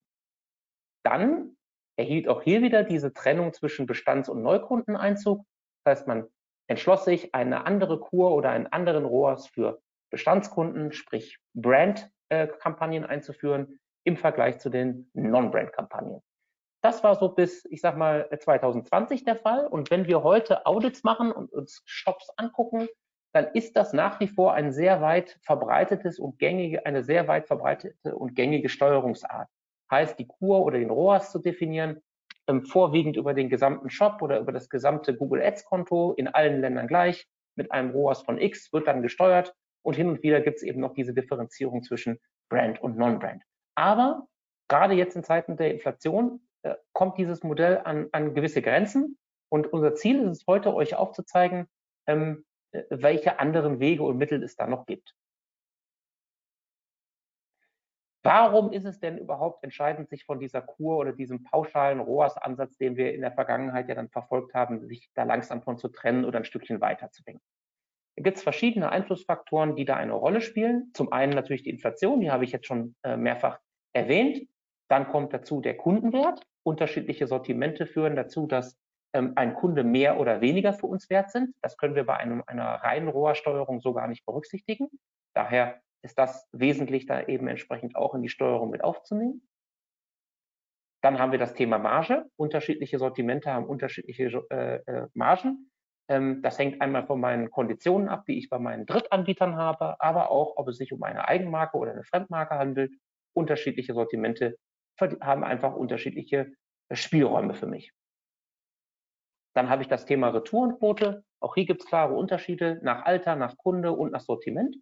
Dann 1.03 1.57
erhielt 1.95 2.27
auch 2.27 2.41
hier 2.41 2.63
wieder 2.63 2.83
diese 2.83 3.13
Trennung 3.13 3.53
zwischen 3.53 3.85
Bestands- 3.85 4.29
und 4.29 4.41
Neukundeneinzug. 4.41 5.45
Das 5.83 5.99
heißt, 5.99 6.07
man 6.07 6.27
entschloss 6.67 7.05
sich, 7.05 7.35
eine 7.35 7.67
andere 7.67 7.99
Kur 7.99 8.31
oder 8.31 8.49
einen 8.49 8.65
anderen 8.65 9.05
ROAS 9.05 9.47
für 9.47 9.79
Bestandskunden, 10.09 10.91
sprich 10.91 11.37
Brand-Kampagnen 11.53 13.05
einzuführen 13.05 13.79
im 14.03 14.17
Vergleich 14.17 14.57
zu 14.57 14.71
den 14.71 15.11
Non-Brand-Kampagnen. 15.13 16.23
Das 16.81 17.03
war 17.03 17.15
so 17.15 17.29
bis, 17.29 17.65
ich 17.65 17.81
sag 17.81 17.95
mal, 17.97 18.27
2020 18.35 19.23
der 19.23 19.35
Fall. 19.35 19.67
Und 19.67 19.91
wenn 19.91 20.07
wir 20.07 20.23
heute 20.23 20.65
Audits 20.65 21.03
machen 21.03 21.31
und 21.31 21.53
uns 21.53 21.83
Shops 21.85 22.29
angucken, 22.37 22.87
dann 23.33 23.47
ist 23.53 23.77
das 23.77 23.93
nach 23.93 24.19
wie 24.19 24.27
vor 24.27 24.53
ein 24.53 24.71
sehr 24.71 25.01
weit 25.01 25.37
verbreitetes 25.43 26.19
und 26.19 26.37
gängige, 26.39 26.85
eine 26.85 27.03
sehr 27.03 27.27
weit 27.27 27.47
verbreitete 27.47 28.15
und 28.15 28.35
gängige 28.35 28.67
Steuerungsart. 28.67 29.47
Heißt, 29.89 30.19
die 30.19 30.27
Kur 30.27 30.65
oder 30.65 30.79
den 30.79 30.89
ROAS 30.89 31.31
zu 31.31 31.39
definieren, 31.39 32.01
ähm, 32.47 32.65
vorwiegend 32.65 33.15
über 33.15 33.33
den 33.33 33.49
gesamten 33.49 33.89
Shop 33.89 34.21
oder 34.21 34.39
über 34.39 34.51
das 34.51 34.69
gesamte 34.69 35.15
Google 35.15 35.41
Ads 35.41 35.65
Konto 35.65 36.13
in 36.13 36.27
allen 36.27 36.61
Ländern 36.61 36.87
gleich 36.87 37.27
mit 37.55 37.71
einem 37.71 37.91
ROAS 37.91 38.23
von 38.23 38.37
X 38.39 38.73
wird 38.73 38.87
dann 38.87 39.01
gesteuert 39.01 39.53
und 39.83 39.95
hin 39.95 40.09
und 40.09 40.23
wieder 40.23 40.41
gibt 40.41 40.57
es 40.57 40.63
eben 40.63 40.79
noch 40.79 40.93
diese 40.93 41.13
Differenzierung 41.13 41.83
zwischen 41.83 42.19
Brand 42.49 42.81
und 42.81 42.97
Non-Brand. 42.97 43.43
Aber 43.75 44.27
gerade 44.67 44.93
jetzt 44.93 45.15
in 45.15 45.23
Zeiten 45.23 45.57
der 45.57 45.71
Inflation 45.71 46.35
äh, 46.35 46.50
kommt 46.93 47.17
dieses 47.17 47.43
Modell 47.43 47.79
an, 47.83 48.07
an 48.11 48.33
gewisse 48.33 48.61
Grenzen. 48.61 49.17
Und 49.49 49.71
unser 49.73 49.95
Ziel 49.95 50.21
ist 50.21 50.41
es 50.41 50.47
heute, 50.47 50.73
euch 50.73 50.95
aufzuzeigen, 50.95 51.67
ähm, 52.07 52.45
äh, 52.71 52.83
welche 52.89 53.39
anderen 53.39 53.79
Wege 53.79 54.03
und 54.03 54.17
Mittel 54.17 54.43
es 54.43 54.55
da 54.55 54.67
noch 54.67 54.85
gibt. 54.85 55.13
Warum 58.23 58.71
ist 58.71 58.85
es 58.85 58.99
denn 58.99 59.17
überhaupt 59.17 59.63
entscheidend, 59.63 60.09
sich 60.09 60.25
von 60.25 60.39
dieser 60.39 60.61
Kur 60.61 60.97
oder 60.97 61.11
diesem 61.11 61.43
pauschalen 61.43 61.99
ROAS-Ansatz, 61.99 62.77
den 62.77 62.95
wir 62.95 63.15
in 63.15 63.21
der 63.21 63.31
Vergangenheit 63.31 63.89
ja 63.89 63.95
dann 63.95 64.09
verfolgt 64.09 64.53
haben, 64.53 64.87
sich 64.87 65.09
da 65.15 65.23
langsam 65.23 65.63
von 65.63 65.79
zu 65.79 65.87
trennen 65.87 66.23
oder 66.25 66.37
ein 66.37 66.45
Stückchen 66.45 66.81
weiterzudenken? 66.81 67.43
Da 68.15 68.23
gibt 68.23 68.37
es 68.37 68.43
verschiedene 68.43 68.91
Einflussfaktoren, 68.91 69.75
die 69.75 69.85
da 69.85 69.95
eine 69.95 70.13
Rolle 70.13 70.41
spielen. 70.41 70.91
Zum 70.93 71.11
einen 71.11 71.33
natürlich 71.33 71.63
die 71.63 71.71
Inflation, 71.71 72.21
die 72.21 72.29
habe 72.29 72.43
ich 72.43 72.51
jetzt 72.51 72.67
schon 72.67 72.95
äh, 73.03 73.17
mehrfach 73.17 73.59
erwähnt. 73.93 74.47
Dann 74.87 75.07
kommt 75.07 75.33
dazu 75.33 75.59
der 75.59 75.75
Kundenwert. 75.77 76.45
Unterschiedliche 76.63 77.27
Sortimente 77.27 77.85
führen 77.85 78.15
dazu, 78.15 78.47
dass 78.47 78.77
ähm, 79.13 79.33
ein 79.35 79.55
Kunde 79.55 79.83
mehr 79.83 80.19
oder 80.19 80.41
weniger 80.41 80.73
für 80.73 80.87
uns 80.87 81.09
wert 81.09 81.31
sind. 81.31 81.53
Das 81.61 81.77
können 81.77 81.95
wir 81.95 82.05
bei 82.05 82.17
einem, 82.17 82.43
einer 82.47 82.65
reinen 82.65 83.09
Rohrsteuerung 83.09 83.81
so 83.81 83.93
gar 83.93 84.07
nicht 84.07 84.25
berücksichtigen. 84.25 84.87
Daher 85.33 85.81
ist 86.03 86.17
das 86.17 86.47
wesentlich, 86.51 87.05
da 87.05 87.23
eben 87.23 87.47
entsprechend 87.47 87.95
auch 87.95 88.15
in 88.15 88.21
die 88.21 88.29
Steuerung 88.29 88.69
mit 88.69 88.83
aufzunehmen. 88.83 89.47
Dann 91.03 91.19
haben 91.19 91.31
wir 91.31 91.39
das 91.39 91.53
Thema 91.53 91.79
Marge. 91.79 92.25
Unterschiedliche 92.37 92.99
Sortimente 92.99 93.51
haben 93.51 93.65
unterschiedliche 93.65 94.45
äh, 94.49 94.75
äh 94.85 95.07
Margen. 95.13 95.71
Ähm, 96.07 96.41
das 96.41 96.59
hängt 96.59 96.81
einmal 96.81 97.05
von 97.05 97.19
meinen 97.19 97.49
Konditionen 97.49 98.07
ab, 98.07 98.25
die 98.27 98.37
ich 98.37 98.49
bei 98.49 98.59
meinen 98.59 98.85
Drittanbietern 98.85 99.55
habe, 99.55 99.95
aber 99.99 100.29
auch, 100.29 100.57
ob 100.57 100.67
es 100.67 100.77
sich 100.77 100.93
um 100.93 101.01
eine 101.03 101.27
Eigenmarke 101.27 101.77
oder 101.77 101.91
eine 101.91 102.03
Fremdmarke 102.03 102.55
handelt. 102.55 102.93
Unterschiedliche 103.33 103.93
Sortimente 103.93 104.57
haben 105.01 105.43
einfach 105.43 105.75
unterschiedliche 105.75 106.53
äh, 106.89 106.95
Spielräume 106.95 107.53
für 107.53 107.67
mich. 107.67 107.93
Dann 109.53 109.69
habe 109.69 109.81
ich 109.81 109.87
das 109.87 110.05
Thema 110.05 110.29
Retourenquote. 110.29 111.23
Auch 111.39 111.55
hier 111.55 111.65
gibt 111.65 111.81
es 111.81 111.87
klare 111.87 112.13
Unterschiede 112.13 112.79
nach 112.83 113.03
Alter, 113.05 113.35
nach 113.35 113.57
Kunde 113.57 113.91
und 113.91 114.11
nach 114.11 114.21
Sortiment. 114.21 114.77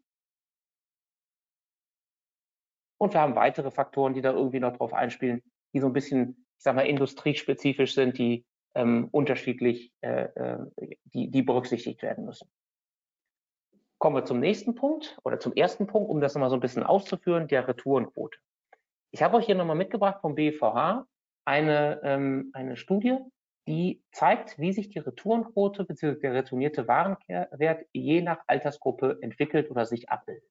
Und 3.00 3.14
wir 3.14 3.22
haben 3.22 3.36
weitere 3.36 3.72
Faktoren, 3.72 4.14
die 4.14 4.22
da 4.22 4.34
irgendwie 4.34 4.60
noch 4.60 4.76
drauf 4.76 4.94
einspielen, 4.94 5.42
die 5.74 5.80
so 5.80 5.88
ein 5.88 5.94
bisschen, 5.94 6.46
ich 6.58 6.64
sag 6.64 6.76
mal, 6.76 6.86
industriespezifisch 6.86 7.94
sind, 7.94 8.18
die 8.18 8.46
ähm, 8.76 9.08
unterschiedlich, 9.12 9.92
äh, 10.02 10.26
äh, 10.26 10.68
die, 11.06 11.32
die 11.32 11.42
berücksichtigt 11.42 12.02
werden 12.02 12.26
müssen. 12.26 12.50
Kommen 13.98 14.16
wir 14.16 14.26
zum 14.26 14.40
nächsten 14.40 14.76
Punkt 14.76 15.18
oder 15.24 15.40
zum 15.40 15.54
ersten 15.54 15.88
Punkt, 15.88 16.10
um 16.10 16.22
das 16.22 16.36
nochmal 16.36 16.50
so 16.50 16.56
ein 16.56 16.62
bisschen 16.62 16.84
auszuführen, 16.84 17.48
der 17.48 17.68
Retourenquote. 17.68 18.38
Ich 19.12 19.24
habe 19.24 19.38
euch 19.38 19.46
hier 19.46 19.56
nochmal 19.56 19.76
mitgebracht 19.76 20.22
vom 20.22 20.36
BVH 20.36 21.06
eine, 21.46 22.02
ähm, 22.04 22.52
eine 22.54 22.76
Studie, 22.76 23.18
die 23.68 24.04
zeigt, 24.12 24.60
wie 24.60 24.72
sich 24.72 24.90
die 24.90 25.00
Retourenquote 25.00 25.84
bzw. 25.84 26.20
der 26.20 26.34
retournierte 26.34 26.88
Warenwert 26.88 27.86
je 27.92 28.22
nach 28.22 28.40
Altersgruppe 28.48 29.18
entwickelt 29.22 29.70
oder 29.72 29.86
sich 29.86 30.10
abbildet. 30.10 30.50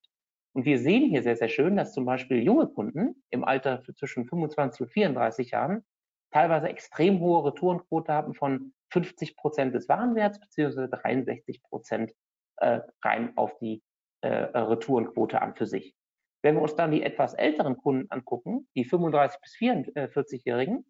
Und 0.55 0.65
wir 0.65 0.79
sehen 0.79 1.09
hier 1.09 1.23
sehr, 1.23 1.37
sehr 1.37 1.49
schön, 1.49 1.77
dass 1.77 1.93
zum 1.93 2.05
Beispiel 2.05 2.43
junge 2.43 2.67
Kunden 2.67 3.23
im 3.31 3.45
Alter 3.45 3.83
zwischen 3.97 4.27
25 4.27 4.81
und 4.83 4.89
34 4.89 5.51
Jahren 5.53 5.85
teilweise 6.33 6.69
extrem 6.69 7.21
hohe 7.21 7.45
Retourenquote 7.45 8.13
haben 8.13 8.35
von 8.35 8.73
50 8.91 9.37
Prozent 9.37 9.75
des 9.75 9.89
Warenwerts 9.89 10.41
beziehungsweise 10.41 10.89
63 10.89 11.63
Prozent 11.63 12.13
äh, 12.57 12.81
rein 13.05 13.37
auf 13.37 13.57
die 13.59 13.83
äh, 14.23 14.29
Retourenquote 14.29 15.41
an 15.41 15.55
für 15.55 15.67
sich. 15.67 15.95
Wenn 16.43 16.55
wir 16.55 16.63
uns 16.63 16.77
dann 16.77 16.91
die 16.91 17.03
etwas 17.03 17.35
älteren 17.35 17.77
Kunden 17.77 18.11
angucken, 18.11 18.69
die 18.77 18.85
35 18.85 19.41
bis 19.41 19.55
44-Jährigen, 19.57 20.85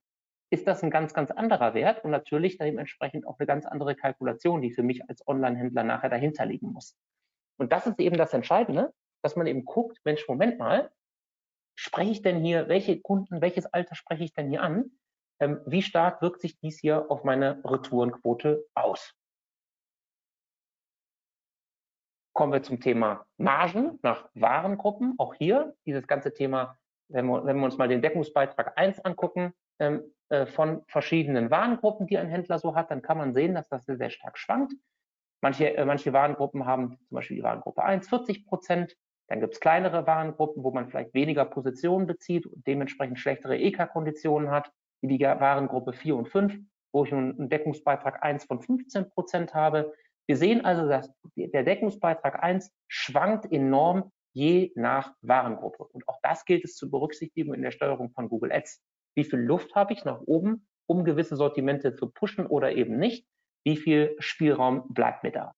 ist 0.51 0.67
das 0.67 0.83
ein 0.83 0.91
ganz, 0.91 1.13
ganz 1.13 1.31
anderer 1.31 1.75
Wert 1.75 2.05
und 2.05 2.11
natürlich 2.11 2.59
dementsprechend 2.59 3.27
auch 3.27 3.39
eine 3.39 3.47
ganz 3.47 3.67
andere 3.67 3.95
Kalkulation, 3.95 4.63
die 4.63 4.73
für 4.73 4.83
mich 4.83 5.09
als 5.09 5.27
Online-Händler 5.27 5.85
nachher 5.85 6.09
dahinter 6.09 6.47
liegen 6.47 6.73
muss. 6.73 6.97
Und 7.59 7.73
das 7.73 7.87
ist 7.87 7.99
eben 7.99 8.17
das 8.17 8.33
Entscheidende, 8.33 8.93
dass 9.23 9.37
man 9.37 9.47
eben 9.47 9.65
guckt, 9.65 9.99
Mensch, 10.05 10.27
Moment 10.29 10.59
mal, 10.59 10.91
spreche 11.75 12.11
ich 12.11 12.23
denn 12.23 12.43
hier, 12.43 12.69
welche 12.69 13.01
Kunden, 13.01 13.41
welches 13.41 13.67
Alter 13.67 13.95
spreche 13.95 14.25
ich 14.25 14.33
denn 14.33 14.49
hier 14.49 14.63
an? 14.63 14.91
Ähm, 15.41 15.61
wie 15.67 15.83
stark 15.83 16.23
wirkt 16.23 16.41
sich 16.41 16.59
dies 16.59 16.81
hier 16.81 17.11
auf 17.11 17.25
meine 17.25 17.63
Retourenquote 17.65 18.65
aus? 18.75 19.15
Kommen 22.38 22.53
wir 22.53 22.62
zum 22.62 22.79
Thema 22.79 23.27
Margen 23.37 23.98
nach 24.03 24.29
Warengruppen. 24.35 25.16
Auch 25.18 25.35
hier 25.35 25.74
dieses 25.87 26.07
ganze 26.07 26.33
Thema, 26.33 26.79
wenn 27.09 27.27
wir, 27.27 27.44
wenn 27.44 27.57
wir 27.57 27.64
uns 27.64 27.79
mal 27.79 27.88
den 27.88 28.01
Deckungsbeitrag 28.01 28.79
1 28.79 29.05
angucken, 29.05 29.53
ähm, 29.81 30.05
äh, 30.29 30.46
von 30.46 30.85
verschiedenen 30.87 31.51
Warengruppen, 31.51 32.07
die 32.07 32.16
ein 32.16 32.29
Händler 32.29 32.61
so 32.61 32.77
hat, 32.77 32.92
dann 32.92 33.03
kann 33.03 33.18
man 33.18 33.35
sehen, 33.35 33.57
dass 33.57 33.68
das 33.68 33.87
sehr, 33.87 33.96
sehr 33.96 34.11
stark 34.11 34.38
schwankt. 34.38 34.72
Manche, 35.40 35.77
äh, 35.77 35.85
manche 35.85 36.12
Warengruppen 36.12 36.64
haben 36.64 36.96
zum 37.09 37.16
Beispiel 37.16 37.38
die 37.38 37.42
Warengruppe 37.42 37.83
1 37.83 38.09
40 38.09 38.46
Prozent. 38.46 38.96
Dann 39.27 39.40
gibt 39.40 39.55
es 39.55 39.59
kleinere 39.59 40.07
Warengruppen, 40.07 40.62
wo 40.62 40.70
man 40.70 40.87
vielleicht 40.87 41.14
weniger 41.14 41.44
Positionen 41.44 42.07
bezieht 42.07 42.46
und 42.46 42.64
dementsprechend 42.68 43.18
schlechtere 43.18 43.59
EK-Konditionen 43.59 44.53
hat, 44.53 44.70
wie 45.01 45.09
die 45.09 45.20
Warengruppe 45.24 45.92
4 45.92 46.14
und 46.14 46.29
5, 46.29 46.57
wo 46.92 47.05
ich 47.05 47.12
einen 47.12 47.48
Deckungsbeitrag 47.48 48.22
1 48.22 48.44
von 48.44 48.61
15 48.61 49.11
Prozent 49.11 49.55
habe. 49.55 49.92
Wir 50.29 50.37
sehen 50.37 50.64
also, 50.64 50.87
dass 50.87 51.11
der 51.37 51.64
Deckungsbeitrag 51.64 52.43
1 52.43 52.71
schwankt 52.87 53.51
enorm 53.51 54.12
je 54.35 54.73
nach 54.75 55.14
Warengruppe. 55.23 55.85
Und 55.85 56.07
auch 56.07 56.21
das 56.23 56.45
gilt 56.45 56.64
es 56.64 56.77
zu 56.77 56.91
berücksichtigen 56.91 57.55
in 57.55 57.62
der 57.62 57.71
Steuerung 57.71 58.11
von 58.11 58.29
Google 58.29 58.53
Ads. 58.53 58.85
Wie 59.17 59.25
viel 59.25 59.38
Luft 59.38 59.75
habe 59.75 59.95
ich 59.95 60.05
nach 60.05 60.21
oben, 60.21 60.69
um 60.87 61.05
gewisse 61.05 61.35
Sortimente 61.35 61.95
zu 61.95 62.11
pushen 62.11 62.47
oder 62.47 62.73
eben 62.73 62.99
nicht? 62.99 63.27
Wie 63.64 63.79
viel 63.79 64.17
Spielraum 64.19 64.93
bleibt 64.93 65.25
mir 65.25 65.33
da? 65.33 65.55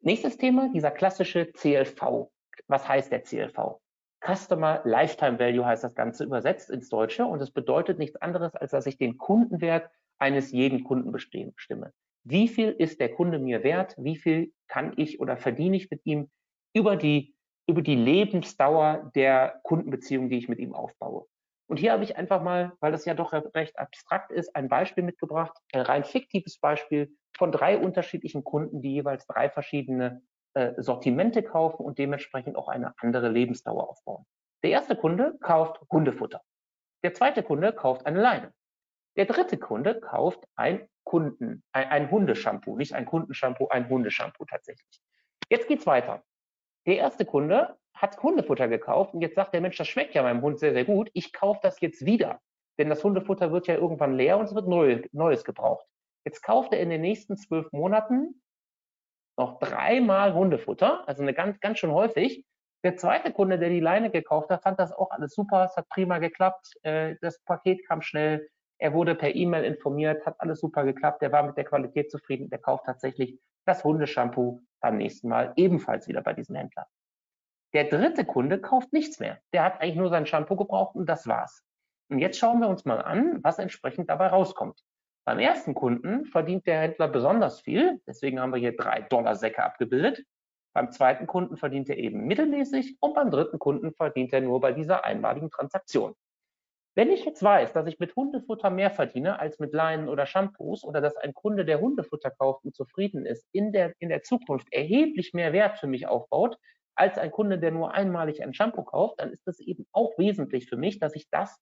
Nächstes 0.00 0.38
Thema, 0.38 0.70
dieser 0.72 0.90
klassische 0.90 1.52
CLV. 1.52 2.30
Was 2.66 2.88
heißt 2.88 3.12
der 3.12 3.22
CLV? 3.22 3.78
Customer 4.24 4.80
Lifetime 4.84 5.38
Value 5.38 5.64
heißt 5.64 5.82
das 5.82 5.94
Ganze 5.94 6.24
übersetzt 6.24 6.70
ins 6.70 6.88
Deutsche 6.88 7.26
und 7.26 7.40
es 7.42 7.50
bedeutet 7.50 7.98
nichts 7.98 8.16
anderes, 8.16 8.54
als 8.54 8.70
dass 8.70 8.86
ich 8.86 8.96
den 8.96 9.18
Kundenwert 9.18 9.90
eines 10.18 10.52
jeden 10.52 10.84
Kunden 10.84 11.10
bestimme. 11.10 11.92
Wie 12.24 12.46
viel 12.46 12.70
ist 12.70 13.00
der 13.00 13.12
Kunde 13.12 13.40
mir 13.40 13.64
wert? 13.64 13.96
Wie 13.98 14.16
viel 14.16 14.52
kann 14.68 14.92
ich 14.96 15.18
oder 15.18 15.36
verdiene 15.36 15.76
ich 15.76 15.90
mit 15.90 16.06
ihm 16.06 16.30
über 16.72 16.94
die, 16.94 17.34
über 17.66 17.82
die 17.82 17.96
Lebensdauer 17.96 19.10
der 19.16 19.60
Kundenbeziehung, 19.64 20.30
die 20.30 20.38
ich 20.38 20.48
mit 20.48 20.60
ihm 20.60 20.72
aufbaue? 20.72 21.26
Und 21.66 21.78
hier 21.78 21.92
habe 21.92 22.04
ich 22.04 22.16
einfach 22.16 22.42
mal, 22.42 22.72
weil 22.80 22.92
das 22.92 23.04
ja 23.04 23.14
doch 23.14 23.32
recht 23.32 23.78
abstrakt 23.78 24.30
ist, 24.30 24.54
ein 24.54 24.68
Beispiel 24.68 25.02
mitgebracht, 25.02 25.56
ein 25.72 25.80
rein 25.80 26.04
fiktives 26.04 26.58
Beispiel 26.58 27.16
von 27.36 27.50
drei 27.50 27.78
unterschiedlichen 27.78 28.44
Kunden, 28.44 28.82
die 28.82 28.92
jeweils 28.92 29.26
drei 29.26 29.48
verschiedene 29.48 30.22
äh, 30.54 30.72
Sortimente 30.76 31.42
kaufen 31.42 31.84
und 31.84 31.98
dementsprechend 31.98 32.56
auch 32.56 32.68
eine 32.68 32.94
andere 32.98 33.28
Lebensdauer 33.28 33.88
aufbauen. 33.88 34.24
Der 34.62 34.70
erste 34.70 34.96
Kunde 34.96 35.36
kauft 35.40 35.80
Hundefutter. 35.90 36.40
Der 37.02 37.14
zweite 37.14 37.42
Kunde 37.42 37.72
kauft 37.72 38.06
eine 38.06 38.20
Leine. 38.20 38.52
Der 39.16 39.26
dritte 39.26 39.58
Kunde 39.58 40.00
kauft 40.00 40.44
ein 40.56 40.88
Kunden, 41.04 41.62
ein, 41.72 41.88
ein 41.88 42.10
Hundeshampoo, 42.10 42.76
nicht 42.76 42.94
ein 42.94 43.04
Kundenshampoo, 43.04 43.68
ein 43.68 43.88
Hundeshampoo 43.88 44.44
tatsächlich. 44.44 45.02
Jetzt 45.48 45.68
geht's 45.68 45.86
weiter. 45.86 46.22
Der 46.86 46.96
erste 46.96 47.24
Kunde 47.24 47.76
hat 47.94 48.22
Hundefutter 48.22 48.68
gekauft 48.68 49.14
und 49.14 49.20
jetzt 49.20 49.34
sagt 49.34 49.52
der 49.52 49.60
Mensch, 49.60 49.76
das 49.76 49.88
schmeckt 49.88 50.14
ja 50.14 50.22
meinem 50.22 50.42
Hund 50.42 50.58
sehr, 50.58 50.72
sehr 50.72 50.84
gut. 50.84 51.10
Ich 51.12 51.32
kaufe 51.32 51.60
das 51.62 51.80
jetzt 51.80 52.04
wieder. 52.04 52.40
Denn 52.78 52.88
das 52.88 53.04
Hundefutter 53.04 53.52
wird 53.52 53.66
ja 53.66 53.74
irgendwann 53.74 54.16
leer 54.16 54.38
und 54.38 54.46
es 54.46 54.54
wird 54.54 54.66
neu, 54.66 55.02
Neues 55.12 55.44
gebraucht. 55.44 55.86
Jetzt 56.24 56.42
kauft 56.42 56.72
er 56.72 56.80
in 56.80 56.90
den 56.90 57.00
nächsten 57.00 57.36
zwölf 57.36 57.70
Monaten 57.72 58.41
noch 59.36 59.58
dreimal 59.58 60.34
Hundefutter, 60.34 61.06
also 61.08 61.22
eine 61.22 61.34
ganz, 61.34 61.60
ganz 61.60 61.78
schön 61.78 61.92
häufig. 61.92 62.44
Der 62.84 62.96
zweite 62.96 63.32
Kunde, 63.32 63.58
der 63.58 63.68
die 63.68 63.80
Leine 63.80 64.10
gekauft 64.10 64.50
hat, 64.50 64.62
fand 64.62 64.78
das 64.78 64.92
auch 64.92 65.10
alles 65.10 65.34
super, 65.34 65.64
es 65.64 65.76
hat 65.76 65.88
prima 65.88 66.18
geklappt, 66.18 66.72
äh, 66.82 67.14
das 67.20 67.40
Paket 67.44 67.86
kam 67.86 68.02
schnell, 68.02 68.48
er 68.78 68.92
wurde 68.92 69.14
per 69.14 69.34
E-Mail 69.34 69.64
informiert, 69.64 70.26
hat 70.26 70.40
alles 70.40 70.60
super 70.60 70.84
geklappt, 70.84 71.22
der 71.22 71.30
war 71.30 71.44
mit 71.44 71.56
der 71.56 71.64
Qualität 71.64 72.10
zufrieden, 72.10 72.50
der 72.50 72.58
kauft 72.58 72.86
tatsächlich 72.86 73.38
das 73.64 73.84
Hundeshampoo 73.84 74.60
beim 74.80 74.96
nächsten 74.96 75.28
Mal 75.28 75.52
ebenfalls 75.56 76.08
wieder 76.08 76.22
bei 76.22 76.32
diesem 76.32 76.56
Händler. 76.56 76.88
Der 77.74 77.84
dritte 77.84 78.24
Kunde 78.24 78.60
kauft 78.60 78.92
nichts 78.92 79.18
mehr. 79.18 79.38
Der 79.52 79.64
hat 79.64 79.80
eigentlich 79.80 79.96
nur 79.96 80.10
sein 80.10 80.26
Shampoo 80.26 80.56
gebraucht 80.56 80.94
und 80.94 81.06
das 81.06 81.26
war's. 81.26 81.64
Und 82.10 82.18
jetzt 82.18 82.38
schauen 82.38 82.60
wir 82.60 82.68
uns 82.68 82.84
mal 82.84 83.00
an, 83.00 83.38
was 83.42 83.58
entsprechend 83.58 84.10
dabei 84.10 84.26
rauskommt. 84.26 84.82
Beim 85.24 85.38
ersten 85.38 85.74
Kunden 85.74 86.26
verdient 86.26 86.66
der 86.66 86.80
Händler 86.80 87.06
besonders 87.06 87.60
viel, 87.60 88.00
deswegen 88.08 88.40
haben 88.40 88.52
wir 88.52 88.58
hier 88.58 88.76
drei 88.76 89.02
Dollar 89.02 89.36
Säcke 89.36 89.62
abgebildet. 89.62 90.24
Beim 90.74 90.90
zweiten 90.90 91.28
Kunden 91.28 91.56
verdient 91.56 91.88
er 91.90 91.96
eben 91.96 92.26
mittelmäßig 92.26 92.96
und 92.98 93.14
beim 93.14 93.30
dritten 93.30 93.60
Kunden 93.60 93.92
verdient 93.92 94.32
er 94.32 94.40
nur 94.40 94.60
bei 94.60 94.72
dieser 94.72 95.04
einmaligen 95.04 95.50
Transaktion. 95.50 96.14
Wenn 96.96 97.10
ich 97.10 97.24
jetzt 97.24 97.42
weiß, 97.42 97.72
dass 97.72 97.86
ich 97.86 98.00
mit 98.00 98.16
Hundefutter 98.16 98.68
mehr 98.68 98.90
verdiene 98.90 99.38
als 99.38 99.60
mit 99.60 99.72
Leinen 99.72 100.08
oder 100.08 100.26
Shampoos 100.26 100.82
oder 100.82 101.00
dass 101.00 101.16
ein 101.16 101.34
Kunde, 101.34 101.64
der 101.64 101.80
Hundefutter 101.80 102.30
kauft 102.30 102.64
und 102.64 102.74
zufrieden 102.74 103.24
ist, 103.24 103.46
in 103.52 103.72
der, 103.72 103.94
in 104.00 104.08
der 104.08 104.22
Zukunft 104.24 104.72
erheblich 104.72 105.34
mehr 105.34 105.52
Wert 105.52 105.78
für 105.78 105.86
mich 105.86 106.08
aufbaut, 106.08 106.58
als 106.96 107.16
ein 107.16 107.30
Kunde, 107.30 107.58
der 107.58 107.70
nur 107.70 107.94
einmalig 107.94 108.42
ein 108.42 108.54
Shampoo 108.54 108.82
kauft, 108.82 109.20
dann 109.20 109.30
ist 109.30 109.46
das 109.46 109.60
eben 109.60 109.86
auch 109.92 110.18
wesentlich 110.18 110.68
für 110.68 110.76
mich, 110.76 110.98
dass 110.98 111.14
ich 111.14 111.30
das 111.30 111.58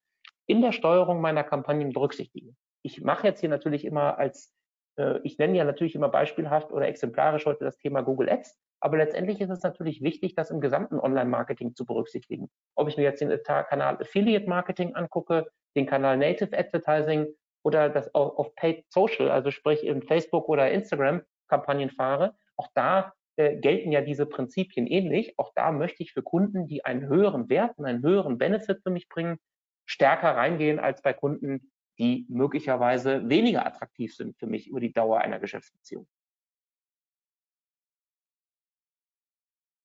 in 0.47 0.61
der 0.61 0.71
Steuerung 0.71 1.21
meiner 1.21 1.43
Kampagnen 1.43 1.93
berücksichtige 1.93 2.55
ich 2.83 3.01
mache 3.01 3.27
jetzt 3.27 3.39
hier 3.39 3.49
natürlich 3.49 3.85
immer 3.85 4.17
als, 4.17 4.53
äh, 4.97 5.19
ich 5.23 5.37
nenne 5.37 5.57
ja 5.57 5.63
natürlich 5.63 5.95
immer 5.95 6.09
beispielhaft 6.09 6.71
oder 6.71 6.87
exemplarisch 6.87 7.45
heute 7.45 7.63
das 7.63 7.77
Thema 7.77 8.01
Google 8.01 8.29
Ads, 8.29 8.57
aber 8.79 8.97
letztendlich 8.97 9.39
ist 9.39 9.51
es 9.51 9.61
natürlich 9.61 10.01
wichtig, 10.01 10.35
das 10.35 10.49
im 10.49 10.59
gesamten 10.59 10.99
Online-Marketing 10.99 11.75
zu 11.75 11.85
berücksichtigen. 11.85 12.49
Ob 12.75 12.87
ich 12.87 12.97
mir 12.97 13.03
jetzt 13.03 13.21
den 13.21 13.37
Kanal 13.43 13.97
Affiliate 14.01 14.49
Marketing 14.49 14.95
angucke, 14.95 15.47
den 15.75 15.85
Kanal 15.85 16.17
Native 16.17 16.57
Advertising 16.57 17.27
oder 17.63 17.89
das 17.89 18.13
auf 18.15 18.55
Paid 18.55 18.85
Social, 18.89 19.29
also 19.29 19.51
sprich 19.51 19.85
in 19.85 20.01
Facebook 20.01 20.49
oder 20.49 20.71
Instagram 20.71 21.21
Kampagnen 21.47 21.91
fahre, 21.91 22.35
auch 22.55 22.69
da 22.73 23.13
äh, 23.35 23.57
gelten 23.57 23.91
ja 23.91 24.01
diese 24.01 24.25
Prinzipien 24.25 24.87
ähnlich. 24.87 25.37
Auch 25.37 25.51
da 25.55 25.71
möchte 25.71 26.01
ich 26.01 26.11
für 26.11 26.23
Kunden, 26.23 26.67
die 26.67 26.83
einen 26.83 27.07
höheren 27.07 27.49
Wert 27.49 27.77
und 27.77 27.85
einen 27.85 28.03
höheren 28.03 28.37
Benefit 28.39 28.81
für 28.81 28.89
mich 28.89 29.07
bringen, 29.09 29.37
stärker 29.85 30.35
reingehen 30.35 30.79
als 30.79 31.01
bei 31.01 31.13
Kunden, 31.13 31.71
die 32.01 32.25
möglicherweise 32.29 33.29
weniger 33.29 33.63
attraktiv 33.63 34.15
sind 34.15 34.35
für 34.35 34.47
mich 34.47 34.67
über 34.67 34.79
die 34.79 34.91
Dauer 34.91 35.19
einer 35.19 35.39
Geschäftsbeziehung. 35.39 36.07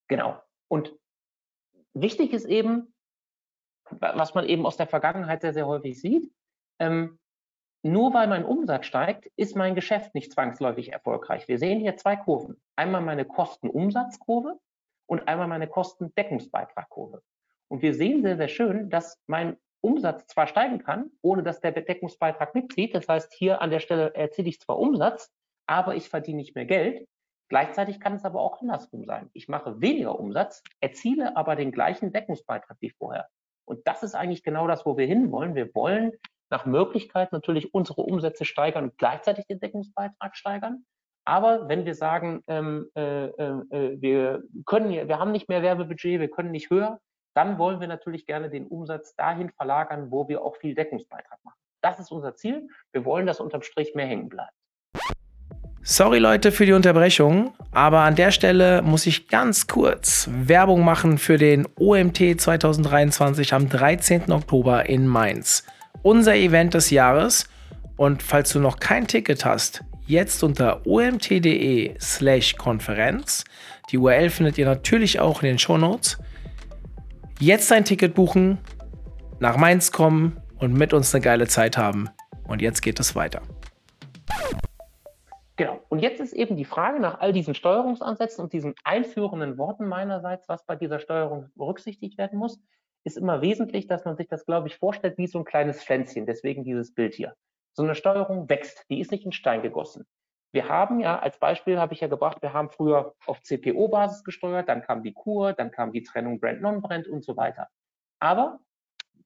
Genau. 0.08 0.40
Und 0.68 0.96
wichtig 1.92 2.32
ist 2.32 2.46
eben, 2.46 2.94
was 3.90 4.34
man 4.34 4.46
eben 4.46 4.64
aus 4.64 4.78
der 4.78 4.86
Vergangenheit 4.86 5.42
sehr, 5.42 5.52
sehr 5.52 5.66
häufig 5.66 6.00
sieht, 6.00 6.32
ähm, 6.80 7.18
nur 7.82 8.14
weil 8.14 8.28
mein 8.28 8.46
Umsatz 8.46 8.86
steigt, 8.86 9.26
ist 9.36 9.54
mein 9.54 9.74
Geschäft 9.74 10.14
nicht 10.14 10.32
zwangsläufig 10.32 10.92
erfolgreich. 10.92 11.46
Wir 11.48 11.58
sehen 11.58 11.80
hier 11.80 11.96
zwei 11.98 12.16
Kurven. 12.16 12.58
Einmal 12.76 13.02
meine 13.02 13.26
Kostenumsatzkurve 13.26 14.58
und 15.06 15.28
einmal 15.28 15.48
meine 15.48 15.68
Kostendeckungsbeitragkurve. 15.68 17.22
Und 17.68 17.82
wir 17.82 17.92
sehen 17.92 18.22
sehr, 18.22 18.38
sehr 18.38 18.48
schön, 18.48 18.88
dass 18.88 19.20
mein 19.26 19.58
Umsatz 19.86 20.26
zwar 20.26 20.48
steigen 20.48 20.82
kann, 20.82 21.10
ohne 21.22 21.42
dass 21.42 21.60
der 21.60 21.70
Bedeckungsbeitrag 21.70 22.54
mitzieht. 22.54 22.94
Das 22.94 23.08
heißt, 23.08 23.32
hier 23.32 23.62
an 23.62 23.70
der 23.70 23.80
Stelle 23.80 24.14
erziele 24.14 24.48
ich 24.48 24.60
zwar 24.60 24.78
Umsatz, 24.78 25.32
aber 25.66 25.94
ich 25.94 26.08
verdiene 26.08 26.38
nicht 26.38 26.56
mehr 26.56 26.66
Geld. 26.66 27.06
Gleichzeitig 27.48 28.00
kann 28.00 28.14
es 28.14 28.24
aber 28.24 28.40
auch 28.40 28.60
andersrum 28.60 29.04
sein. 29.04 29.30
Ich 29.32 29.46
mache 29.46 29.80
weniger 29.80 30.18
Umsatz, 30.18 30.64
erziele 30.80 31.36
aber 31.36 31.54
den 31.54 31.70
gleichen 31.70 32.12
Deckungsbeitrag 32.12 32.76
wie 32.80 32.90
vorher. 32.90 33.28
Und 33.64 33.86
das 33.86 34.02
ist 34.02 34.16
eigentlich 34.16 34.42
genau 34.42 34.66
das, 34.66 34.84
wo 34.84 34.96
wir 34.96 35.06
hinwollen. 35.06 35.54
Wir 35.54 35.72
wollen 35.74 36.12
nach 36.50 36.66
Möglichkeit 36.66 37.32
natürlich 37.32 37.72
unsere 37.72 38.02
Umsätze 38.02 38.44
steigern 38.44 38.84
und 38.84 38.98
gleichzeitig 38.98 39.46
den 39.46 39.60
Deckungsbeitrag 39.60 40.36
steigern. 40.36 40.84
Aber 41.24 41.68
wenn 41.68 41.84
wir 41.84 41.94
sagen, 41.94 42.42
ähm, 42.46 42.88
äh, 42.96 43.26
äh, 43.26 44.00
wir 44.00 44.42
können, 44.64 44.90
wir 44.90 45.18
haben 45.18 45.32
nicht 45.32 45.48
mehr 45.48 45.62
Werbebudget, 45.62 46.20
wir 46.20 46.30
können 46.30 46.52
nicht 46.52 46.70
höher, 46.70 47.00
dann 47.36 47.58
wollen 47.58 47.80
wir 47.80 47.86
natürlich 47.86 48.24
gerne 48.26 48.48
den 48.48 48.66
Umsatz 48.66 49.14
dahin 49.14 49.50
verlagern, 49.50 50.10
wo 50.10 50.26
wir 50.26 50.42
auch 50.42 50.56
viel 50.56 50.74
Deckungsbeitrag 50.74 51.38
machen. 51.44 51.58
Das 51.82 52.00
ist 52.00 52.10
unser 52.10 52.34
Ziel. 52.34 52.66
Wir 52.92 53.04
wollen, 53.04 53.26
dass 53.26 53.40
unterm 53.40 53.62
Strich 53.62 53.94
mehr 53.94 54.06
hängen 54.06 54.30
bleibt. 54.30 54.52
Sorry 55.82 56.18
Leute 56.18 56.50
für 56.50 56.66
die 56.66 56.72
Unterbrechung, 56.72 57.54
aber 57.70 58.00
an 58.00 58.16
der 58.16 58.32
Stelle 58.32 58.82
muss 58.82 59.06
ich 59.06 59.28
ganz 59.28 59.68
kurz 59.68 60.28
Werbung 60.32 60.84
machen 60.84 61.18
für 61.18 61.36
den 61.36 61.68
OMT 61.78 62.40
2023 62.40 63.52
am 63.52 63.68
13. 63.68 64.32
Oktober 64.32 64.88
in 64.88 65.06
Mainz. 65.06 65.64
Unser 66.02 66.34
Event 66.34 66.74
des 66.74 66.90
Jahres. 66.90 67.48
Und 67.96 68.22
falls 68.22 68.52
du 68.52 68.60
noch 68.60 68.80
kein 68.80 69.06
Ticket 69.06 69.44
hast, 69.44 69.84
jetzt 70.06 70.42
unter 70.42 70.86
omt.de 70.86 71.94
slash 72.00 72.56
Konferenz. 72.56 73.44
Die 73.90 73.98
URL 73.98 74.30
findet 74.30 74.58
ihr 74.58 74.66
natürlich 74.66 75.20
auch 75.20 75.42
in 75.42 75.48
den 75.48 75.58
Show 75.58 75.78
Notes. 75.78 76.18
Jetzt 77.38 77.70
ein 77.70 77.84
Ticket 77.84 78.14
buchen, 78.14 78.56
nach 79.40 79.58
Mainz 79.58 79.92
kommen 79.92 80.40
und 80.58 80.72
mit 80.72 80.94
uns 80.94 81.14
eine 81.14 81.22
geile 81.22 81.46
Zeit 81.46 81.76
haben. 81.76 82.08
Und 82.48 82.62
jetzt 82.62 82.80
geht 82.80 82.98
es 82.98 83.14
weiter. 83.14 83.42
Genau. 85.56 85.80
Und 85.90 85.98
jetzt 85.98 86.18
ist 86.18 86.32
eben 86.32 86.56
die 86.56 86.64
Frage 86.64 86.98
nach 86.98 87.20
all 87.20 87.34
diesen 87.34 87.54
Steuerungsansätzen 87.54 88.42
und 88.42 88.54
diesen 88.54 88.74
einführenden 88.84 89.58
Worten 89.58 89.86
meinerseits, 89.86 90.48
was 90.48 90.64
bei 90.64 90.76
dieser 90.76 90.98
Steuerung 90.98 91.50
berücksichtigt 91.56 92.16
werden 92.16 92.38
muss, 92.38 92.58
ist 93.04 93.18
immer 93.18 93.42
wesentlich, 93.42 93.86
dass 93.86 94.06
man 94.06 94.16
sich 94.16 94.28
das, 94.28 94.46
glaube 94.46 94.68
ich, 94.68 94.76
vorstellt 94.76 95.18
wie 95.18 95.26
so 95.26 95.38
ein 95.38 95.44
kleines 95.44 95.84
Pflänzchen. 95.84 96.24
Deswegen 96.24 96.64
dieses 96.64 96.94
Bild 96.94 97.14
hier. 97.14 97.34
So 97.74 97.82
eine 97.82 97.94
Steuerung 97.94 98.48
wächst, 98.48 98.86
die 98.88 99.00
ist 99.00 99.10
nicht 99.10 99.26
in 99.26 99.32
Stein 99.32 99.60
gegossen. 99.60 100.06
Wir 100.56 100.70
haben 100.70 101.00
ja, 101.00 101.18
als 101.18 101.38
Beispiel 101.38 101.78
habe 101.78 101.92
ich 101.92 102.00
ja 102.00 102.08
gebracht, 102.08 102.40
wir 102.40 102.54
haben 102.54 102.70
früher 102.70 103.14
auf 103.26 103.42
CPO-Basis 103.42 104.24
gesteuert, 104.24 104.70
dann 104.70 104.80
kam 104.80 105.02
die 105.02 105.12
Kur, 105.12 105.52
dann 105.52 105.70
kam 105.70 105.92
die 105.92 106.02
Trennung 106.02 106.40
Brand-Non-Brand 106.40 107.08
und 107.08 107.22
so 107.22 107.36
weiter. 107.36 107.68
Aber 108.20 108.60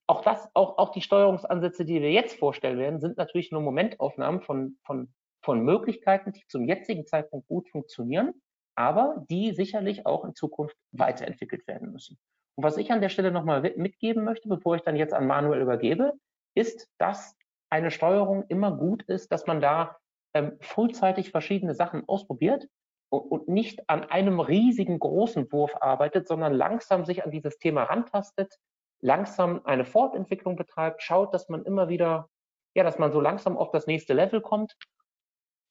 auch 0.07 0.23
das, 0.23 0.53
auch, 0.53 0.77
auch 0.77 0.91
die 0.91 0.99
Steuerungsansätze, 0.99 1.85
die 1.85 2.01
wir 2.01 2.11
jetzt 2.11 2.37
vorstellen 2.37 2.77
werden, 2.79 2.99
sind 2.99 3.15
natürlich 3.15 3.49
nur 3.49 3.61
Momentaufnahmen 3.61 4.41
von, 4.41 4.77
von, 4.83 5.13
von 5.41 5.63
Möglichkeiten, 5.63 6.33
die 6.33 6.45
zum 6.49 6.65
jetzigen 6.65 7.05
Zeitpunkt 7.05 7.47
gut 7.47 7.69
funktionieren, 7.69 8.33
aber 8.75 9.25
die 9.29 9.53
sicherlich 9.53 10.05
auch 10.05 10.25
in 10.25 10.35
Zukunft 10.35 10.75
weiterentwickelt 10.91 11.65
werden 11.65 11.93
müssen. 11.93 12.19
Und 12.55 12.65
was 12.65 12.75
ich 12.75 12.91
an 12.91 12.99
der 12.99 13.07
Stelle 13.07 13.31
nochmal 13.31 13.61
mitgeben 13.77 14.25
möchte, 14.25 14.49
bevor 14.49 14.75
ich 14.75 14.81
dann 14.81 14.97
jetzt 14.97 15.13
an 15.13 15.27
Manuel 15.27 15.61
übergebe, 15.61 16.11
ist, 16.55 16.89
dass 16.97 17.37
eine 17.69 17.89
Steuerung 17.89 18.43
immer 18.49 18.75
gut 18.75 19.03
ist, 19.03 19.31
dass 19.31 19.47
man 19.47 19.61
da 19.61 19.95
ähm, 20.33 20.57
frühzeitig 20.61 21.31
verschiedene 21.31 21.75
Sachen 21.75 22.07
ausprobiert 22.07 22.67
und, 23.09 23.21
und 23.31 23.47
nicht 23.47 23.89
an 23.89 24.03
einem 24.03 24.39
riesigen 24.39 24.99
großen 24.99 25.51
Wurf 25.51 25.75
arbeitet, 25.79 26.27
sondern 26.27 26.53
langsam 26.53 27.05
sich 27.05 27.23
an 27.23 27.31
dieses 27.31 27.57
Thema 27.57 27.83
rantastet, 27.83 28.57
langsam 29.01 29.61
eine 29.65 29.85
Fortentwicklung 29.85 30.55
betreibt, 30.55 31.01
schaut, 31.01 31.33
dass 31.33 31.49
man 31.49 31.63
immer 31.63 31.89
wieder, 31.89 32.29
ja, 32.75 32.83
dass 32.83 32.99
man 32.99 33.11
so 33.11 33.19
langsam 33.19 33.57
auf 33.57 33.71
das 33.71 33.87
nächste 33.87 34.13
Level 34.13 34.41
kommt, 34.41 34.75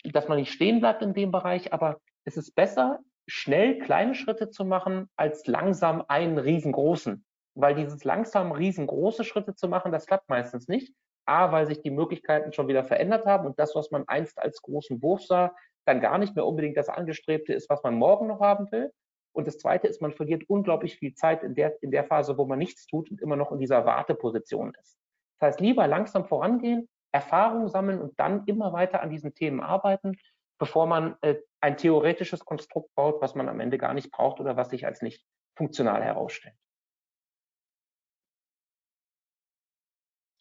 dass 0.04 0.28
man 0.28 0.38
nicht 0.38 0.52
stehen 0.52 0.80
bleibt 0.80 1.02
in 1.02 1.14
dem 1.14 1.30
Bereich, 1.30 1.72
aber 1.72 2.00
es 2.24 2.36
ist 2.36 2.54
besser, 2.54 3.00
schnell 3.26 3.78
kleine 3.78 4.14
Schritte 4.14 4.50
zu 4.50 4.64
machen, 4.64 5.08
als 5.16 5.46
langsam 5.46 6.04
einen 6.08 6.38
riesengroßen 6.38 7.24
weil 7.54 7.74
dieses 7.74 8.04
langsam 8.04 8.52
riesengroße 8.52 9.24
Schritte 9.24 9.54
zu 9.54 9.68
machen, 9.68 9.92
das 9.92 10.06
klappt 10.06 10.28
meistens 10.28 10.68
nicht. 10.68 10.94
A, 11.26 11.52
weil 11.52 11.66
sich 11.66 11.80
die 11.82 11.90
Möglichkeiten 11.90 12.52
schon 12.52 12.68
wieder 12.68 12.84
verändert 12.84 13.26
haben 13.26 13.46
und 13.46 13.58
das, 13.58 13.74
was 13.74 13.90
man 13.90 14.06
einst 14.08 14.38
als 14.38 14.62
großen 14.62 15.02
Wurf 15.02 15.22
sah, 15.22 15.54
dann 15.84 16.00
gar 16.00 16.18
nicht 16.18 16.34
mehr 16.34 16.46
unbedingt 16.46 16.76
das 16.76 16.88
Angestrebte 16.88 17.52
ist, 17.52 17.70
was 17.70 17.82
man 17.82 17.94
morgen 17.94 18.26
noch 18.26 18.40
haben 18.40 18.70
will. 18.70 18.92
Und 19.32 19.46
das 19.46 19.58
Zweite 19.58 19.86
ist, 19.86 20.02
man 20.02 20.12
verliert 20.12 20.44
unglaublich 20.48 20.96
viel 20.96 21.14
Zeit 21.14 21.42
in 21.42 21.54
der, 21.54 21.80
in 21.82 21.90
der 21.90 22.04
Phase, 22.04 22.36
wo 22.36 22.46
man 22.46 22.58
nichts 22.58 22.86
tut 22.86 23.10
und 23.10 23.20
immer 23.20 23.36
noch 23.36 23.52
in 23.52 23.58
dieser 23.58 23.86
Warteposition 23.86 24.74
ist. 24.80 24.98
Das 25.38 25.48
heißt, 25.48 25.60
lieber 25.60 25.86
langsam 25.86 26.26
vorangehen, 26.26 26.88
Erfahrung 27.12 27.68
sammeln 27.68 28.00
und 28.00 28.18
dann 28.18 28.44
immer 28.46 28.72
weiter 28.72 29.02
an 29.02 29.10
diesen 29.10 29.34
Themen 29.34 29.60
arbeiten, 29.60 30.16
bevor 30.58 30.86
man 30.86 31.16
äh, 31.22 31.36
ein 31.60 31.76
theoretisches 31.76 32.44
Konstrukt 32.44 32.94
baut, 32.94 33.20
was 33.20 33.34
man 33.34 33.48
am 33.48 33.60
Ende 33.60 33.78
gar 33.78 33.94
nicht 33.94 34.10
braucht 34.10 34.40
oder 34.40 34.56
was 34.56 34.70
sich 34.70 34.86
als 34.86 35.02
nicht 35.02 35.24
funktional 35.56 36.02
herausstellt. 36.02 36.54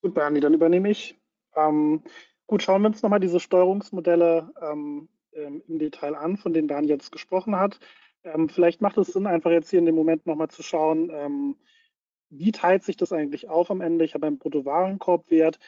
Gut, 0.01 0.13
Bernie, 0.13 0.39
dann 0.39 0.53
übernehme 0.53 0.89
ich. 0.89 1.19
Ähm, 1.55 2.03
gut, 2.47 2.63
schauen 2.63 2.81
wir 2.81 2.87
uns 2.87 3.01
nochmal 3.01 3.19
diese 3.19 3.39
Steuerungsmodelle 3.39 4.51
ähm, 4.61 5.09
ähm, 5.33 5.61
im 5.67 5.79
Detail 5.79 6.15
an, 6.15 6.37
von 6.37 6.53
denen 6.53 6.67
Bernie 6.67 6.87
jetzt 6.87 7.11
gesprochen 7.11 7.55
hat. 7.57 7.79
Ähm, 8.23 8.49
vielleicht 8.49 8.81
macht 8.81 8.97
es 8.97 9.07
Sinn, 9.07 9.27
einfach 9.27 9.51
jetzt 9.51 9.69
hier 9.69 9.79
in 9.79 9.85
dem 9.85 9.95
Moment 9.95 10.25
nochmal 10.25 10.49
zu 10.49 10.63
schauen, 10.63 11.09
ähm, 11.13 11.55
wie 12.29 12.51
teilt 12.51 12.83
sich 12.83 12.95
das 12.95 13.11
eigentlich 13.11 13.49
auf 13.49 13.71
am 13.71 13.81
Ende? 13.81 14.05
Ich 14.05 14.13
habe 14.13 14.27
einen 14.27 14.37
Bruttowarenkorbwert. 14.37 15.59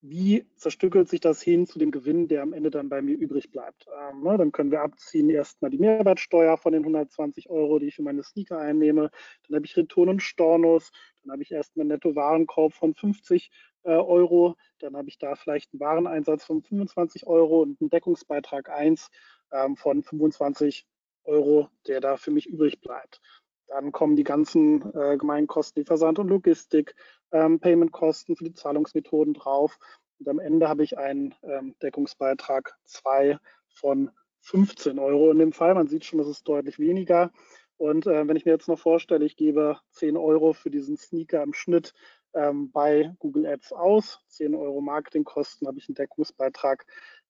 Wie 0.00 0.46
zerstückelt 0.54 1.08
sich 1.08 1.20
das 1.20 1.40
hin 1.42 1.66
zu 1.66 1.78
dem 1.78 1.90
Gewinn, 1.90 2.28
der 2.28 2.42
am 2.42 2.52
Ende 2.52 2.70
dann 2.70 2.88
bei 2.88 3.00
mir 3.00 3.16
übrig 3.16 3.50
bleibt? 3.50 3.86
Ähm, 3.88 4.22
ne, 4.22 4.36
dann 4.36 4.52
können 4.52 4.70
wir 4.70 4.82
abziehen 4.82 5.30
erstmal 5.30 5.70
die 5.70 5.78
Mehrwertsteuer 5.78 6.56
von 6.58 6.72
den 6.72 6.82
120 6.82 7.48
Euro, 7.48 7.78
die 7.78 7.86
ich 7.86 7.96
für 7.96 8.02
meine 8.02 8.22
Sneaker 8.22 8.58
einnehme. 8.58 9.10
Dann 9.48 9.56
habe 9.56 9.66
ich 9.66 9.76
Return 9.76 10.10
und 10.10 10.22
Stornos. 10.22 10.92
Dann 11.22 11.32
habe 11.32 11.42
ich 11.42 11.50
erstmal 11.50 11.82
einen 11.82 11.88
Netto-Warenkorb 11.88 12.74
von 12.74 12.94
50 12.94 13.46
äh, 13.46 13.73
Euro. 13.90 14.56
Dann 14.78 14.96
habe 14.96 15.08
ich 15.08 15.18
da 15.18 15.34
vielleicht 15.34 15.72
einen 15.72 15.80
Wareneinsatz 15.80 16.44
von 16.44 16.62
25 16.62 17.26
Euro 17.26 17.62
und 17.62 17.80
einen 17.80 17.90
Deckungsbeitrag 17.90 18.70
1 18.70 19.10
ähm, 19.52 19.76
von 19.76 20.02
25 20.02 20.86
Euro, 21.24 21.68
der 21.86 22.00
da 22.00 22.16
für 22.16 22.30
mich 22.30 22.46
übrig 22.46 22.80
bleibt. 22.80 23.20
Dann 23.66 23.92
kommen 23.92 24.16
die 24.16 24.24
ganzen 24.24 24.82
äh, 24.94 25.16
Gemeinkosten, 25.16 25.82
die 25.82 25.86
Versand 25.86 26.18
und 26.18 26.28
Logistik, 26.28 26.94
ähm, 27.32 27.60
für 27.60 28.44
die 28.44 28.54
Zahlungsmethoden 28.54 29.34
drauf. 29.34 29.78
Und 30.18 30.28
am 30.28 30.38
Ende 30.38 30.68
habe 30.68 30.84
ich 30.84 30.98
einen 30.98 31.34
ähm, 31.42 31.74
Deckungsbeitrag 31.82 32.76
2 32.84 33.38
von 33.68 34.10
15 34.42 34.98
Euro 34.98 35.30
in 35.30 35.38
dem 35.38 35.52
Fall. 35.52 35.74
Man 35.74 35.88
sieht 35.88 36.04
schon, 36.04 36.18
das 36.18 36.28
ist 36.28 36.46
deutlich 36.46 36.78
weniger. 36.78 37.32
Und 37.76 38.06
äh, 38.06 38.28
wenn 38.28 38.36
ich 38.36 38.44
mir 38.44 38.52
jetzt 38.52 38.68
noch 38.68 38.78
vorstelle, 38.78 39.24
ich 39.24 39.36
gebe 39.36 39.78
10 39.90 40.16
Euro 40.16 40.52
für 40.52 40.70
diesen 40.70 40.96
Sneaker 40.96 41.42
im 41.42 41.54
Schnitt 41.54 41.92
ähm, 42.34 42.70
bei 42.70 43.14
Google 43.18 43.46
Ads 43.46 43.72
aus, 43.72 44.20
10 44.28 44.54
Euro 44.54 44.80
Marketingkosten, 44.80 45.66
habe 45.66 45.78
ich 45.78 45.88
einen 45.88 45.94
Deckungsbeitrag 45.94 46.86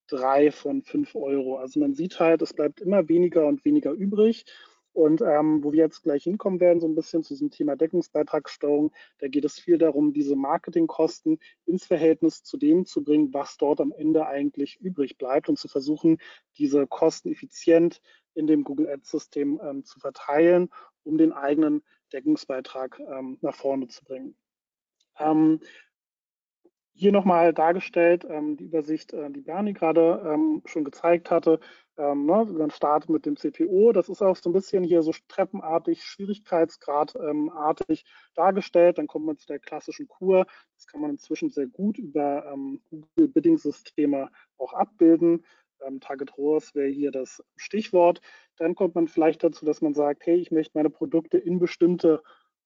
3 0.07 0.51
von 0.51 0.81
5 0.81 1.15
Euro. 1.15 1.57
Also 1.57 1.79
man 1.79 1.93
sieht 1.93 2.19
halt, 2.19 2.41
es 2.41 2.53
bleibt 2.53 2.81
immer 2.81 3.07
weniger 3.09 3.45
und 3.47 3.65
weniger 3.65 3.91
übrig. 3.91 4.45
Und 4.95 5.21
ähm, 5.21 5.61
wo 5.61 5.73
wir 5.73 5.83
jetzt 5.83 6.03
gleich 6.03 6.23
hinkommen 6.23 6.61
werden, 6.61 6.79
so 6.79 6.87
ein 6.87 6.95
bisschen 6.95 7.21
zu 7.21 7.33
diesem 7.33 7.51
Thema 7.51 7.75
Deckungsbeitragssteuerung, 7.75 8.93
da 9.19 9.27
geht 9.27 9.43
es 9.43 9.59
viel 9.59 9.77
darum, 9.77 10.13
diese 10.13 10.37
Marketingkosten 10.37 11.37
ins 11.65 11.85
Verhältnis 11.85 12.43
zu 12.43 12.55
dem 12.55 12.85
zu 12.85 13.03
bringen, 13.03 13.33
was 13.33 13.57
dort 13.57 13.81
am 13.81 13.91
Ende 13.91 14.25
eigentlich 14.25 14.79
übrig 14.79 15.17
bleibt 15.17 15.49
und 15.49 15.59
zu 15.59 15.67
versuchen, 15.67 16.19
diese 16.57 16.87
Kosten 16.87 17.29
effizient 17.29 18.01
in 18.35 18.47
dem 18.47 18.63
Google 18.63 18.87
Ads-System 18.87 19.59
ähm, 19.61 19.83
zu 19.83 19.99
verteilen, 19.99 20.69
um 21.03 21.17
den 21.17 21.33
eigenen 21.33 21.83
Deckungsbeitrag 22.13 22.97
ähm, 22.99 23.37
nach 23.41 23.55
vorne 23.55 23.89
zu 23.89 24.05
bringen. 24.05 24.37
Ähm, 25.19 25.59
hier 26.97 27.11
nochmal 27.11 27.53
dargestellt, 27.53 28.25
ähm, 28.27 28.55
die 28.55 28.65
Übersicht, 28.65 29.13
äh, 29.13 29.29
die 29.29 29.41
Bernie 29.41 29.73
gerade 29.73 30.21
ähm, 30.25 30.61
schon 30.65 30.85
gezeigt 30.85 31.29
hatte. 31.29 31.59
Ähm, 31.97 32.25
ne, 32.25 32.45
man 32.45 32.71
startet 32.71 33.09
mit 33.09 33.25
dem 33.25 33.35
CPO. 33.35 33.91
Das 33.91 34.07
ist 34.07 34.21
auch 34.21 34.37
so 34.37 34.49
ein 34.49 34.53
bisschen 34.53 34.83
hier 34.83 35.03
so 35.03 35.11
treppenartig, 35.27 36.03
schwierigkeitsgradartig 36.03 38.05
dargestellt. 38.33 38.97
Dann 38.97 39.07
kommt 39.07 39.25
man 39.25 39.37
zu 39.37 39.47
der 39.47 39.59
klassischen 39.59 40.07
Kur. 40.07 40.45
Das 40.75 40.87
kann 40.87 41.01
man 41.01 41.11
inzwischen 41.11 41.49
sehr 41.49 41.67
gut 41.67 41.97
über 41.97 42.49
ähm, 42.51 42.81
Google 42.89 43.27
Bidding-Systeme 43.27 44.29
auch 44.57 44.73
abbilden. 44.73 45.45
Ähm, 45.85 45.99
Target 45.99 46.37
ROAS 46.37 46.75
wäre 46.75 46.89
hier 46.89 47.11
das 47.11 47.43
Stichwort. 47.57 48.21
Dann 48.57 48.73
kommt 48.73 48.95
man 48.95 49.09
vielleicht 49.09 49.43
dazu, 49.43 49.65
dass 49.65 49.81
man 49.81 49.93
sagt, 49.93 50.25
hey, 50.25 50.37
ich 50.37 50.51
möchte 50.51 50.77
meine 50.77 50.89
Produkte 50.89 51.37
in 51.37 51.59
bestimmte 51.59 52.23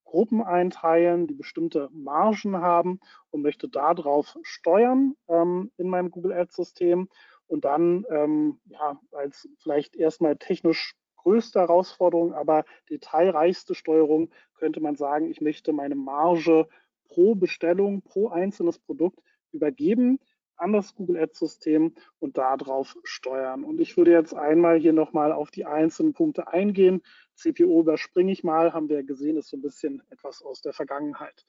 Gruppen 0.10 0.42
einteilen, 0.42 1.28
die 1.28 1.36
bestimmte 1.36 1.88
Margen 1.92 2.58
haben 2.58 3.00
und 3.30 3.44
möchte 3.44 3.70
darauf 3.70 4.40
steuern 4.42 5.16
ähm, 5.28 5.72
in 5.78 5.88
meinem 5.88 6.10
Google 6.10 6.34
Ads-System 6.34 7.10
und 7.46 7.64
dann 7.64 8.06
ähm, 8.10 8.60
ja, 8.66 9.00
als 9.12 9.48
vielleicht 9.60 9.96
erstmal 9.96 10.36
technisch 10.36 10.96
größte 11.18 11.60
Herausforderung, 11.60 12.34
aber 12.34 12.66
detailreichste 12.90 13.76
Steuerung 13.76 14.32
könnte 14.56 14.82
man 14.82 14.96
sagen, 14.96 15.30
ich 15.30 15.42
möchte 15.42 15.74
meine 15.74 15.96
Marge 15.96 16.68
pro 17.08 17.36
Bestellung, 17.36 18.02
pro 18.02 18.30
einzelnes 18.30 18.80
Produkt 18.80 19.20
übergeben 19.52 20.20
an 20.56 20.74
das 20.74 20.96
Google 20.96 21.18
Ads-System 21.18 21.94
und 22.18 22.38
darauf 22.38 22.98
steuern. 23.04 23.64
Und 23.64 23.80
ich 23.80 23.96
würde 23.96 24.12
jetzt 24.12 24.34
einmal 24.34 24.80
hier 24.80 24.94
nochmal 24.94 25.32
auf 25.32 25.52
die 25.52 25.66
einzelnen 25.66 26.14
Punkte 26.14 26.48
eingehen. 26.48 27.02
CPO 27.40 27.82
überspringe 27.82 28.32
ich 28.32 28.44
mal, 28.44 28.74
haben 28.74 28.90
wir 28.90 29.04
gesehen, 29.04 29.38
ist 29.38 29.50
so 29.50 29.58
ein 29.58 29.62
bisschen 29.62 30.02
etwas 30.10 30.42
aus 30.42 30.62
der 30.62 30.74
Vergangenheit. 30.74 31.46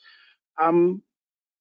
Ähm, 0.59 1.03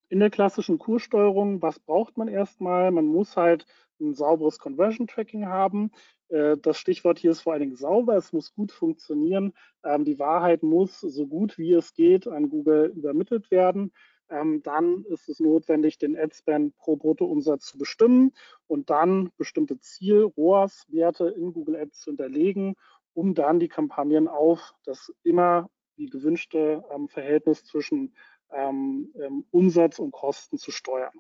in 0.10 0.20
der 0.20 0.30
klassischen 0.30 0.80
Kurssteuerung, 0.80 1.62
was 1.62 1.80
braucht 1.80 2.18
man 2.18 2.28
erstmal? 2.28 2.92
Man 2.92 3.06
muss 3.06 3.38
halt 3.38 3.66
ein 4.00 4.16
sauberes 4.16 4.58
Conversion 4.58 5.08
Tracking 5.08 5.46
haben. 5.46 5.92
Äh, 6.30 6.58
das 6.58 6.80
Stichwort 6.80 7.20
hier 7.20 7.32
ist 7.32 7.42
vor 7.42 7.54
allen 7.54 7.62
Dingen 7.62 7.76
sauber, 7.76 8.16
es 8.16 8.34
muss 8.34 8.54
gut 8.54 8.72
funktionieren. 8.72 9.54
Ähm, 9.84 10.06
die 10.06 10.20
Wahrheit 10.20 10.64
muss 10.64 11.00
so 11.00 11.28
gut 11.28 11.58
wie 11.58 11.74
es 11.74 11.94
geht 11.94 12.28
an 12.28 12.50
Google 12.50 12.92
übermittelt 12.96 13.52
werden 13.52 13.92
ähm, 14.30 14.62
dann 14.64 15.04
ist 15.06 15.28
es 15.30 15.40
notwendig, 15.40 15.98
den 15.98 16.18
Adspend 16.18 16.76
pro 16.78 16.96
Bruttoumsatz 16.96 17.66
zu 17.66 17.78
bestimmen 17.78 18.32
und 18.68 18.90
dann 18.90 19.32
bestimmte 19.38 19.80
Ziel-ROAS-Werte 19.80 21.28
in 21.30 21.54
Google 21.54 21.76
Ads 21.76 22.02
zu 22.02 22.12
hinterlegen, 22.12 22.76
um 23.14 23.34
dann 23.34 23.60
die 23.60 23.68
Kampagnen 23.68 24.28
auf 24.28 24.74
das 24.84 25.14
immer 25.24 25.70
die 25.98 26.08
gewünschte 26.08 26.84
ähm, 26.92 27.08
Verhältnis 27.08 27.64
zwischen 27.66 28.16
ähm, 28.52 29.14
ähm 29.22 29.46
Umsatz 29.52 30.00
und 30.00 30.12
Kosten 30.12 30.58
zu 30.58 30.72
steuern. 30.72 31.20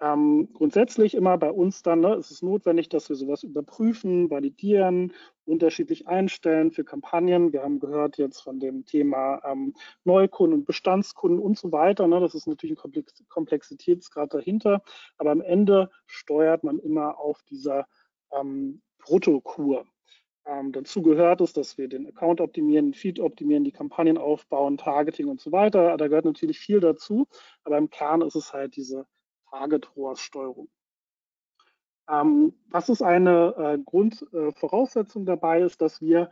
Ähm, 0.00 0.48
grundsätzlich 0.52 1.14
immer 1.14 1.38
bei 1.38 1.50
uns 1.50 1.82
dann 1.82 2.00
ne, 2.00 2.14
ist 2.16 2.30
es 2.30 2.42
notwendig, 2.42 2.88
dass 2.88 3.08
wir 3.08 3.16
sowas 3.16 3.44
überprüfen, 3.44 4.28
validieren, 4.28 5.12
unterschiedlich 5.44 6.08
einstellen 6.08 6.72
für 6.72 6.84
Kampagnen. 6.84 7.52
Wir 7.52 7.62
haben 7.62 7.78
gehört 7.78 8.18
jetzt 8.18 8.40
von 8.40 8.58
dem 8.58 8.84
Thema 8.86 9.40
ähm, 9.44 9.72
Neukunden 10.02 10.58
und 10.58 10.64
Bestandskunden 10.66 11.38
und 11.38 11.56
so 11.56 11.70
weiter. 11.70 12.08
Ne, 12.08 12.18
das 12.20 12.34
ist 12.34 12.48
natürlich 12.48 12.76
ein 12.84 13.04
Komplexitätsgrad 13.28 14.34
dahinter. 14.34 14.82
Aber 15.16 15.30
am 15.30 15.40
Ende 15.40 15.90
steuert 16.06 16.64
man 16.64 16.80
immer 16.80 17.18
auf 17.18 17.42
dieser 17.44 17.86
ähm, 18.32 18.82
Bruttokur. 18.98 19.86
Ähm, 20.46 20.72
dazu 20.72 21.02
gehört 21.02 21.40
es, 21.40 21.52
dass 21.52 21.78
wir 21.78 21.88
den 21.88 22.06
Account 22.06 22.40
optimieren, 22.40 22.88
den 22.88 22.94
Feed 22.94 23.18
optimieren, 23.18 23.64
die 23.64 23.72
Kampagnen 23.72 24.18
aufbauen, 24.18 24.76
Targeting 24.76 25.28
und 25.28 25.40
so 25.40 25.52
weiter. 25.52 25.96
Da 25.96 26.08
gehört 26.08 26.26
natürlich 26.26 26.58
viel 26.58 26.80
dazu, 26.80 27.26
aber 27.64 27.78
im 27.78 27.88
Kern 27.88 28.20
ist 28.20 28.34
es 28.34 28.52
halt 28.52 28.76
diese 28.76 29.06
Target-ROAS-Steuerung. 29.50 30.68
Ähm, 32.10 32.52
was 32.68 32.90
ist 32.90 33.02
eine 33.02 33.54
äh, 33.56 33.78
Grundvoraussetzung 33.82 35.22
äh, 35.22 35.26
dabei 35.26 35.62
ist, 35.62 35.80
dass 35.80 36.02
wir 36.02 36.30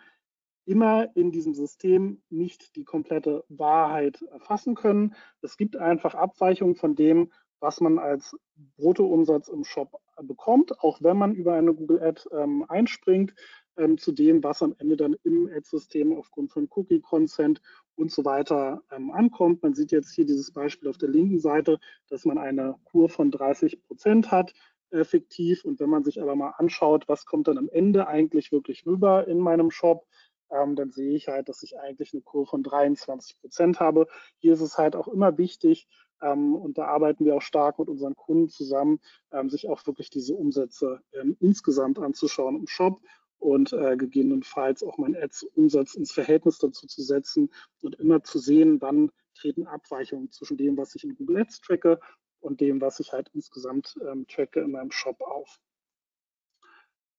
immer 0.67 1.09
in 1.17 1.33
diesem 1.33 1.55
System 1.55 2.23
nicht 2.29 2.77
die 2.77 2.85
komplette 2.85 3.45
Wahrheit 3.49 4.23
erfassen 4.31 4.75
können. 4.75 5.15
Es 5.41 5.57
gibt 5.57 5.77
einfach 5.77 6.15
Abweichungen 6.15 6.77
von 6.77 6.95
dem, 6.95 7.33
was 7.61 7.81
man 7.81 7.99
als 7.99 8.37
Bruttoumsatz 8.77 9.49
im 9.49 9.65
Shop 9.65 10.01
bekommt, 10.23 10.79
auch 10.81 11.01
wenn 11.01 11.17
man 11.17 11.35
über 11.35 11.55
eine 11.55 11.75
Google 11.75 12.03
Ad 12.03 12.23
ähm, 12.33 12.65
einspringt, 12.69 13.35
ähm, 13.77 13.99
zu 13.99 14.13
dem, 14.13 14.43
was 14.43 14.63
am 14.63 14.75
Ende 14.79 14.97
dann 14.97 15.17
im 15.25 15.49
Ad-System 15.49 16.17
aufgrund 16.17 16.53
von 16.53 16.69
Cookie-Consent 16.71 17.61
und 17.97 18.11
so 18.11 18.25
weiter 18.25 18.83
ähm, 18.91 19.11
ankommt. 19.11 19.63
Man 19.63 19.75
sieht 19.75 19.93
jetzt 19.93 20.13
hier 20.13 20.27
dieses 20.27 20.53
Beispiel 20.53 20.89
auf 20.89 20.99
der 20.99 21.09
linken 21.09 21.39
Seite, 21.39 21.79
dass 22.09 22.25
man 22.25 22.39
eine 22.39 22.77
Kur 22.85 23.09
von 23.09 23.31
30 23.31 23.83
Prozent 23.83 24.31
hat, 24.31 24.53
äh, 24.91 25.05
fiktiv. 25.05 25.65
Und 25.65 25.81
wenn 25.81 25.91
man 25.91 26.05
sich 26.05 26.21
aber 26.21 26.37
mal 26.37 26.55
anschaut, 26.59 27.09
was 27.09 27.25
kommt 27.27 27.49
dann 27.49 27.59
am 27.59 27.69
Ende 27.69 28.07
eigentlich 28.07 28.53
wirklich 28.53 28.87
rüber 28.87 29.27
in 29.27 29.39
meinem 29.39 29.71
Shop, 29.71 30.07
ähm, 30.51 30.77
dann 30.77 30.91
sehe 30.91 31.17
ich 31.17 31.29
halt, 31.29 31.49
dass 31.49 31.63
ich 31.63 31.79
eigentlich 31.79 32.13
eine 32.13 32.23
Kur 32.23 32.47
von 32.47 32.63
23 32.63 33.41
Prozent 33.41 33.81
habe. 33.81 34.07
Hier 34.37 34.53
ist 34.53 34.61
es 34.61 34.77
halt 34.77 34.97
auch 34.97 35.09
immer 35.09 35.39
wichtig, 35.39 35.89
ähm, 36.23 36.55
und 36.55 36.79
da 36.79 36.87
arbeiten 36.87 37.25
wir 37.25 37.35
auch 37.37 37.43
stark 37.43 37.79
mit 37.79 37.89
unseren 37.89 38.15
Kunden 38.15 38.49
zusammen, 38.49 39.01
ähm, 39.33 39.51
sich 39.51 39.69
auch 39.69 39.85
wirklich 39.87 40.09
diese 40.09 40.35
Umsätze 40.35 41.03
ähm, 41.13 41.37
insgesamt 41.41 41.99
anzuschauen 41.99 42.57
im 42.57 42.67
Shop 42.67 43.01
und 43.43 43.73
äh, 43.73 43.97
gegebenenfalls 43.97 44.85
auch 44.85 44.99
meinen 44.99 45.17
Ads-Umsatz 45.17 45.95
ins 45.95 46.13
Verhältnis 46.13 46.59
dazu 46.59 46.87
zu 46.87 47.03
setzen 47.03 47.51
und 47.83 47.97
immer 47.97 48.23
zu 48.23 48.39
sehen, 48.39 48.81
wann 48.81 49.11
treten 49.35 49.67
Abweichungen 49.67 50.31
zwischen 50.31 50.57
dem, 50.57 50.77
was 50.77 50.95
ich 50.95 51.03
in 51.05 51.17
Google 51.17 51.39
Ads 51.39 51.61
tracke 51.61 51.99
und 52.41 52.61
dem, 52.61 52.81
was 52.81 53.01
ich 53.01 53.13
halt 53.13 53.31
insgesamt 53.33 53.99
ähm, 54.09 54.27
tracke 54.29 54.61
in 54.61 54.71
meinem 54.71 54.93
Shop 54.93 55.21
auf. 55.21 55.61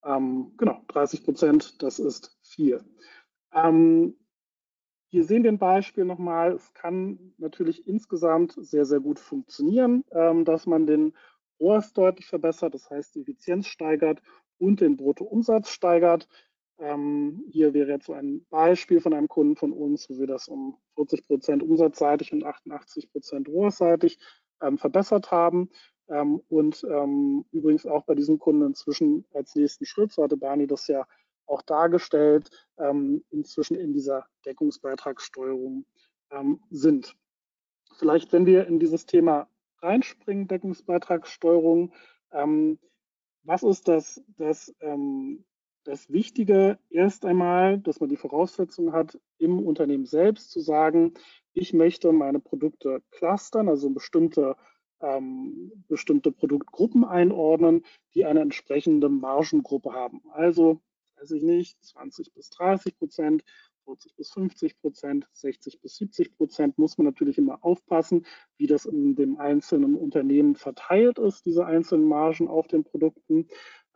Ähm, 0.05 0.53
genau, 0.57 0.81
30 0.87 1.25
Prozent, 1.25 1.83
das 1.83 1.99
ist 1.99 2.37
viel. 2.41 2.83
Ähm, 3.53 4.15
hier 5.09 5.25
sehen 5.25 5.43
wir 5.43 5.51
ein 5.51 5.59
Beispiel 5.59 6.05
nochmal. 6.05 6.53
Es 6.53 6.73
kann 6.73 7.33
natürlich 7.37 7.85
insgesamt 7.87 8.55
sehr, 8.57 8.85
sehr 8.85 8.99
gut 9.01 9.19
funktionieren, 9.19 10.05
ähm, 10.11 10.45
dass 10.45 10.65
man 10.65 10.87
den 10.87 11.13
ROAS 11.59 11.93
deutlich 11.93 12.27
verbessert, 12.27 12.73
das 12.73 12.89
heißt 12.89 13.15
die 13.15 13.21
Effizienz 13.21 13.67
steigert 13.67 14.21
und 14.63 14.81
den 14.81 14.97
Bruttoumsatz 14.97 15.69
steigert. 15.69 16.27
Ähm, 16.79 17.43
hier 17.51 17.73
wäre 17.73 17.91
jetzt 17.91 18.07
so 18.07 18.13
ein 18.13 18.45
Beispiel 18.49 18.99
von 18.99 19.13
einem 19.13 19.27
Kunden 19.27 19.55
von 19.55 19.73
uns, 19.73 20.09
wo 20.09 20.17
wir 20.17 20.27
das 20.27 20.47
um 20.47 20.77
40 20.95 21.27
Prozent 21.27 21.63
umsatzseitig 21.63 22.33
und 22.33 22.43
88 22.43 23.11
Prozent 23.11 23.47
rohrseitig 23.49 24.17
ähm, 24.61 24.77
verbessert 24.77 25.31
haben. 25.31 25.69
Ähm, 26.09 26.41
und 26.49 26.83
ähm, 26.89 27.45
übrigens 27.51 27.85
auch 27.85 28.05
bei 28.05 28.15
diesem 28.15 28.39
Kunden 28.39 28.65
inzwischen 28.65 29.25
als 29.33 29.55
nächsten 29.55 29.85
Schritt, 29.85 30.11
so 30.11 30.23
hatte 30.23 30.37
Bernie 30.37 30.67
das 30.67 30.87
ja 30.87 31.05
auch 31.45 31.61
dargestellt, 31.61 32.49
ähm, 32.77 33.23
inzwischen 33.29 33.75
in 33.75 33.93
dieser 33.93 34.25
Deckungsbeitragssteuerung 34.45 35.85
ähm, 36.31 36.61
sind. 36.69 37.15
Vielleicht, 37.97 38.33
wenn 38.33 38.45
wir 38.45 38.65
in 38.67 38.79
dieses 38.79 39.05
Thema 39.05 39.47
reinspringen, 39.81 40.47
Deckungsbeitragssteuerung, 40.47 41.93
was 43.43 43.63
ist 43.63 43.87
das, 43.87 44.21
das, 44.37 44.73
ähm, 44.81 45.43
das 45.83 46.09
Wichtige 46.09 46.79
erst 46.89 47.25
einmal, 47.25 47.77
dass 47.77 47.99
man 47.99 48.09
die 48.09 48.17
Voraussetzung 48.17 48.93
hat, 48.93 49.19
im 49.37 49.59
Unternehmen 49.59 50.05
selbst 50.05 50.51
zu 50.51 50.61
sagen, 50.61 51.13
ich 51.53 51.73
möchte 51.73 52.11
meine 52.11 52.39
Produkte 52.39 53.01
clustern, 53.11 53.67
also 53.67 53.89
bestimmte, 53.89 54.55
ähm, 55.01 55.71
bestimmte 55.87 56.31
Produktgruppen 56.31 57.03
einordnen, 57.03 57.85
die 58.15 58.25
eine 58.25 58.41
entsprechende 58.41 59.09
Margengruppe 59.09 59.93
haben. 59.93 60.21
Also, 60.31 60.81
weiß 61.17 61.31
ich 61.31 61.43
nicht, 61.43 61.83
20 61.83 62.33
bis 62.33 62.49
30 62.49 62.97
Prozent 62.97 63.43
40 63.85 64.15
bis 64.15 64.31
50 64.31 64.79
Prozent, 64.79 65.27
60 65.33 65.81
bis 65.81 65.95
70 65.95 66.35
Prozent, 66.35 66.77
muss 66.77 66.97
man 66.97 67.05
natürlich 67.05 67.37
immer 67.37 67.63
aufpassen, 67.63 68.25
wie 68.57 68.67
das 68.67 68.85
in 68.85 69.15
dem 69.15 69.37
einzelnen 69.37 69.95
Unternehmen 69.95 70.55
verteilt 70.55 71.19
ist, 71.19 71.45
diese 71.45 71.65
einzelnen 71.65 72.07
Margen 72.07 72.47
auf 72.47 72.67
den 72.67 72.83
Produkten. 72.83 73.47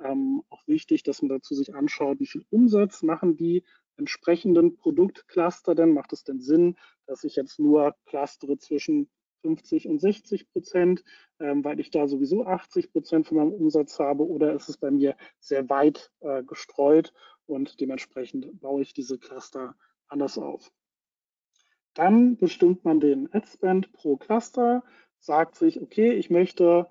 Ähm, 0.04 0.43
auch 0.50 0.65
wichtig, 0.67 1.04
dass 1.04 1.21
man 1.21 1.30
dazu 1.30 1.56
sich 1.56 1.73
anschaut, 1.73 2.19
wie 2.19 2.28
viel 2.28 2.45
Umsatz 2.50 3.02
machen 3.02 3.36
die 3.36 3.63
entsprechenden 3.97 4.76
Produktcluster 4.78 5.73
denn? 5.73 5.93
Macht 5.93 6.13
es 6.13 6.23
denn 6.23 6.39
Sinn, 6.39 6.76
dass 7.08 7.23
ich 7.23 7.36
jetzt 7.36 7.60
nur 7.60 7.95
clustere 8.06 8.58
zwischen 8.58 9.10
50 9.41 9.88
und 9.88 10.00
60 10.00 10.50
Prozent, 10.52 11.04
ähm, 11.39 11.63
weil 11.63 11.80
ich 11.80 11.89
da 11.89 12.08
sowieso 12.08 12.45
80 12.45 12.91
Prozent 12.91 13.28
von 13.28 13.38
meinem 13.38 13.54
Umsatz 13.54 14.00
habe 14.00 14.28
oder 14.28 14.54
ist 14.54 14.69
es 14.69 14.78
bei 14.78 14.91
mir 14.91 15.15
sehr 15.39 15.69
weit 15.69 16.12
äh, 16.19 16.43
gestreut 16.43 17.13
und 17.48 17.80
dementsprechend 17.80 18.60
baue 18.62 18.82
ich 18.82 18.94
diese 18.94 19.18
Cluster 19.18 19.76
anders 20.08 20.38
auf. 20.38 20.72
Dann 21.94 22.38
bestimmt 22.38 22.86
man 22.86 23.00
den 23.00 23.34
Ad-Spend 23.34 23.92
pro 23.94 24.18
Cluster, 24.18 24.84
sagt 25.20 25.56
sich, 25.56 25.82
okay, 25.82 26.14
ich 26.14 26.30
möchte 26.30 26.88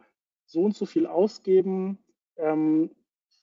so 0.47 0.63
und 0.63 0.77
so 0.77 0.87
viel 0.87 1.07
ausgeben 1.07 1.99
ähm, 2.37 2.91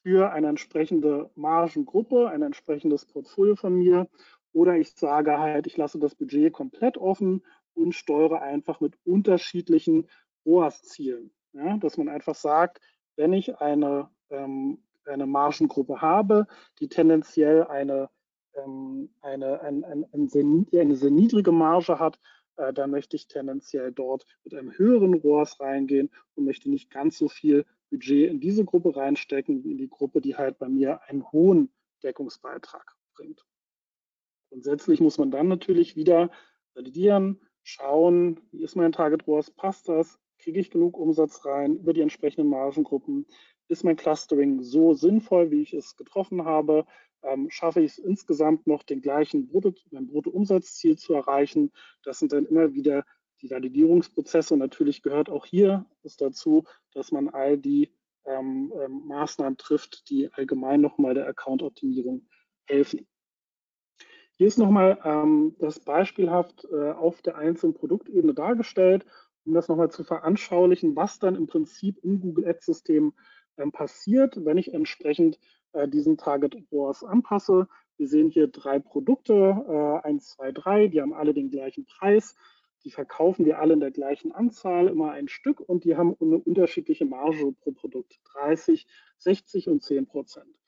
für 0.01 0.31
eine 0.31 0.49
entsprechende 0.49 1.29
Margengruppe, 1.35 2.29
ein 2.29 2.41
entsprechendes 2.41 3.05
Portfolio 3.05 3.55
von 3.55 3.75
mir. 3.75 4.09
Oder 4.51 4.77
ich 4.77 4.91
sage 4.91 5.39
halt, 5.39 5.65
ich 5.65 5.77
lasse 5.77 5.99
das 5.99 6.15
Budget 6.15 6.51
komplett 6.51 6.97
offen 6.97 7.43
und 7.73 7.93
steuere 7.93 8.41
einfach 8.41 8.81
mit 8.81 8.97
unterschiedlichen 9.05 10.09
ROAS-Zielen. 10.45 11.31
Ja, 11.53 11.77
dass 11.77 11.97
man 11.97 12.09
einfach 12.09 12.35
sagt, 12.35 12.81
wenn 13.15 13.31
ich 13.31 13.59
eine 13.59 14.09
ähm, 14.29 14.83
eine 15.05 15.25
Margengruppe 15.25 16.01
habe, 16.01 16.47
die 16.79 16.89
tendenziell 16.89 17.63
eine, 17.63 18.09
ähm, 18.55 19.09
eine, 19.21 19.61
ein, 19.61 19.83
ein, 19.83 20.05
ein 20.13 20.27
sehr, 20.29 20.43
eine 20.43 20.95
sehr 20.95 21.11
niedrige 21.11 21.51
Marge 21.51 21.99
hat, 21.99 22.19
äh, 22.57 22.73
dann 22.73 22.91
möchte 22.91 23.15
ich 23.15 23.27
tendenziell 23.27 23.91
dort 23.91 24.25
mit 24.43 24.53
einem 24.53 24.71
höheren 24.77 25.13
ROAS 25.13 25.59
reingehen 25.59 26.09
und 26.35 26.45
möchte 26.45 26.69
nicht 26.69 26.91
ganz 26.91 27.17
so 27.17 27.29
viel 27.29 27.65
Budget 27.89 28.29
in 28.29 28.39
diese 28.39 28.65
Gruppe 28.65 28.95
reinstecken, 28.95 29.63
wie 29.63 29.71
in 29.71 29.77
die 29.77 29.89
Gruppe, 29.89 30.21
die 30.21 30.35
halt 30.35 30.57
bei 30.59 30.69
mir 30.69 31.01
einen 31.03 31.31
hohen 31.31 31.71
Deckungsbeitrag 32.03 32.95
bringt. 33.15 33.45
Grundsätzlich 34.49 34.99
muss 34.99 35.17
man 35.17 35.31
dann 35.31 35.47
natürlich 35.47 35.95
wieder 35.95 36.29
validieren, 36.73 37.41
schauen, 37.63 38.39
wie 38.51 38.63
ist 38.63 38.75
mein 38.75 38.91
Target 38.91 39.27
ROAS, 39.27 39.51
passt 39.51 39.89
das, 39.89 40.19
kriege 40.37 40.59
ich 40.59 40.69
genug 40.69 40.97
Umsatz 40.97 41.45
rein 41.45 41.77
über 41.77 41.93
die 41.93 42.01
entsprechenden 42.01 42.49
Margengruppen, 42.49 43.25
ist 43.67 43.83
mein 43.83 43.95
Clustering 43.95 44.61
so 44.61 44.93
sinnvoll, 44.93 45.51
wie 45.51 45.61
ich 45.61 45.73
es 45.73 45.95
getroffen 45.95 46.45
habe? 46.45 46.85
Ähm, 47.23 47.49
schaffe 47.49 47.81
ich 47.81 47.93
es 47.93 47.97
insgesamt 47.97 48.67
noch, 48.67 48.83
den 48.83 49.01
gleichen 49.01 49.47
Brutto, 49.47 49.73
mein 49.91 50.07
Bruttoumsatzziel 50.07 50.97
zu 50.97 51.13
erreichen? 51.13 51.71
Das 52.03 52.19
sind 52.19 52.33
dann 52.33 52.45
immer 52.45 52.73
wieder 52.73 53.05
die 53.41 53.49
Validierungsprozesse 53.49 54.53
und 54.53 54.59
natürlich 54.59 55.01
gehört 55.01 55.29
auch 55.29 55.45
hier 55.45 55.85
es 56.03 56.17
dazu, 56.17 56.63
dass 56.93 57.11
man 57.11 57.29
all 57.29 57.57
die 57.57 57.93
ähm, 58.25 58.73
ähm, 58.79 59.03
Maßnahmen 59.05 59.57
trifft, 59.57 60.09
die 60.09 60.31
allgemein 60.33 60.81
nochmal 60.81 61.13
der 61.13 61.27
Account-Optimierung 61.27 62.27
helfen. 62.65 63.07
Hier 64.37 64.47
ist 64.47 64.57
nochmal 64.57 64.99
ähm, 65.03 65.55
das 65.59 65.79
beispielhaft 65.79 66.65
äh, 66.71 66.91
auf 66.91 67.21
der 67.21 67.37
einzelnen 67.37 67.73
Produktebene 67.73 68.33
dargestellt, 68.33 69.05
um 69.45 69.53
das 69.53 69.67
nochmal 69.67 69.91
zu 69.91 70.03
veranschaulichen, 70.03 70.95
was 70.95 71.19
dann 71.19 71.35
im 71.35 71.47
Prinzip 71.47 71.99
im 72.03 72.19
Google 72.19 72.47
Ads-System 72.47 73.13
passiert, 73.71 74.45
wenn 74.45 74.57
ich 74.57 74.73
entsprechend 74.73 75.39
äh, 75.73 75.87
diesen 75.87 76.17
Target 76.17 76.55
ROAS 76.71 77.03
anpasse. 77.03 77.67
Wir 77.97 78.07
sehen 78.07 78.29
hier 78.29 78.47
drei 78.47 78.79
Produkte, 78.79 79.33
äh, 80.03 80.07
1, 80.07 80.29
2, 80.29 80.51
3, 80.51 80.87
die 80.87 81.01
haben 81.01 81.13
alle 81.13 81.33
den 81.33 81.49
gleichen 81.49 81.85
Preis. 81.85 82.35
Die 82.83 82.91
verkaufen 82.91 83.45
wir 83.45 83.59
alle 83.59 83.73
in 83.73 83.79
der 83.79 83.91
gleichen 83.91 84.33
Anzahl, 84.33 84.87
immer 84.87 85.11
ein 85.11 85.29
Stück 85.29 85.61
und 85.61 85.85
die 85.85 85.95
haben 85.95 86.15
eine 86.19 86.37
unterschiedliche 86.37 87.05
Marge 87.05 87.53
pro 87.61 87.71
Produkt, 87.71 88.19
30, 88.33 88.85
60 89.19 89.69
und 89.69 89.83
10 89.83 90.05
Prozent. 90.05 90.59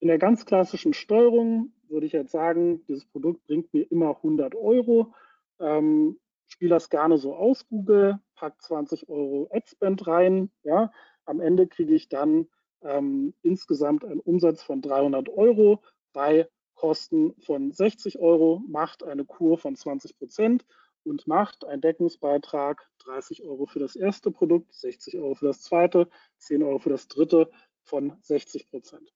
In 0.00 0.08
der 0.08 0.18
ganz 0.18 0.46
klassischen 0.46 0.94
Steuerung 0.94 1.72
würde 1.88 2.06
ich 2.06 2.12
jetzt 2.12 2.32
sagen, 2.32 2.84
dieses 2.86 3.04
Produkt 3.04 3.46
bringt 3.46 3.72
mir 3.72 3.90
immer 3.90 4.16
100 4.16 4.54
Euro. 4.54 5.14
Ähm, 5.60 6.18
spiele 6.48 6.70
das 6.70 6.90
gerne 6.90 7.18
so 7.18 7.34
aus, 7.34 7.68
Google, 7.68 8.18
pack 8.34 8.60
20 8.62 9.08
Euro 9.08 9.48
Adspend 9.52 10.06
rein, 10.06 10.50
ja, 10.62 10.90
am 11.30 11.40
Ende 11.40 11.66
kriege 11.66 11.94
ich 11.94 12.08
dann 12.08 12.48
ähm, 12.82 13.34
insgesamt 13.42 14.04
einen 14.04 14.20
Umsatz 14.20 14.62
von 14.62 14.82
300 14.82 15.28
Euro 15.28 15.82
bei 16.12 16.48
Kosten 16.74 17.34
von 17.40 17.72
60 17.72 18.18
Euro, 18.18 18.62
macht 18.66 19.02
eine 19.02 19.24
Kur 19.24 19.58
von 19.58 19.76
20 19.76 20.18
Prozent 20.18 20.64
und 21.04 21.26
macht 21.26 21.64
einen 21.64 21.80
Deckungsbeitrag 21.80 22.88
30 23.04 23.44
Euro 23.44 23.66
für 23.66 23.78
das 23.78 23.96
erste 23.96 24.30
Produkt, 24.30 24.74
60 24.74 25.18
Euro 25.18 25.34
für 25.34 25.46
das 25.46 25.62
zweite, 25.62 26.08
10 26.38 26.62
Euro 26.62 26.78
für 26.78 26.90
das 26.90 27.08
dritte 27.08 27.50
von 27.82 28.16
60 28.22 28.68
Prozent. 28.68 29.12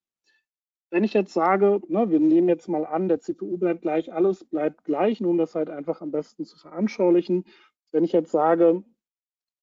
Wenn 0.90 1.04
ich 1.04 1.14
jetzt 1.14 1.32
sage, 1.32 1.80
ne, 1.88 2.10
wir 2.10 2.20
nehmen 2.20 2.48
jetzt 2.48 2.68
mal 2.68 2.86
an, 2.86 3.08
der 3.08 3.18
CPU 3.18 3.58
bleibt 3.58 3.82
gleich, 3.82 4.12
alles 4.12 4.44
bleibt 4.44 4.84
gleich, 4.84 5.20
nur 5.20 5.32
um 5.32 5.38
das 5.38 5.54
halt 5.54 5.70
einfach 5.70 6.00
am 6.02 6.12
besten 6.12 6.44
zu 6.44 6.56
veranschaulichen. 6.56 7.44
Wenn 7.90 8.04
ich 8.04 8.12
jetzt 8.12 8.30
sage, 8.30 8.84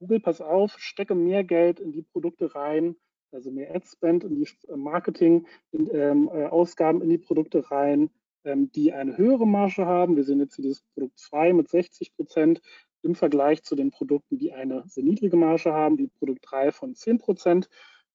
Google, 0.02 0.20
pass 0.20 0.42
auf, 0.42 0.78
stecke 0.80 1.14
mehr 1.14 1.44
Geld 1.44 1.80
in 1.80 1.92
die 1.92 2.02
Produkte 2.02 2.56
rein, 2.56 2.96
also 3.32 3.52
mehr 3.52 3.76
Ad-Spend 3.76 4.24
in 4.24 4.34
die 4.34 4.48
äh, 4.68 4.76
Marketing-Ausgaben 4.76 5.46
in, 5.72 5.92
ähm, 5.92 7.02
äh, 7.02 7.04
in 7.04 7.10
die 7.10 7.24
Produkte 7.24 7.70
rein, 7.70 8.10
ähm, 8.44 8.72
die 8.72 8.94
eine 8.94 9.16
höhere 9.16 9.46
Marge 9.46 9.86
haben. 9.86 10.16
Wir 10.16 10.24
sehen 10.24 10.40
jetzt 10.40 10.56
hier 10.56 10.64
dieses 10.64 10.82
Produkt 10.96 11.20
2 11.20 11.54
mit 11.54 11.70
60 11.70 12.16
Prozent 12.16 12.62
im 13.04 13.14
Vergleich 13.14 13.62
zu 13.62 13.76
den 13.76 13.92
Produkten, 13.92 14.40
die 14.40 14.54
eine 14.54 14.84
sehr 14.88 15.04
niedrige 15.04 15.38
Marge 15.38 15.72
haben, 15.72 15.98
die 15.98 16.08
Produkt 16.08 16.48
3 16.50 16.72
von 16.72 16.96
10 16.96 17.20
Prozent. 17.20 17.70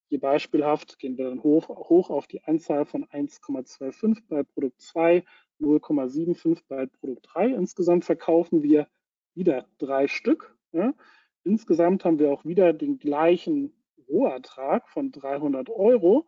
Hier 0.08 0.18
beispielhaft 0.18 0.98
gehen 0.98 1.16
wir 1.16 1.28
dann 1.28 1.44
hoch, 1.44 1.68
hoch 1.68 2.10
auf 2.10 2.26
die 2.26 2.42
Anzahl 2.42 2.84
von 2.84 3.04
1,25 3.04 4.22
bei 4.28 4.42
Produkt 4.42 4.82
2, 4.82 5.22
0,75 5.60 6.62
bei 6.66 6.86
Produkt 6.86 7.28
3. 7.32 7.50
Insgesamt 7.50 8.04
verkaufen 8.04 8.64
wir 8.64 8.88
wieder 9.34 9.68
drei 9.78 10.08
Stück. 10.08 10.56
Ja. 10.72 10.92
Insgesamt 11.46 12.04
haben 12.04 12.18
wir 12.18 12.32
auch 12.32 12.44
wieder 12.44 12.72
den 12.72 12.98
gleichen 12.98 13.72
Rohertrag 14.08 14.88
von 14.88 15.12
300 15.12 15.70
Euro 15.70 16.26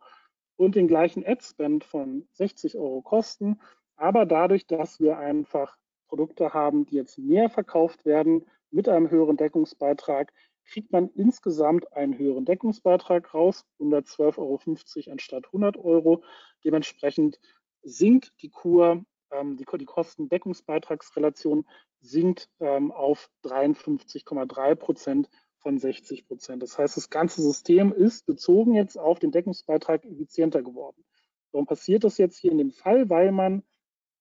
und 0.55 0.75
den 0.75 0.87
gleichen 0.87 1.25
Ad-Spend 1.27 1.83
von 1.83 2.25
60 2.31 2.77
Euro 2.77 3.01
Kosten. 3.01 3.59
Aber 3.97 4.25
dadurch, 4.25 4.65
dass 4.65 5.01
wir 5.01 5.17
einfach 5.17 5.77
Produkte 6.07 6.53
haben, 6.53 6.85
die 6.85 6.95
jetzt 6.95 7.17
mehr 7.17 7.49
verkauft 7.49 8.05
werden 8.05 8.45
mit 8.71 8.87
einem 8.87 9.09
höheren 9.09 9.35
Deckungsbeitrag, 9.35 10.31
kriegt 10.63 10.93
man 10.93 11.09
insgesamt 11.09 11.91
einen 11.91 12.17
höheren 12.17 12.45
Deckungsbeitrag 12.45 13.33
raus, 13.33 13.65
112,50 13.81 14.37
Euro 14.37 15.11
anstatt 15.11 15.47
100 15.47 15.75
Euro. 15.75 16.23
Dementsprechend 16.63 17.41
sinkt 17.81 18.31
die 18.41 18.51
Kur, 18.51 19.03
ähm, 19.31 19.57
die, 19.57 19.65
die 19.65 19.85
Kostendeckungsbeitragsrelation 19.85 21.65
sinkt 22.01 22.49
ähm, 22.59 22.91
auf 22.91 23.29
53,3 23.43 24.75
Prozent 24.75 25.29
von 25.57 25.77
60 25.77 26.27
Prozent. 26.27 26.63
Das 26.63 26.77
heißt, 26.77 26.97
das 26.97 27.09
ganze 27.09 27.41
System 27.41 27.91
ist 27.91 28.25
bezogen 28.25 28.75
jetzt 28.75 28.97
auf 28.97 29.19
den 29.19 29.31
Deckungsbeitrag 29.31 30.05
effizienter 30.05 30.61
geworden. 30.61 31.03
Warum 31.51 31.65
passiert 31.65 32.03
das 32.03 32.17
jetzt 32.17 32.37
hier 32.37 32.51
in 32.51 32.57
dem 32.57 32.71
Fall? 32.71 33.09
Weil 33.09 33.31
man 33.31 33.63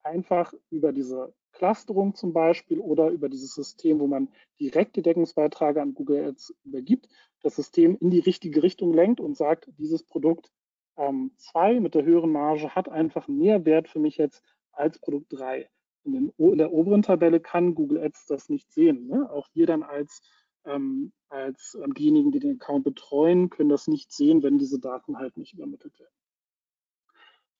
einfach 0.02 0.52
über 0.70 0.92
diese 0.92 1.34
Clusterung 1.52 2.14
zum 2.14 2.32
Beispiel 2.32 2.78
oder 2.78 3.08
über 3.10 3.28
dieses 3.28 3.54
System, 3.54 4.00
wo 4.00 4.06
man 4.06 4.28
direkt 4.60 4.96
die 4.96 5.02
Deckungsbeiträge 5.02 5.82
an 5.82 5.94
Google 5.94 6.24
Ads 6.24 6.54
übergibt, 6.64 7.08
das 7.42 7.56
System 7.56 7.96
in 8.00 8.10
die 8.10 8.20
richtige 8.20 8.62
Richtung 8.62 8.92
lenkt 8.92 9.20
und 9.20 9.36
sagt, 9.36 9.68
dieses 9.78 10.02
Produkt 10.02 10.50
2 10.96 11.74
ähm, 11.74 11.82
mit 11.82 11.94
der 11.94 12.04
höheren 12.04 12.32
Marge 12.32 12.74
hat 12.74 12.88
einfach 12.88 13.28
mehr 13.28 13.64
Wert 13.64 13.88
für 13.88 14.00
mich 14.00 14.16
jetzt 14.16 14.42
als 14.78 14.98
Produkt 14.98 15.26
3. 15.30 15.68
In, 16.04 16.32
in, 16.36 16.58
der 16.58 16.72
oberen 16.72 17.02
Tabelle 17.02 17.40
kann 17.40 17.74
Google 17.74 18.02
Ads 18.02 18.26
das 18.26 18.48
nicht 18.48 18.72
sehen. 18.72 19.06
Ne? 19.06 19.30
Auch 19.30 19.48
wir 19.52 19.66
dann 19.66 19.82
als, 19.82 20.22
ähm, 20.64 21.12
als 21.28 21.76
ähm, 21.82 21.94
diejenigen, 21.94 22.32
die 22.32 22.38
den 22.38 22.60
Account 22.60 22.84
betreuen, 22.84 23.50
können 23.50 23.68
das 23.68 23.88
nicht 23.88 24.12
sehen, 24.12 24.42
wenn 24.42 24.58
diese 24.58 24.78
Daten 24.78 25.18
halt 25.18 25.36
nicht 25.36 25.54
übermittelt 25.54 25.98
werden. 25.98 26.14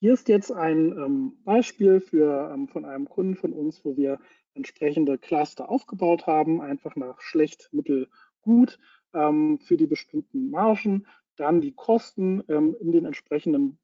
Hier 0.00 0.12
ist 0.12 0.28
jetzt 0.28 0.52
ein 0.52 0.92
ähm, 0.92 1.38
Beispiel 1.44 2.00
für, 2.00 2.52
ähm, 2.54 2.68
von 2.68 2.84
einem 2.84 3.08
Kunden 3.08 3.34
von 3.34 3.52
uns, 3.52 3.84
wo 3.84 3.96
wir 3.96 4.20
entsprechende 4.54 5.18
Cluster 5.18 5.68
aufgebaut 5.68 6.26
haben, 6.26 6.60
einfach 6.60 6.94
nach 6.94 7.20
schlecht, 7.20 7.68
mittel, 7.72 8.08
gut 8.42 8.78
ähm, 9.12 9.58
für 9.58 9.76
die 9.76 9.86
bestimmten 9.86 10.50
Margen. 10.50 11.06
Dann 11.36 11.60
die 11.60 11.72
Kosten 11.72 12.44
ähm, 12.48 12.76
in 12.80 12.92
den 12.92 13.04
entsprechenden 13.06 13.78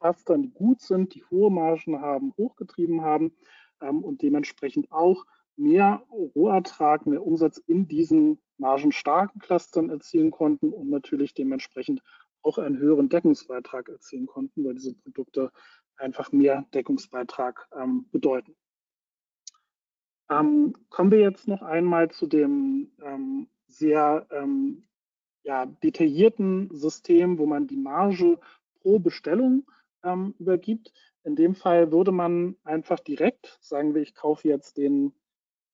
Clustern, 0.00 0.42
die 0.42 0.50
gut 0.50 0.80
sind, 0.80 1.14
die 1.14 1.24
hohe 1.24 1.50
Margen 1.50 2.00
haben, 2.00 2.34
hochgetrieben 2.36 3.02
haben 3.02 3.32
ähm, 3.80 4.02
und 4.02 4.22
dementsprechend 4.22 4.90
auch 4.92 5.24
mehr 5.56 6.02
Rohertrag, 6.10 7.06
mehr 7.06 7.26
Umsatz 7.26 7.58
in 7.58 7.88
diesen 7.88 8.38
margenstarken 8.58 9.40
Clustern 9.40 9.90
erzielen 9.90 10.30
konnten 10.30 10.72
und 10.72 10.90
natürlich 10.90 11.34
dementsprechend 11.34 12.02
auch 12.42 12.58
einen 12.58 12.78
höheren 12.78 13.08
Deckungsbeitrag 13.08 13.88
erzielen 13.88 14.26
konnten, 14.26 14.64
weil 14.64 14.74
diese 14.74 14.94
Produkte 14.94 15.50
einfach 15.96 16.32
mehr 16.32 16.66
Deckungsbeitrag 16.74 17.68
ähm, 17.76 18.06
bedeuten. 18.12 18.54
Ähm, 20.30 20.74
kommen 20.90 21.10
wir 21.10 21.20
jetzt 21.20 21.48
noch 21.48 21.62
einmal 21.62 22.10
zu 22.10 22.26
dem 22.26 22.92
ähm, 23.02 23.48
sehr 23.66 24.26
ähm, 24.30 24.86
ja, 25.44 25.66
detaillierten 25.66 26.70
System, 26.74 27.38
wo 27.38 27.46
man 27.46 27.66
die 27.66 27.76
Marge 27.76 28.38
pro 28.80 28.98
Bestellung 28.98 29.66
ähm, 30.04 30.34
übergibt. 30.38 30.92
In 31.24 31.36
dem 31.36 31.54
Fall 31.54 31.92
würde 31.92 32.12
man 32.12 32.56
einfach 32.64 33.00
direkt, 33.00 33.58
sagen 33.60 33.94
wir, 33.94 34.02
ich 34.02 34.14
kaufe 34.14 34.48
jetzt 34.48 34.76
den 34.76 35.12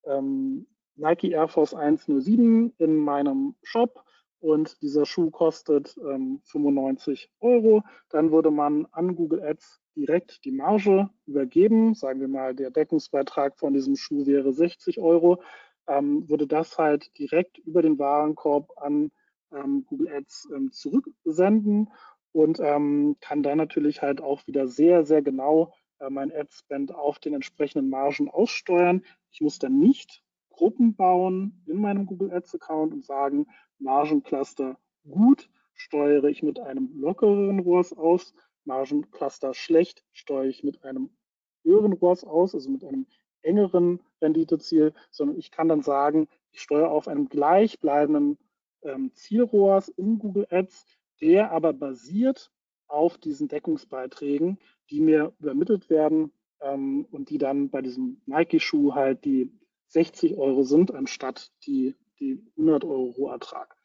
ähm, 0.05 0.67
Nike 0.97 1.33
Air 1.33 1.49
Force 1.49 1.75
107 1.75 2.75
in 2.79 2.97
meinem 2.97 3.55
Shop 3.63 4.05
und 4.41 4.83
dieser 4.83 5.07
Schuh 5.07 5.31
kostet 5.31 5.97
ähm, 5.99 6.41
95 6.47 7.31
Euro, 7.41 7.83
dann 8.11 8.33
würde 8.33 8.51
man 8.51 8.87
an 8.91 9.15
Google 9.15 9.43
Ads 9.43 9.81
direkt 9.95 10.45
die 10.45 10.51
Marge 10.51 11.09
übergeben. 11.27 11.95
Sagen 11.95 12.21
wir 12.21 12.29
mal, 12.29 12.55
der 12.55 12.71
Deckungsbeitrag 12.71 13.59
von 13.59 13.73
diesem 13.73 13.95
Schuh 13.97 14.27
wäre 14.27 14.53
60 14.53 14.99
Euro, 14.99 15.43
ähm, 15.87 16.29
würde 16.29 16.47
das 16.47 16.77
halt 16.77 17.17
direkt 17.19 17.59
über 17.59 17.83
den 17.83 17.99
Warenkorb 17.99 18.71
an 18.77 19.13
ähm, 19.53 19.85
Google 19.87 20.13
Ads 20.13 20.49
ähm, 20.55 20.73
zurücksenden 20.73 21.91
und 22.33 22.61
ähm, 22.61 23.17
kann 23.21 23.43
dann 23.43 23.59
natürlich 23.59 24.03
halt 24.03 24.21
auch 24.21 24.47
wieder 24.47 24.67
sehr, 24.67 25.05
sehr 25.05 25.23
genau 25.23 25.73
äh, 26.01 26.11
mein 26.11 26.33
Ad-Spend 26.33 26.95
auf 26.95 27.19
den 27.19 27.35
entsprechenden 27.35 27.91
Margen 27.91 28.29
aussteuern. 28.31 29.05
Ich 29.31 29.41
muss 29.41 29.59
dann 29.59 29.79
nicht 29.79 30.23
Gruppen 30.51 30.95
bauen 30.95 31.63
in 31.67 31.81
meinem 31.81 32.07
Google 32.07 32.33
Ads 32.33 32.55
Account 32.57 32.93
und 32.93 33.05
sagen, 33.05 33.47
Margencluster 33.79 34.77
gut 35.09 35.49
steuere 35.75 36.25
ich 36.25 36.43
mit 36.43 36.61
einem 36.61 36.91
lockeren 36.95 37.61
ROAS 37.61 37.93
aus, 37.93 38.35
Margencluster 38.65 39.55
schlecht 39.55 40.05
steuere 40.13 40.47
ich 40.47 40.63
mit 40.63 40.85
einem 40.85 41.11
höheren 41.65 41.93
ROAS 41.93 42.25
aus, 42.25 42.55
also 42.55 42.71
mit 42.71 42.85
einem 42.85 43.07
engeren 43.43 44.01
Renditeziel, 44.21 44.95
sondern 45.11 45.37
ich 45.39 45.51
kann 45.51 45.69
dann 45.69 45.83
sagen, 45.83 46.29
ich 46.53 46.61
steuere 46.61 46.91
auf 46.91 47.09
einem 47.09 47.29
gleichbleibenden 47.29 48.39
ähm, 48.83 49.13
Ziel-ROAS 49.15 49.89
in 49.89 50.19
Google 50.19 50.47
Ads, 50.51 50.87
der 51.23 51.53
aber 51.53 51.73
basiert 51.73 52.51
auf 52.89 53.17
diesen 53.17 53.49
Deckungsbeiträgen, 53.49 54.59
die 54.91 55.01
mir 55.01 55.33
übermittelt 55.39 55.89
werden 55.89 56.33
ähm, 56.61 57.07
und 57.11 57.31
die 57.31 57.39
dann 57.39 57.71
bei 57.71 57.81
diesem 57.81 58.21
Nike-Schuh 58.27 58.95
halt 58.95 59.25
die 59.25 59.51
60 59.87 60.37
Euro 60.37 60.63
sind, 60.63 60.93
anstatt 60.93 61.51
die 61.67 61.95
die 62.19 62.45
100 62.57 62.85
Euro 62.85 63.11
Rohertrag. 63.11 63.77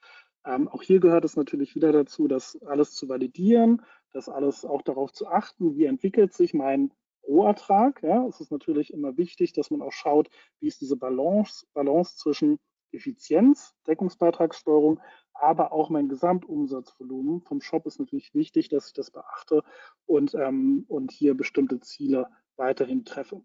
Ähm, 0.45 0.67
auch 0.67 0.81
hier 0.81 0.99
gehört 0.99 1.25
es 1.25 1.35
natürlich 1.35 1.75
wieder 1.75 1.91
dazu, 1.91 2.27
das 2.27 2.61
alles 2.63 2.93
zu 2.93 3.09
validieren, 3.09 3.81
das 4.13 4.29
alles 4.29 4.63
auch 4.63 4.81
darauf 4.81 5.11
zu 5.11 5.27
achten, 5.27 5.75
wie 5.75 5.85
entwickelt 5.85 6.33
sich 6.33 6.53
mein 6.53 6.91
Rohertrag. 7.27 8.01
Ja, 8.03 8.25
es 8.27 8.39
ist 8.39 8.51
natürlich 8.51 8.93
immer 8.93 9.17
wichtig, 9.17 9.53
dass 9.53 9.71
man 9.71 9.81
auch 9.81 9.91
schaut, 9.91 10.29
wie 10.59 10.67
ist 10.67 10.79
diese 10.79 10.95
Balance, 10.95 11.65
Balance 11.73 12.15
zwischen 12.17 12.59
Effizienz, 12.91 13.75
Deckungsbeitragssteuerung, 13.87 15.01
aber 15.41 15.71
auch 15.71 15.89
mein 15.89 16.09
Gesamtumsatzvolumen 16.09 17.41
vom 17.41 17.61
Shop 17.61 17.85
ist 17.85 17.99
natürlich 17.99 18.33
wichtig, 18.33 18.69
dass 18.69 18.87
ich 18.87 18.93
das 18.93 19.11
beachte 19.11 19.63
und, 20.05 20.33
ähm, 20.35 20.85
und 20.87 21.11
hier 21.11 21.35
bestimmte 21.35 21.79
Ziele 21.79 22.27
weiterhin 22.55 23.05
treffe. 23.05 23.41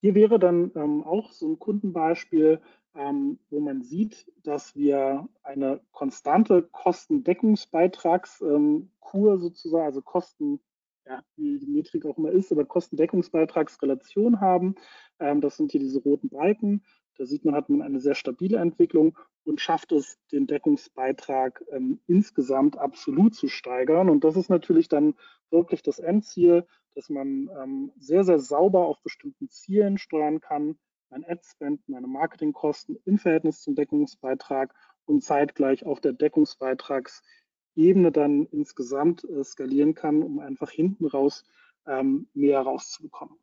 Hier 0.00 0.14
wäre 0.14 0.38
dann 0.38 0.70
ähm, 0.74 1.02
auch 1.04 1.32
so 1.32 1.48
ein 1.48 1.58
Kundenbeispiel, 1.58 2.60
ähm, 2.94 3.38
wo 3.50 3.60
man 3.60 3.82
sieht, 3.82 4.30
dass 4.42 4.76
wir 4.76 5.28
eine 5.42 5.80
konstante 5.92 6.62
Kostendeckungsbeitragskur 6.62 8.56
ähm, 8.56 8.90
sozusagen, 9.38 9.84
also 9.84 10.02
Kosten, 10.02 10.60
ja, 11.06 11.22
wie 11.36 11.58
die 11.58 11.66
Metrik 11.66 12.04
auch 12.06 12.18
immer 12.18 12.30
ist, 12.30 12.52
aber 12.52 12.64
Kostendeckungsbeitragsrelation 12.64 14.40
haben. 14.40 14.74
Ähm, 15.18 15.40
das 15.40 15.56
sind 15.56 15.72
hier 15.72 15.80
diese 15.80 16.00
roten 16.02 16.28
Balken. 16.28 16.84
Da 17.18 17.26
sieht 17.26 17.44
man, 17.44 17.54
hat 17.54 17.68
man 17.68 17.82
eine 17.82 18.00
sehr 18.00 18.14
stabile 18.14 18.58
Entwicklung 18.58 19.16
und 19.44 19.60
schafft 19.60 19.92
es, 19.92 20.18
den 20.32 20.46
Deckungsbeitrag 20.46 21.64
ähm, 21.70 22.00
insgesamt 22.06 22.76
absolut 22.76 23.34
zu 23.34 23.48
steigern. 23.48 24.10
Und 24.10 24.24
das 24.24 24.36
ist 24.36 24.50
natürlich 24.50 24.88
dann 24.88 25.14
wirklich 25.50 25.82
das 25.82 25.98
Endziel, 25.98 26.66
dass 26.94 27.08
man 27.08 27.48
ähm, 27.62 27.92
sehr, 27.98 28.24
sehr 28.24 28.38
sauber 28.38 28.86
auf 28.86 29.00
bestimmten 29.02 29.48
Zielen 29.48 29.98
steuern 29.98 30.40
kann, 30.40 30.76
mein 31.10 31.24
Ad-Spend, 31.24 31.88
meine 31.88 32.06
Marketingkosten 32.06 32.98
im 33.04 33.18
Verhältnis 33.18 33.60
zum 33.60 33.74
Deckungsbeitrag 33.74 34.74
und 35.04 35.22
zeitgleich 35.22 35.86
auf 35.86 36.00
der 36.00 36.12
Deckungsbeitragsebene 36.12 38.10
dann 38.12 38.46
insgesamt 38.46 39.24
äh, 39.24 39.44
skalieren 39.44 39.94
kann, 39.94 40.22
um 40.22 40.40
einfach 40.40 40.70
hinten 40.70 41.06
raus 41.06 41.44
ähm, 41.86 42.28
mehr 42.34 42.60
rauszubekommen. 42.60 43.38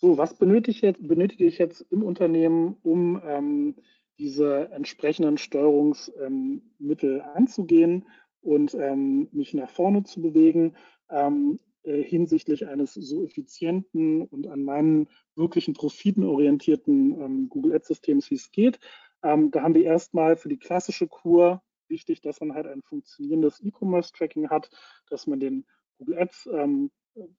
So, 0.00 0.16
was 0.16 0.34
benötige 0.34 0.70
ich 0.70 0.80
jetzt, 0.80 1.06
benötige 1.06 1.44
ich 1.44 1.58
jetzt 1.58 1.80
im 1.90 2.02
Unternehmen, 2.02 2.76
um 2.82 3.20
ähm, 3.24 3.74
diese 4.18 4.70
entsprechenden 4.70 5.38
Steuerungsmittel 5.38 7.16
ähm, 7.16 7.30
anzugehen 7.34 8.06
und 8.40 8.74
ähm, 8.74 9.28
mich 9.32 9.54
nach 9.54 9.70
vorne 9.70 10.04
zu 10.04 10.22
bewegen? 10.22 10.76
Ähm, 11.10 11.58
äh, 11.82 12.02
hinsichtlich 12.02 12.66
eines 12.66 12.94
so 12.94 13.24
effizienten 13.24 14.22
und 14.22 14.46
an 14.46 14.62
meinen 14.62 15.08
wirklichen 15.36 15.74
Profiten 15.74 16.22
orientierten 16.24 17.20
ähm, 17.20 17.48
Google 17.48 17.74
Ads-Systems, 17.74 18.30
wie 18.30 18.34
es 18.34 18.50
geht. 18.50 18.78
Ähm, 19.22 19.50
da 19.50 19.62
haben 19.62 19.74
wir 19.74 19.84
erstmal 19.84 20.36
für 20.36 20.48
die 20.48 20.58
klassische 20.58 21.08
Kur 21.08 21.62
wichtig, 21.88 22.20
dass 22.20 22.40
man 22.40 22.52
halt 22.54 22.66
ein 22.66 22.82
funktionierendes 22.82 23.60
E-Commerce-Tracking 23.60 24.50
hat, 24.50 24.70
dass 25.08 25.26
man 25.26 25.40
den 25.40 25.66
Google 25.98 26.18
Ads, 26.18 26.48
ähm, 26.52 26.90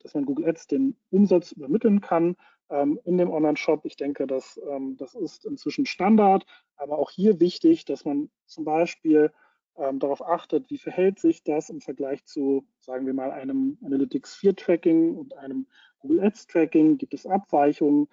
dass 0.02 0.14
man 0.14 0.26
Google 0.26 0.48
Ads 0.48 0.68
den 0.68 0.96
Umsatz 1.12 1.52
übermitteln 1.52 2.02
kann 2.02 2.36
ähm, 2.70 3.00
in 3.06 3.18
dem 3.18 3.32
Online-Shop. 3.32 3.86
Ich 3.86 3.96
denke, 3.96 4.28
dass, 4.28 4.60
ähm, 4.70 4.98
das 4.98 5.16
ist 5.16 5.46
inzwischen 5.46 5.86
Standard, 5.86 6.46
aber 6.76 7.00
auch 7.00 7.12
hier 7.12 7.40
wichtig, 7.40 7.86
dass 7.86 8.06
man 8.06 8.30
zum 8.46 8.66
Beispiel 8.66 9.32
ähm, 9.78 10.00
darauf 10.00 10.22
achtet, 10.22 10.70
wie 10.70 10.78
verhält 10.78 11.20
sich 11.20 11.44
das 11.44 11.70
im 11.70 11.82
Vergleich 11.82 12.26
zu, 12.26 12.68
sagen 12.80 13.06
wir 13.06 13.14
mal, 13.14 13.32
einem 13.32 13.78
Analytics 13.84 14.36
4 14.36 14.56
Tracking 14.56 15.16
und 15.16 15.36
einem 15.38 15.68
Google 16.00 16.22
Ads 16.22 16.48
Tracking. 16.48 16.98
Gibt 16.98 17.14
es 17.14 17.26
Abweichungen? 17.26 18.08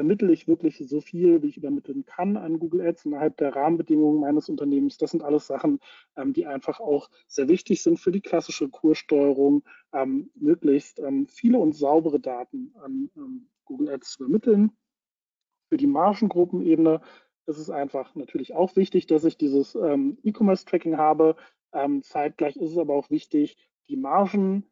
Übermittle 0.00 0.32
ich 0.32 0.48
wirklich 0.48 0.78
so 0.78 1.02
viel, 1.02 1.42
wie 1.42 1.48
ich 1.48 1.58
übermitteln 1.58 2.06
kann 2.06 2.38
an 2.38 2.58
Google 2.58 2.80
Ads 2.86 3.04
innerhalb 3.04 3.36
der 3.36 3.54
Rahmenbedingungen 3.54 4.18
meines 4.18 4.48
Unternehmens? 4.48 4.96
Das 4.96 5.10
sind 5.10 5.22
alles 5.22 5.46
Sachen, 5.46 5.78
ähm, 6.16 6.32
die 6.32 6.46
einfach 6.46 6.80
auch 6.80 7.10
sehr 7.26 7.48
wichtig 7.48 7.82
sind 7.82 8.00
für 8.00 8.10
die 8.10 8.22
klassische 8.22 8.70
Kurssteuerung, 8.70 9.62
ähm, 9.92 10.30
möglichst 10.34 11.00
ähm, 11.00 11.26
viele 11.26 11.58
und 11.58 11.74
saubere 11.74 12.18
Daten 12.18 12.72
an 12.82 13.10
ähm, 13.14 13.50
Google 13.66 13.90
Ads 13.90 14.12
zu 14.12 14.24
übermitteln. 14.24 14.72
Für 15.68 15.76
die 15.76 15.86
Margengruppenebene 15.86 17.02
ist 17.44 17.58
es 17.58 17.68
einfach 17.68 18.14
natürlich 18.14 18.54
auch 18.54 18.76
wichtig, 18.76 19.06
dass 19.06 19.24
ich 19.24 19.36
dieses 19.36 19.74
ähm, 19.74 20.16
E-Commerce-Tracking 20.22 20.96
habe. 20.96 21.36
Ähm, 21.74 22.02
zeitgleich 22.02 22.56
ist 22.56 22.70
es 22.70 22.78
aber 22.78 22.94
auch 22.94 23.10
wichtig, 23.10 23.58
die 23.90 23.96
Margen 23.96 24.64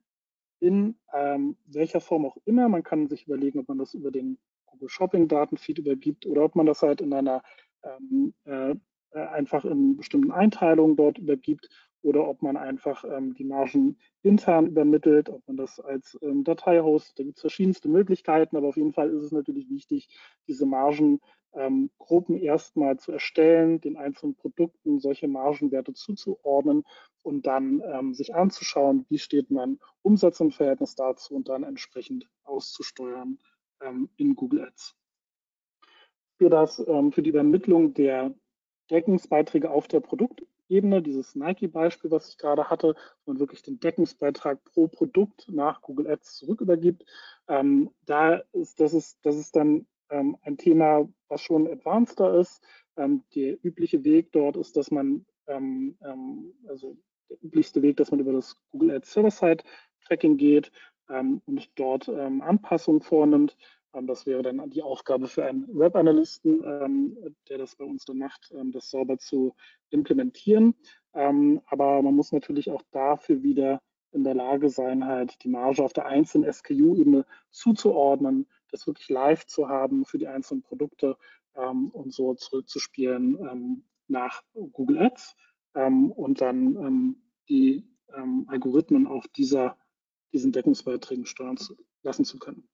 in 0.59 0.97
ähm, 1.13 1.59
welcher 1.67 2.01
Form 2.01 2.25
auch 2.25 2.39
immer, 2.47 2.71
man 2.71 2.83
kann 2.83 3.09
sich 3.09 3.27
überlegen, 3.27 3.59
ob 3.59 3.69
man 3.69 3.79
das 3.79 3.93
über 3.93 4.11
den 4.11 4.39
Google 4.79 4.89
Shopping 4.89 5.29
Datenfeed 5.29 5.79
übergibt 5.79 6.25
oder 6.27 6.45
ob 6.45 6.55
man 6.55 6.67
das 6.67 6.83
halt 6.83 7.01
in 7.01 7.13
einer 7.13 7.43
ähm, 7.83 8.33
äh, 8.45 8.75
äh, 9.13 9.27
einfach 9.27 9.65
in 9.65 9.97
bestimmten 9.97 10.33
Einteilungen 10.33 10.97
dort 10.97 11.19
übergibt 11.19 11.69
oder 12.03 12.29
ob 12.29 12.43
man 12.43 12.57
einfach 12.57 13.05
ähm, 13.05 13.35
die 13.35 13.45
Margen 13.45 13.99
intern 14.23 14.67
übermittelt, 14.67 15.29
ob 15.29 15.47
man 15.49 15.57
das 15.57 15.81
als 15.81 16.17
ähm, 16.23 16.45
Datei 16.45 16.81
hostet. 16.81 17.19
Da 17.19 17.25
gibt 17.25 17.39
es 17.39 17.41
verschiedenste 17.41 17.89
Möglichkeiten, 17.89 18.57
aber 18.57 18.69
auf 18.69 18.77
jeden 18.77 18.93
Fall 18.93 19.11
ist 19.11 19.25
es 19.25 19.33
natürlich 19.33 19.69
wichtig, 19.71 20.09
diese 20.47 20.65
Margengruppen 20.65 22.37
ähm, 22.37 22.43
erstmal 22.43 22.99
zu 22.99 23.13
erstellen, 23.13 23.81
den 23.81 23.97
einzelnen 23.97 24.37
Produkten 24.37 25.01
solche 25.01 25.27
Margenwerte 25.27 25.95
zuzuordnen 25.95 26.85
und 27.23 27.47
dann 27.47 27.83
ähm, 27.85 28.15
sich 28.15 28.35
anzuschauen, 28.35 29.07
wie 29.09 29.19
steht 29.19 29.51
mein 29.51 29.81
Umsatz 30.03 30.39
im 30.41 30.53
Verhältnis 30.53 30.95
dazu 30.95 31.35
und 31.35 31.49
dann 31.49 31.65
entsprechend 31.65 32.29
auszusteuern 32.45 33.39
ähm, 33.81 34.09
in 34.17 34.35
Google 34.35 34.63
Ads. 34.63 34.97
Für, 36.39 36.51
das, 36.51 36.79
ähm, 36.87 37.13
für 37.13 37.23
die 37.23 37.31
Übermittlung 37.31 37.95
der 37.95 38.35
Deckungsbeiträge 38.91 39.71
auf 39.71 39.89
der 39.89 40.01
Produktebene, 40.01 41.03
dieses 41.03 41.35
Nike-Beispiel, 41.35 42.11
was 42.11 42.29
ich 42.29 42.39
gerade 42.39 42.71
hatte, 42.71 42.95
wo 43.25 43.33
man 43.33 43.41
wirklich 43.41 43.63
den 43.63 43.81
Deckungsbeitrag 43.81 44.63
pro 44.65 44.89
Produkt 44.89 45.47
nach 45.51 45.83
Google 45.83 46.09
Ads 46.09 46.39
zurückübergibt. 46.39 47.05
Ähm, 47.49 47.91
da 48.07 48.37
ist, 48.53 48.81
das 48.81 48.95
ist, 48.95 49.19
das 49.23 49.37
ist 49.37 49.57
dann 49.57 49.87
ähm, 50.11 50.37
ein 50.43 50.57
Thema, 50.57 51.09
was 51.29 51.43
schon 51.43 51.67
advanceder 51.67 52.39
ist. 52.39 52.63
Ähm, 52.97 53.25
der 53.35 53.63
übliche 53.65 54.05
Weg 54.05 54.33
dort 54.33 54.57
ist, 54.57 54.77
dass 54.77 54.91
man, 54.91 55.27
ähm, 55.47 55.97
also 56.69 56.97
der 57.29 57.43
üblichste 57.43 57.83
Weg, 57.83 57.97
dass 57.97 58.11
man 58.11 58.21
über 58.21 58.33
das 58.33 58.57
Google 58.71 58.93
Ads 58.93 59.13
Server-Side 59.13 59.65
Tracking 60.07 60.37
geht 60.37 60.71
und 61.09 61.71
dort 61.77 62.09
Anpassungen 62.09 63.01
vornimmt. 63.01 63.57
Ähm, 63.95 64.07
das 64.07 64.27
wäre 64.27 64.43
dann 64.43 64.71
die 64.71 64.83
Aufgabe 64.83 65.27
für 65.27 65.45
einen 65.45 65.67
Web-Analysten, 65.69 66.63
ähm, 66.65 67.35
der 67.49 67.59
das 67.59 67.77
bei 67.77 67.85
uns 67.85 68.05
dann 68.05 68.19
macht, 68.19 68.53
ähm, 68.55 68.73
das 68.73 68.91
sauber 68.91 69.19
zu 69.19 69.55
implementieren. 69.91 70.75
aber 71.13 72.03
man 72.03 72.15
muss 72.15 72.31
natürlich 72.31 72.71
auch 72.71 72.83
dafür 72.93 73.43
wieder 73.43 73.81
in 74.13 74.23
der 74.23 74.35
Lage 74.35 74.69
sein, 74.69 75.05
halt 75.05 75.43
die 75.43 75.49
Marge 75.49 75.83
auf 75.83 75.93
der 75.93 76.07
einzelnen 76.07 76.53
SKU-Ebene 76.53 77.25
zuzuordnen, 77.51 78.47
das 78.71 78.87
wirklich 78.87 79.09
live 79.09 79.47
zu 79.47 79.69
haben 79.69 80.05
für 80.05 80.19
die 80.19 80.29
einzelnen 80.29 80.63
Produkte 80.63 81.17
und 81.55 82.13
so 82.13 82.35
zurückzuspielen 82.35 83.83
nach 84.07 84.43
Google 84.73 84.99
Ads 84.99 85.35
und 85.73 86.41
dann 86.41 87.17
die 87.49 87.85
Algorithmen 88.47 89.07
auf 89.07 89.27
dieser, 89.29 89.77
diesen 90.33 90.53
Deckungsbeiträgen 90.53 91.27
steuern 91.27 91.57
zu, 91.57 91.77
lassen 92.03 92.25
zu 92.25 92.39
können. 92.39 92.69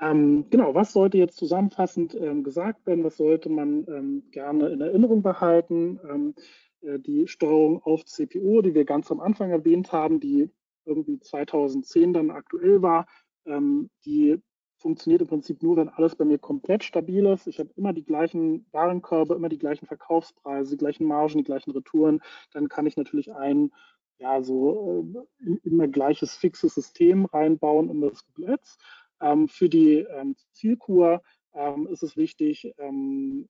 Ähm, 0.00 0.46
genau, 0.50 0.74
was 0.74 0.92
sollte 0.92 1.18
jetzt 1.18 1.36
zusammenfassend 1.36 2.14
ähm, 2.14 2.44
gesagt 2.44 2.86
werden? 2.86 3.02
Was 3.04 3.16
sollte 3.16 3.48
man 3.48 3.84
ähm, 3.88 4.30
gerne 4.30 4.68
in 4.68 4.80
Erinnerung 4.80 5.22
behalten? 5.22 5.98
Ähm, 6.08 6.34
äh, 6.82 7.00
die 7.00 7.26
Steuerung 7.26 7.82
auf 7.82 8.04
CPO, 8.04 8.62
die 8.62 8.74
wir 8.74 8.84
ganz 8.84 9.10
am 9.10 9.20
Anfang 9.20 9.50
erwähnt 9.50 9.92
haben, 9.92 10.20
die 10.20 10.50
irgendwie 10.84 11.18
2010 11.18 12.12
dann 12.12 12.30
aktuell 12.30 12.80
war, 12.80 13.06
ähm, 13.44 13.90
die 14.04 14.40
funktioniert 14.78 15.22
im 15.22 15.28
Prinzip 15.28 15.62
nur, 15.62 15.76
wenn 15.76 15.88
alles 15.88 16.14
bei 16.14 16.24
mir 16.24 16.38
komplett 16.38 16.84
stabil 16.84 17.26
ist. 17.26 17.48
Ich 17.48 17.58
habe 17.58 17.70
immer 17.76 17.92
die 17.92 18.04
gleichen 18.04 18.66
Warenkörbe, 18.70 19.34
immer 19.34 19.48
die 19.48 19.58
gleichen 19.58 19.86
Verkaufspreise, 19.86 20.70
die 20.70 20.76
gleichen 20.76 21.04
Margen, 21.04 21.38
die 21.38 21.44
gleichen 21.44 21.72
Retouren. 21.72 22.20
Dann 22.52 22.68
kann 22.68 22.86
ich 22.86 22.96
natürlich 22.96 23.32
ein 23.34 23.72
ja, 24.18 24.42
so 24.42 25.06
äh, 25.44 25.56
immer 25.64 25.88
gleiches 25.88 26.34
fixes 26.34 26.74
System 26.74 27.24
reinbauen 27.26 27.90
in 27.90 28.00
das 28.00 28.24
Google 28.26 28.54
Ads. 28.54 28.78
Ähm, 29.20 29.48
für 29.48 29.68
die 29.68 29.98
ähm, 29.98 30.36
Zielkur 30.52 31.22
ähm, 31.54 31.86
ist 31.88 32.02
es 32.02 32.16
wichtig, 32.16 32.72
ähm, 32.78 33.48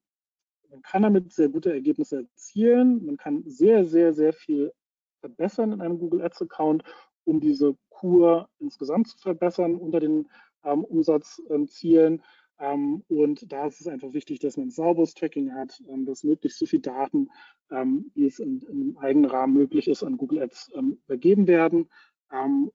man 0.71 0.83
kann 0.83 1.03
damit 1.03 1.33
sehr 1.33 1.49
gute 1.49 1.73
Ergebnisse 1.73 2.19
erzielen. 2.19 3.05
Man 3.05 3.16
kann 3.16 3.43
sehr, 3.47 3.87
sehr, 3.87 4.12
sehr 4.12 4.33
viel 4.33 4.73
verbessern 5.21 5.73
in 5.73 5.81
einem 5.81 5.99
Google 5.99 6.23
Ads 6.23 6.43
Account, 6.43 6.85
um 7.25 7.41
diese 7.41 7.77
Kur 7.89 8.49
insgesamt 8.59 9.09
zu 9.09 9.19
verbessern 9.19 9.77
unter 9.77 10.01
den 10.01 10.29
ähm, 10.64 10.85
Umsatzzielen. 10.85 12.23
Ähm, 12.61 13.03
und 13.09 13.51
da 13.53 13.67
ist 13.67 13.81
es 13.81 13.87
einfach 13.87 14.13
wichtig, 14.13 14.41
dass 14.41 14.57
man 14.57 14.71
sauberes 14.71 15.15
Tracking 15.15 15.53
hat, 15.55 15.81
ähm, 15.89 16.07
dass 16.07 16.25
möglichst 16.25 16.59
so 16.59 16.67
viel 16.67 16.81
Daten, 16.81 17.31
ähm, 17.71 18.11
wie 18.15 18.27
es 18.27 18.39
in, 18.39 18.61
im 18.63 18.99
Eigenrahmen 18.99 19.57
möglich 19.57 19.89
ist, 19.89 20.03
an 20.03 20.17
Google 20.17 20.43
Ads 20.43 20.73
übergeben 21.07 21.47
werden. 21.47 21.89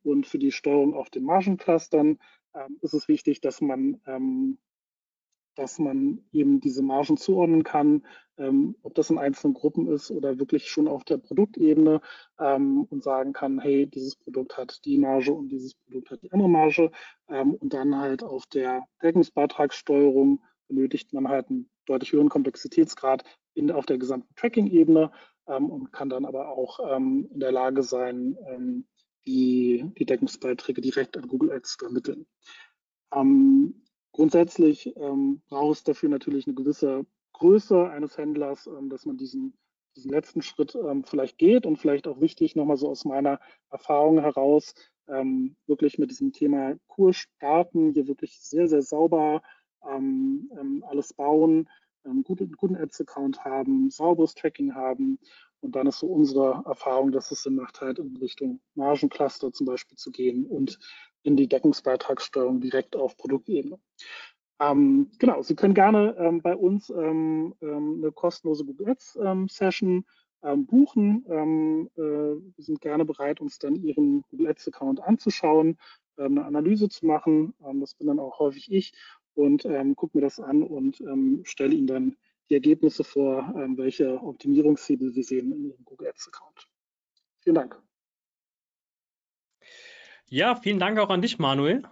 und 0.02 0.26
für 0.26 0.40
die 0.40 0.52
Steuerung 0.52 0.96
auf 0.96 1.12
den 1.12 1.24
Margenclustern 1.26 2.18
ist 2.82 2.96
es 2.96 3.08
wichtig, 3.08 3.40
dass 3.40 3.62
man, 3.62 4.02
dass 5.56 5.80
man 5.80 6.24
eben 6.32 6.60
diese 6.60 6.82
Margen 6.82 7.18
zuordnen 7.18 7.64
kann, 7.64 8.04
ähm, 8.38 8.76
ob 8.82 8.96
das 8.96 9.10
in 9.10 9.18
einzelnen 9.18 9.54
Gruppen 9.54 9.88
ist 9.88 10.10
oder 10.10 10.40
wirklich 10.40 10.70
schon 10.70 10.88
auf 10.88 11.04
der 11.04 11.18
Produktebene 11.18 12.02
ähm, 12.40 12.84
und 12.90 13.04
sagen 13.04 13.34
kann, 13.34 13.60
hey, 13.60 13.88
dieses 13.88 14.16
Produkt 14.16 14.58
hat 14.58 14.84
die 14.86 14.98
Marge 14.98 15.32
und 15.34 15.50
dieses 15.50 15.76
Produkt 15.76 16.12
hat 16.12 16.24
die 16.24 16.32
andere 16.32 16.50
Marge. 16.50 16.92
Ähm, 17.30 17.54
und 17.54 17.74
dann 17.74 17.96
halt 17.98 18.24
auf 18.24 18.46
der 18.48 18.84
Deckungsbeitragssteuerung 19.04 20.42
benötigt 20.68 21.14
man 21.14 21.28
halt 21.28 21.50
einen 21.50 21.70
deutlich 21.86 22.12
höheren 22.12 22.30
Komplexitätsgrad 22.30 23.24
in, 23.54 23.70
auf 23.72 23.86
der 23.86 24.00
gesamten 24.00 24.34
Tracking-Ebene 24.36 25.12
ähm, 25.48 25.70
und 25.70 25.92
kann 25.92 26.10
dann 26.10 26.26
aber 26.26 26.50
auch 26.50 26.80
in 26.98 27.40
der 27.40 27.52
Lage 27.52 27.84
sein, 27.84 28.86
die, 29.26 29.86
die 29.98 30.06
Deckungsbeiträge 30.06 30.82
direkt 30.82 31.18
an 31.18 31.28
Google 31.28 31.52
Ads 31.52 31.78
zu 31.78 31.86
ermitteln. 31.86 32.26
Ähm, 33.14 33.84
grundsätzlich 34.14 34.96
ähm, 34.96 35.42
braucht 35.50 35.78
es 35.78 35.84
dafür 35.84 36.10
natürlich 36.10 36.48
eine 36.48 36.56
gewisse 36.56 37.06
Größe 37.34 37.90
eines 37.90 38.18
Händlers, 38.18 38.68
ähm, 38.68 38.90
dass 38.90 39.06
man 39.06 39.18
diesen, 39.18 39.58
diesen 39.98 40.12
letzten 40.12 40.42
Schritt 40.42 40.76
ähm, 40.76 41.04
vielleicht 41.04 41.38
geht 41.38 41.66
und 41.66 41.78
vielleicht 41.78 42.08
auch 42.08 42.22
wichtig, 42.22 42.56
nochmal 42.56 42.78
so 42.78 42.90
aus 42.90 43.04
meiner 43.04 43.40
Erfahrung 43.70 44.22
heraus, 44.22 44.74
ähm, 45.08 45.58
wirklich 45.68 45.98
mit 45.98 46.12
diesem 46.12 46.32
Thema 46.32 46.76
Kurs 46.88 47.18
starten, 47.18 47.92
hier 47.92 48.08
wirklich 48.08 48.40
sehr, 48.40 48.68
sehr 48.70 48.82
sauber 48.82 49.42
ähm, 49.86 50.84
alles 50.88 51.14
bauen, 51.14 51.68
einen 52.06 52.24
guten, 52.24 52.52
guten 52.54 52.78
Ads-Account 52.78 53.44
haben, 53.44 53.90
sauberes 53.90 54.34
Tracking 54.34 54.74
haben 54.76 55.20
und 55.62 55.76
dann 55.76 55.88
ist 55.88 56.00
so 56.00 56.08
unsere 56.08 56.62
Erfahrung, 56.66 57.12
dass 57.12 57.32
es 57.32 57.44
Sinn 57.44 57.56
macht, 57.56 57.82
halt 57.82 58.00
in 58.00 58.16
Richtung 58.18 58.60
Margencluster 58.76 59.52
zum 59.52 59.66
Beispiel 59.66 59.98
zu 59.98 60.12
gehen 60.12 60.46
und 60.46 60.78
in 61.24 61.36
die 61.36 61.48
Deckungsbeitragssteuerung 61.48 62.62
direkt 62.62 62.96
auf 62.96 63.18
Produktebene. 63.18 63.80
Ähm, 64.60 65.10
genau, 65.20 65.42
Sie 65.42 65.56
können 65.56 65.74
gerne 65.74 66.16
ähm, 66.18 66.42
bei 66.42 66.56
uns 66.56 66.90
ähm, 66.90 67.56
ähm 67.62 67.96
eine 67.98 68.12
kostenlose 68.12 68.66
Google 68.66 68.90
Ads 68.90 69.20
ähm, 69.22 69.48
Session 69.50 70.06
ähm, 70.44 70.66
buchen. 70.66 71.26
Äh, 71.96 72.02
wir 72.02 72.64
sind 72.64 72.82
gerne 72.82 73.06
bereit, 73.06 73.42
uns 73.42 73.58
dann 73.60 73.76
Ihren 73.76 74.24
Google 74.30 74.48
Ads 74.48 74.68
Account 74.70 75.02
anzuschauen, 75.02 75.78
eine 76.16 76.46
Analyse 76.46 76.90
zu 76.90 77.08
machen. 77.08 77.56
das 77.80 77.96
bin 77.96 78.06
dann 78.06 78.20
auch 78.20 78.38
häufig 78.38 78.72
ich 78.72 78.94
und 79.34 79.64
gucke 79.96 80.16
mir 80.16 80.22
das 80.22 80.40
an 80.40 80.62
und 80.62 81.02
stelle 81.48 81.74
Ihnen 81.74 81.88
dann 81.88 82.18
die 82.52 82.54
Ergebnisse 82.54 83.04
vor, 83.04 83.52
welche 83.78 84.22
Optimierungshebel 84.22 85.16
wir 85.16 85.24
sehen 85.24 85.52
in 85.52 85.66
Ihrem 85.66 85.84
Google 85.86 86.10
Ads 86.10 86.28
Account. 86.28 86.68
Vielen 87.40 87.56
Dank. 87.56 87.82
Ja, 90.28 90.56
vielen 90.56 90.80
Dank 90.80 91.00
auch 91.00 91.10
an 91.10 91.22
dich, 91.22 91.40
Manuel. 91.40 91.84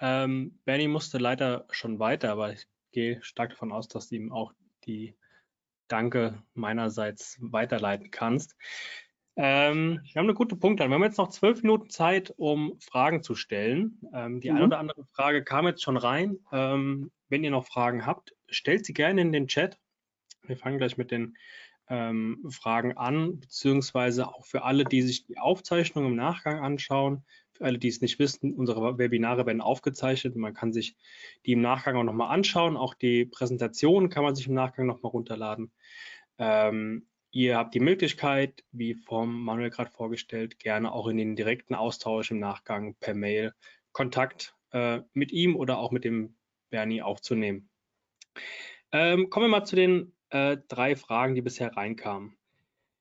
Ähm, 0.00 0.58
Bernie 0.64 0.88
musste 0.88 1.18
leider 1.18 1.66
schon 1.70 1.98
weiter, 1.98 2.32
aber 2.32 2.52
ich 2.52 2.66
gehe 2.92 3.22
stark 3.22 3.50
davon 3.50 3.72
aus, 3.72 3.88
dass 3.88 4.08
du 4.08 4.16
ihm 4.16 4.32
auch 4.32 4.52
die 4.84 5.16
Danke 5.88 6.42
meinerseits 6.54 7.38
weiterleiten 7.40 8.10
kannst. 8.10 8.56
Ähm, 9.36 10.00
wir 10.02 10.18
haben 10.18 10.26
eine 10.26 10.34
gute 10.34 10.56
Punkte. 10.56 10.88
Wir 10.88 10.94
haben 10.94 11.02
jetzt 11.02 11.18
noch 11.18 11.28
zwölf 11.28 11.62
Minuten 11.62 11.90
Zeit, 11.90 12.32
um 12.36 12.78
Fragen 12.80 13.22
zu 13.22 13.34
stellen. 13.34 14.00
Ähm, 14.14 14.40
die 14.40 14.50
mhm. 14.50 14.56
eine 14.56 14.66
oder 14.66 14.78
andere 14.78 15.04
Frage 15.04 15.44
kam 15.44 15.66
jetzt 15.66 15.82
schon 15.82 15.98
rein. 15.98 16.38
Ähm, 16.52 17.12
wenn 17.28 17.44
ihr 17.44 17.50
noch 17.50 17.66
Fragen 17.66 18.06
habt, 18.06 18.34
stellt 18.48 18.86
sie 18.86 18.94
gerne 18.94 19.20
in 19.20 19.32
den 19.32 19.46
Chat. 19.46 19.78
Wir 20.42 20.56
fangen 20.56 20.78
gleich 20.78 20.96
mit 20.96 21.10
den 21.10 21.36
ähm, 21.88 22.44
Fragen 22.50 22.96
an, 22.96 23.40
beziehungsweise 23.40 24.28
auch 24.28 24.44
für 24.44 24.64
alle, 24.64 24.84
die 24.84 25.02
sich 25.02 25.26
die 25.26 25.38
Aufzeichnung 25.38 26.06
im 26.06 26.16
Nachgang 26.16 26.60
anschauen. 26.60 27.24
Für 27.52 27.64
alle, 27.64 27.78
die 27.78 27.88
es 27.88 28.00
nicht 28.00 28.18
wissen, 28.18 28.52
unsere 28.54 28.98
Webinare 28.98 29.46
werden 29.46 29.60
aufgezeichnet. 29.60 30.36
Man 30.36 30.52
kann 30.52 30.72
sich 30.72 30.96
die 31.46 31.52
im 31.52 31.62
Nachgang 31.62 31.96
auch 31.96 32.02
nochmal 32.02 32.34
anschauen. 32.34 32.76
Auch 32.76 32.94
die 32.94 33.24
Präsentation 33.24 34.10
kann 34.10 34.24
man 34.24 34.34
sich 34.34 34.46
im 34.46 34.54
Nachgang 34.54 34.86
nochmal 34.86 35.10
runterladen. 35.10 35.72
Ähm, 36.38 37.06
ihr 37.30 37.56
habt 37.56 37.74
die 37.74 37.80
Möglichkeit, 37.80 38.64
wie 38.72 38.94
vom 38.94 39.42
Manuel 39.42 39.70
gerade 39.70 39.90
vorgestellt, 39.90 40.58
gerne 40.58 40.92
auch 40.92 41.06
in 41.06 41.16
den 41.16 41.36
direkten 41.36 41.74
Austausch 41.74 42.30
im 42.30 42.40
Nachgang 42.40 42.94
per 42.96 43.14
Mail 43.14 43.54
Kontakt 43.92 44.54
äh, 44.72 45.00
mit 45.14 45.32
ihm 45.32 45.56
oder 45.56 45.78
auch 45.78 45.92
mit 45.92 46.04
dem 46.04 46.36
Bernie 46.68 47.00
aufzunehmen. 47.00 47.70
Ähm, 48.92 49.30
kommen 49.30 49.46
wir 49.46 49.50
mal 49.50 49.64
zu 49.64 49.76
den 49.76 50.12
äh, 50.36 50.58
drei 50.68 50.96
Fragen, 50.96 51.34
die 51.34 51.42
bisher 51.42 51.76
reinkamen. 51.76 52.36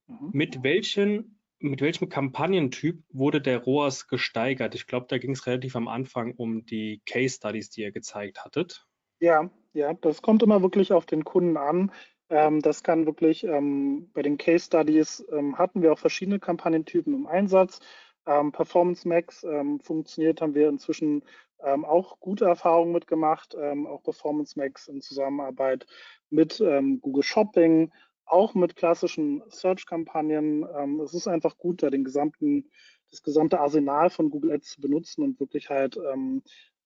Mhm. 0.08 0.30
Mit, 0.34 0.64
welchen, 0.64 1.40
mit 1.60 1.82
welchem 1.82 2.10
Kampagnentyp 2.10 3.04
wurde 3.12 3.42
der 3.42 3.64
ROAS 3.64 4.08
gesteigert? 4.08 4.76
Ich 4.76 4.88
glaube, 4.88 5.08
da 5.10 5.18
ging 5.18 5.32
es 5.32 5.46
relativ 5.46 5.76
am 5.76 5.88
Anfang 5.88 6.34
um 6.36 6.66
die 6.66 7.02
Case 7.06 7.36
Studies, 7.36 7.70
die 7.70 7.82
ihr 7.82 7.92
gezeigt 7.92 8.44
hattet. 8.44 8.86
Ja, 9.20 9.50
ja, 9.74 9.94
das 9.94 10.22
kommt 10.22 10.44
immer 10.44 10.62
wirklich 10.62 10.94
auf 10.94 11.06
den 11.06 11.24
Kunden 11.24 11.58
an. 11.58 11.92
Ähm, 12.30 12.62
das 12.62 12.84
kann 12.84 13.06
wirklich, 13.06 13.44
ähm, 13.44 14.10
bei 14.14 14.22
den 14.22 14.38
Case 14.38 14.66
Studies 14.66 15.26
ähm, 15.32 15.58
hatten 15.58 15.82
wir 15.82 15.94
auch 15.94 16.00
verschiedene 16.00 16.40
Kampagnentypen 16.40 17.14
im 17.14 17.28
Einsatz. 17.28 17.80
Ähm, 18.26 18.52
Performance 18.52 19.08
Max 19.08 19.44
ähm, 19.44 19.80
funktioniert, 19.80 20.42
haben 20.42 20.56
wir 20.56 20.68
inzwischen 20.68 21.24
ähm, 21.64 21.86
auch 21.86 22.20
gute 22.20 22.46
Erfahrungen 22.46 22.92
mitgemacht, 22.92 23.56
auch 23.56 24.04
Performance 24.04 24.58
Max 24.58 24.88
in 24.88 25.02
Zusammenarbeit 25.02 25.86
mit 26.30 26.58
Google 26.58 27.24
Shopping, 27.24 27.92
auch 28.26 28.54
mit 28.56 28.76
klassischen 28.76 29.44
Search-Kampagnen. 29.50 30.64
es 31.02 31.14
ist 31.14 31.28
einfach 31.28 31.58
gut, 31.58 31.84
da 31.84 31.90
den 31.90 32.04
gesamten, 32.04 32.70
das 33.12 33.24
gesamte 33.24 33.60
Arsenal 33.60 34.10
von 34.10 34.30
Google 34.30 34.52
Ads 34.52 34.72
zu 34.72 34.82
benutzen 34.82 35.24
und 35.24 35.40
wirklich 35.40 35.70
halt 35.70 35.98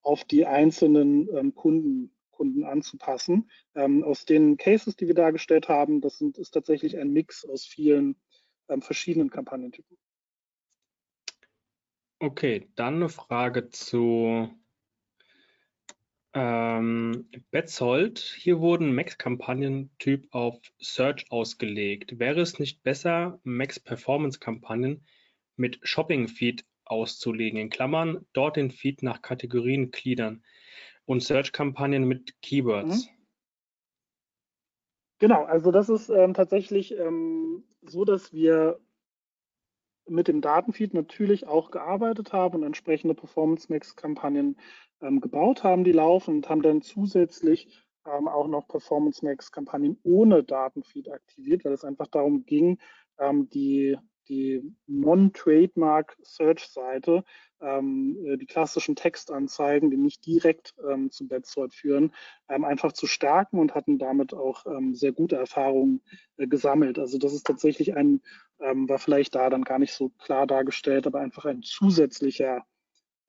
auf 0.02 0.24
die 0.26 0.46
einzelnen 0.46 1.56
Kunden 1.56 2.14
Kunden 2.40 2.64
anzupassen. 2.64 3.52
Ähm, 3.76 4.02
aus 4.06 4.24
den 4.24 4.56
Cases, 4.56 4.96
die 4.96 5.08
wir 5.08 5.14
dargestellt 5.14 5.68
haben, 5.68 6.00
das 6.00 6.20
sind, 6.20 6.38
ist 6.38 6.52
tatsächlich 6.52 6.98
ein 6.98 7.12
Mix 7.12 7.44
aus 7.44 7.66
vielen 7.66 8.16
ähm, 8.70 8.82
verschiedenen 8.82 9.30
Kampagnentypen. 9.30 9.98
Okay, 12.22 12.68
dann 12.76 12.96
eine 12.96 13.08
Frage 13.08 13.70
zu 13.70 14.50
ähm, 16.34 17.30
Betzold. 17.50 18.20
Hier 18.20 18.60
wurden 18.60 18.94
Max-Kampagnen-Typ 18.94 20.28
auf 20.32 20.60
Search 20.80 21.32
ausgelegt. 21.32 22.20
Wäre 22.20 22.42
es 22.42 22.60
nicht 22.60 22.84
besser, 22.84 23.40
Max-Performance-Kampagnen 23.44 25.06
mit 25.56 25.80
Shopping-Feed 25.82 26.66
auszulegen? 26.84 27.58
In 27.58 27.70
Klammern, 27.70 28.26
dort 28.34 28.58
den 28.58 28.70
Feed 28.70 29.02
nach 29.02 29.22
Kategorien 29.22 29.92
gliedern 29.92 30.44
und 31.06 31.24
Search-Kampagnen 31.24 32.04
mit 32.04 32.42
Keywords. 32.42 33.06
Mhm. 33.06 33.12
Genau, 35.20 35.46
also 35.46 35.72
das 35.72 35.88
ist 35.88 36.10
ähm, 36.10 36.34
tatsächlich 36.34 36.98
ähm, 36.98 37.64
so, 37.82 38.04
dass 38.04 38.34
wir 38.34 38.80
mit 40.10 40.28
dem 40.28 40.42
Datenfeed 40.42 40.94
natürlich 40.94 41.48
auch 41.48 41.72
gearbeitet 41.72 42.34
haben 42.34 42.56
und 42.56 42.64
entsprechende 42.64 43.16
Performance-Max-Kampagnen 43.16 44.58
ähm, 45.02 45.22
gebaut 45.22 45.64
haben, 45.64 45.84
die 45.84 45.92
laufen 45.92 46.36
und 46.36 46.50
haben 46.50 46.62
dann 46.62 46.82
zusätzlich 46.82 47.86
ähm, 48.06 48.28
auch 48.28 48.48
noch 48.48 48.68
Performance-Max-Kampagnen 48.68 50.00
ohne 50.04 50.44
Datenfeed 50.44 51.12
aktiviert, 51.12 51.66
weil 51.66 51.74
es 51.74 51.86
einfach 51.86 52.08
darum 52.08 52.46
ging, 52.46 52.80
ähm, 53.20 53.50
die 53.50 53.98
die 54.30 54.64
Non-Trademark-Search-Seite, 54.88 57.26
ähm, 57.62 58.18
äh, 58.26 58.38
die 58.38 58.46
klassischen 58.46 58.96
Textanzeigen, 58.96 59.92
die 59.92 59.98
nicht 59.98 60.26
direkt 60.26 60.74
ähm, 60.90 61.12
zum 61.12 61.28
Betzold 61.28 61.74
führen, 61.74 62.14
ähm, 62.48 62.64
einfach 62.64 62.94
zu 62.94 63.06
stärken 63.08 63.60
und 63.60 63.76
hatten 63.76 63.98
damit 63.98 64.34
auch 64.34 64.66
ähm, 64.66 64.96
sehr 64.96 65.12
gute 65.12 65.36
Erfahrungen 65.36 66.02
äh, 66.38 66.48
gesammelt. 66.48 66.98
Also 67.00 67.18
das 67.18 67.34
ist 67.34 67.46
tatsächlich 67.46 67.98
ein, 67.98 68.22
ähm, 68.60 68.88
war 68.88 69.00
vielleicht 69.00 69.36
da 69.36 69.50
dann 69.50 69.64
gar 69.64 69.80
nicht 69.80 69.92
so 69.94 70.08
klar 70.10 70.48
dargestellt, 70.48 71.06
aber 71.08 71.20
einfach 71.20 71.44
ein 71.46 71.64
zusätzlicher 71.64 72.66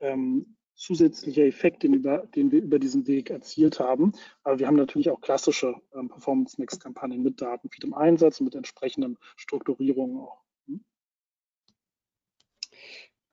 ähm, 0.00 0.56
zusätzlicher 0.80 1.44
Effekt, 1.44 1.82
den, 1.82 1.92
über, 1.92 2.26
den, 2.34 2.50
wir 2.50 2.62
über 2.62 2.78
diesen 2.78 3.06
Weg 3.06 3.28
erzielt 3.28 3.80
haben. 3.80 4.12
Aber 4.42 4.58
wir 4.58 4.66
haben 4.66 4.76
natürlich 4.76 5.10
auch 5.10 5.20
klassische 5.20 5.74
ähm, 5.94 6.08
Performance-Mix-Kampagnen 6.08 7.22
mit 7.22 7.42
Datenfeed 7.42 7.84
im 7.84 7.92
Einsatz 7.92 8.40
und 8.40 8.46
mit 8.46 8.54
entsprechenden 8.54 9.18
Strukturierungen 9.36 10.16
auch. 10.16 10.40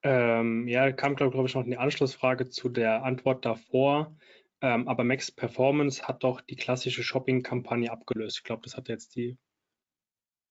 Ähm, 0.04 0.68
ja, 0.68 0.92
kam, 0.92 1.16
glaube 1.16 1.48
ich, 1.48 1.56
noch 1.56 1.64
eine 1.64 1.80
Anschlussfrage 1.80 2.50
zu 2.50 2.70
der 2.70 3.04
Antwort 3.04 3.46
davor. 3.46 4.16
Ähm, 4.62 4.88
aber 4.88 5.04
Max 5.04 5.32
Performance 5.32 6.08
hat 6.08 6.24
doch 6.24 6.42
die 6.42 6.56
klassische 6.56 7.04
Shopping-Kampagne 7.04 7.92
abgelöst. 7.92 8.38
Ich 8.38 8.44
glaube, 8.44 8.64
das 8.64 8.76
hat 8.76 8.90
jetzt 8.90 9.16
die 9.16 9.38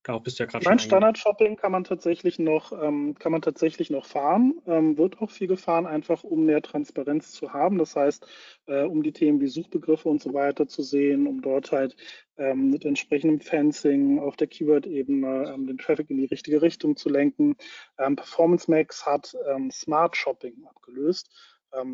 Darauf 0.07 0.23
bist 0.23 0.39
du 0.39 0.45
ja 0.45 0.47
gerade 0.47 0.63
schon. 0.63 0.71
Mein 0.71 0.79
Standard-Shopping 0.79 1.57
kann 1.57 1.73
man 1.73 1.83
tatsächlich 1.83 2.39
noch, 2.39 2.71
ähm, 2.81 3.17
kann 3.19 3.33
man 3.33 3.43
tatsächlich 3.43 3.91
noch 3.91 4.07
fahren, 4.07 4.55
ähm, 4.65 4.97
wird 4.97 5.21
auch 5.21 5.33
viel 5.33 5.49
gefahren, 5.49 5.85
einfach 5.85 6.23
um 6.23 6.45
mehr 6.45 6.63
Transparenz 6.63 7.33
zu 7.33 7.53
haben. 7.53 7.77
Das 7.77 7.97
heißt, 7.97 8.25
äh, 8.67 8.85
um 8.85 9.03
die 9.03 9.11
Themen 9.11 9.41
wie 9.41 9.49
Suchbegriffe 9.49 10.09
und 10.09 10.23
so 10.23 10.33
weiter 10.33 10.69
zu 10.69 10.85
sehen, 10.85 11.27
um 11.27 11.43
dort 11.43 11.73
halt 11.73 11.97
ähm, 12.37 12.71
mit 12.71 12.85
entsprechendem 12.85 13.41
Fencing 13.41 14.21
auf 14.21 14.37
der 14.37 14.47
Keyword-Ebene 14.47 15.53
ähm, 15.53 15.67
den 15.67 15.79
Traffic 15.79 16.09
in 16.09 16.19
die 16.19 16.27
richtige 16.27 16.63
Richtung 16.63 16.97
zu 16.97 17.09
lenken. 17.09 17.57
Ähm, 17.99 18.15
Performance 18.15 18.71
Max 18.71 19.05
hat 19.05 19.37
ähm, 19.51 19.73
Smart 19.73 20.17
Shopping 20.17 20.55
abgelöst. 20.69 21.29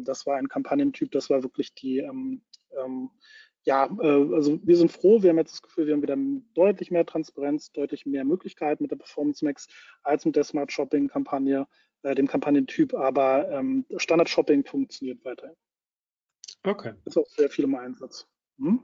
das 0.05 0.27
war 0.27 0.37
ein 0.37 0.49
Kampagnentyp, 0.49 1.11
das 1.13 1.31
war 1.31 1.43
wirklich 1.43 1.73
die 1.75 2.07
ja, 3.65 3.87
äh, 4.01 4.35
also 4.35 4.59
wir 4.63 4.77
sind 4.77 4.91
froh, 4.91 5.23
wir 5.23 5.31
haben 5.31 5.39
jetzt 5.39 5.53
das 5.53 5.63
Gefühl, 5.63 5.87
wir 5.87 5.95
haben 5.95 6.03
wieder 6.03 6.17
deutlich 6.55 6.91
mehr 6.91 7.07
Transparenz, 7.07 7.71
deutlich 7.73 8.07
mehr 8.07 8.25
Möglichkeiten 8.25 8.83
mit 8.85 8.91
der 8.91 8.97
Performance 8.97 9.45
Max 9.45 9.69
als 10.03 10.25
mit 10.25 10.37
der 10.37 10.45
Smart 10.45 10.73
Shopping 10.73 11.09
Kampagne, 11.09 11.67
äh, 12.03 12.15
dem 12.15 12.27
Kampagnentyp, 12.27 12.95
aber 12.95 13.49
ähm, 13.51 13.85
Standard 13.97 14.29
Shopping 14.29 14.65
funktioniert 14.65 15.25
weiterhin. 15.25 15.57
Okay. 16.65 16.95
Ist 17.05 17.19
auch 17.19 17.29
sehr 17.29 17.51
viel 17.51 17.65
im 17.65 17.75
Einsatz. 17.75 18.27
Hm? 18.59 18.81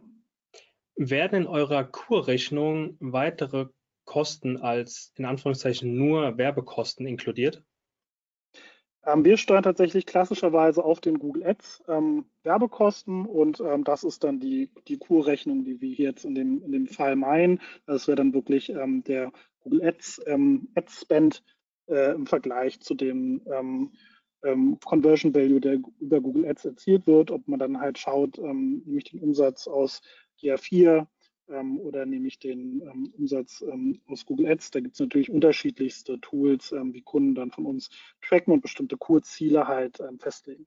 Werden 0.96 1.42
in 1.42 1.46
eurer 1.46 1.84
Kurrechnung 1.84 2.96
weitere 2.98 3.66
Kosten 4.04 4.56
als 4.56 5.12
in 5.16 5.24
Anführungszeichen 5.24 5.94
nur 5.96 6.38
Werbekosten 6.38 7.06
inkludiert? 7.06 7.62
Ähm, 9.04 9.24
wir 9.24 9.36
steuern 9.36 9.62
tatsächlich 9.62 10.06
klassischerweise 10.06 10.84
auf 10.84 11.00
den 11.00 11.18
Google 11.18 11.46
Ads 11.46 11.82
ähm, 11.88 12.26
Werbekosten 12.42 13.26
und 13.26 13.60
ähm, 13.60 13.84
das 13.84 14.04
ist 14.04 14.24
dann 14.24 14.40
die, 14.40 14.70
die 14.88 14.98
Kurrechnung, 14.98 15.64
die 15.64 15.80
wir 15.80 15.90
jetzt 15.90 16.24
in 16.24 16.34
dem, 16.34 16.62
in 16.62 16.72
dem 16.72 16.86
Fall 16.86 17.16
meinen. 17.16 17.60
Das 17.86 18.08
wäre 18.08 18.16
dann 18.16 18.34
wirklich 18.34 18.70
ähm, 18.70 19.04
der 19.04 19.32
Google 19.60 19.84
Ads 19.84 20.22
ähm, 20.26 20.68
Ad 20.74 20.88
Spend 20.90 21.42
äh, 21.86 22.14
im 22.14 22.26
Vergleich 22.26 22.80
zu 22.80 22.94
dem 22.94 23.42
ähm, 23.50 23.92
Conversion 24.84 25.34
Value, 25.34 25.60
der 25.60 25.80
über 25.98 26.20
Google 26.20 26.46
Ads 26.46 26.66
erzielt 26.66 27.08
wird, 27.08 27.32
ob 27.32 27.48
man 27.48 27.58
dann 27.58 27.80
halt 27.80 27.98
schaut, 27.98 28.38
nämlich 28.38 29.10
den 29.10 29.18
Umsatz 29.18 29.66
aus 29.66 30.00
GA4 30.40 31.08
ähm, 31.50 31.78
oder 31.78 32.06
nehme 32.06 32.28
ich 32.28 32.38
den 32.38 32.82
ähm, 32.82 33.12
Umsatz 33.16 33.62
ähm, 33.62 34.00
aus 34.06 34.26
Google 34.26 34.48
Ads. 34.48 34.70
Da 34.70 34.80
gibt 34.80 34.94
es 34.94 35.00
natürlich 35.00 35.30
unterschiedlichste 35.30 36.20
Tools, 36.20 36.72
ähm, 36.72 36.94
wie 36.94 37.02
Kunden 37.02 37.34
dann 37.34 37.50
von 37.50 37.66
uns 37.66 37.90
tracken 38.22 38.52
und 38.52 38.60
bestimmte 38.60 38.96
Kurzziele 38.96 39.66
halt 39.66 40.00
ähm, 40.00 40.18
festlegen. 40.18 40.66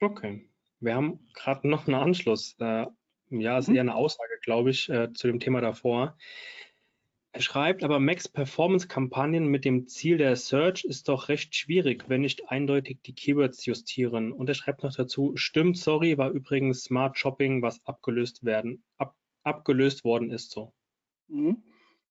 Okay, 0.00 0.48
wir 0.80 0.94
haben 0.94 1.26
gerade 1.34 1.68
noch 1.68 1.86
einen 1.86 1.96
Anschluss. 1.96 2.56
Äh, 2.58 2.86
ja, 3.30 3.58
ist 3.58 3.68
mhm. 3.68 3.76
eher 3.76 3.80
eine 3.82 3.94
Aussage, 3.94 4.38
glaube 4.42 4.70
ich, 4.70 4.88
äh, 4.88 5.12
zu 5.12 5.26
dem 5.26 5.40
Thema 5.40 5.60
davor. 5.60 6.16
Er 7.36 7.42
schreibt 7.42 7.84
aber, 7.84 8.00
Max 8.00 8.28
Performance 8.28 8.88
Kampagnen 8.88 9.48
mit 9.48 9.66
dem 9.66 9.88
Ziel 9.88 10.16
der 10.16 10.36
Search 10.36 10.84
ist 10.84 11.10
doch 11.10 11.28
recht 11.28 11.54
schwierig, 11.54 12.08
wenn 12.08 12.22
nicht 12.22 12.50
eindeutig 12.50 13.02
die 13.04 13.14
Keywords 13.14 13.66
justieren. 13.66 14.32
Und 14.32 14.48
er 14.48 14.54
schreibt 14.54 14.82
noch 14.82 14.94
dazu, 14.94 15.32
stimmt, 15.36 15.76
sorry, 15.76 16.16
war 16.16 16.30
übrigens 16.30 16.84
Smart 16.84 17.18
Shopping, 17.18 17.60
was 17.60 17.84
abgelöst 17.84 18.46
werden, 18.46 18.82
ab, 18.96 19.14
abgelöst 19.42 20.02
worden 20.02 20.30
ist 20.30 20.50
so. 20.50 20.72
Mhm. 21.28 21.62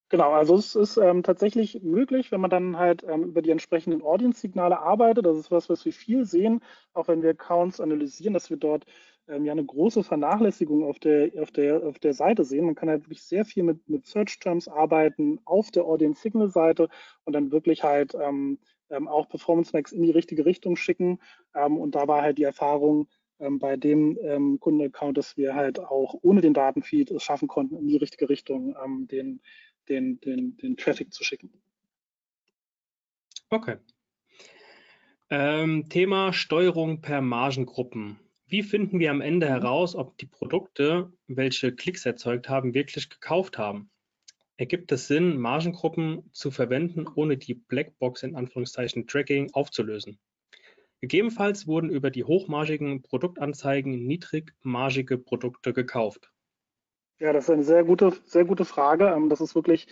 Genau, 0.09 0.31
also 0.31 0.57
es 0.57 0.75
ist 0.75 0.97
ähm, 0.97 1.23
tatsächlich 1.23 1.81
möglich, 1.81 2.31
wenn 2.31 2.39
man 2.41 2.51
dann 2.51 2.77
halt 2.77 3.03
ähm, 3.03 3.23
über 3.23 3.41
die 3.41 3.49
entsprechenden 3.49 4.03
Audience-Signale 4.03 4.77
arbeitet. 4.77 5.25
Das 5.25 5.37
ist 5.37 5.49
was, 5.49 5.67
was 5.69 5.83
wir 5.85 5.93
viel 5.93 6.25
sehen, 6.25 6.61
auch 6.93 7.07
wenn 7.07 7.23
wir 7.23 7.31
Accounts 7.31 7.81
analysieren, 7.81 8.35
dass 8.35 8.51
wir 8.51 8.57
dort 8.57 8.85
ähm, 9.27 9.45
ja 9.45 9.51
eine 9.51 9.65
große 9.65 10.03
Vernachlässigung 10.03 10.83
auf 10.83 10.99
der, 10.99 11.31
auf, 11.41 11.51
der, 11.51 11.83
auf 11.83 11.99
der 11.99 12.13
Seite 12.13 12.43
sehen. 12.43 12.65
Man 12.65 12.75
kann 12.75 12.89
halt 12.89 13.03
wirklich 13.03 13.23
sehr 13.23 13.45
viel 13.45 13.63
mit, 13.63 13.87
mit 13.89 14.05
Search 14.05 14.39
Terms 14.39 14.67
arbeiten 14.67 15.39
auf 15.45 15.71
der 15.71 15.85
Audience 15.85 16.21
Signal 16.21 16.49
Seite 16.49 16.89
und 17.23 17.33
dann 17.33 17.51
wirklich 17.51 17.83
halt 17.83 18.15
ähm, 18.15 18.59
ähm, 18.89 19.07
auch 19.07 19.27
Performance 19.27 19.71
Max 19.73 19.91
in 19.91 20.03
die 20.03 20.11
richtige 20.11 20.45
Richtung 20.45 20.75
schicken. 20.75 21.19
Ähm, 21.53 21.77
und 21.77 21.95
da 21.95 22.07
war 22.07 22.21
halt 22.21 22.37
die 22.37 22.43
Erfahrung 22.43 23.07
ähm, 23.39 23.59
bei 23.59 23.77
dem 23.77 24.17
ähm, 24.21 24.59
Kundenaccount, 24.59 25.17
dass 25.17 25.37
wir 25.37 25.55
halt 25.55 25.79
auch 25.79 26.15
ohne 26.21 26.41
den 26.41 26.53
Datenfeed 26.53 27.11
es 27.11 27.23
schaffen 27.23 27.47
konnten, 27.47 27.77
in 27.77 27.87
die 27.87 27.97
richtige 27.97 28.29
Richtung 28.29 28.75
den, 29.07 29.41
den, 29.89 30.19
den, 30.21 30.57
den 30.57 30.77
Traffic 30.77 31.13
zu 31.13 31.23
schicken. 31.23 31.51
Okay. 33.49 33.77
Thema 35.27 36.33
Steuerung 36.33 37.01
per 37.01 37.21
Margengruppen. 37.21 38.19
Wie 38.47 38.61
finden 38.61 38.99
wir 38.99 39.09
am 39.09 39.21
Ende 39.21 39.47
heraus, 39.47 39.95
ob 39.95 40.17
die 40.19 40.27
Produkte, 40.27 41.11
welche 41.27 41.73
Klicks 41.73 42.05
erzeugt 42.05 42.47
haben, 42.47 42.75
wirklich 42.75 43.09
gekauft 43.09 43.57
haben? 43.57 43.89
Ergibt 44.57 44.91
es 44.91 45.07
Sinn, 45.07 45.37
Margengruppen 45.37 46.29
zu 46.31 46.51
verwenden, 46.51 47.07
ohne 47.15 47.37
die 47.37 47.55
Blackbox 47.55 48.21
in 48.21 48.35
Anführungszeichen 48.35 49.07
Tracking 49.07 49.51
aufzulösen? 49.53 50.19
Gegebenenfalls 51.01 51.65
wurden 51.65 51.89
über 51.89 52.11
die 52.11 52.23
hochmargigen 52.23 53.01
Produktanzeigen 53.01 54.05
niedrigmargige 54.05 55.17
Produkte 55.17 55.73
gekauft. 55.73 56.31
Ja, 57.19 57.33
das 57.33 57.45
ist 57.45 57.49
eine 57.49 57.63
sehr 57.63 57.83
gute, 57.83 58.13
sehr 58.25 58.45
gute 58.45 58.65
Frage. 58.65 59.07
Ähm, 59.07 59.29
das 59.29 59.41
ist 59.41 59.55
wirklich 59.55 59.87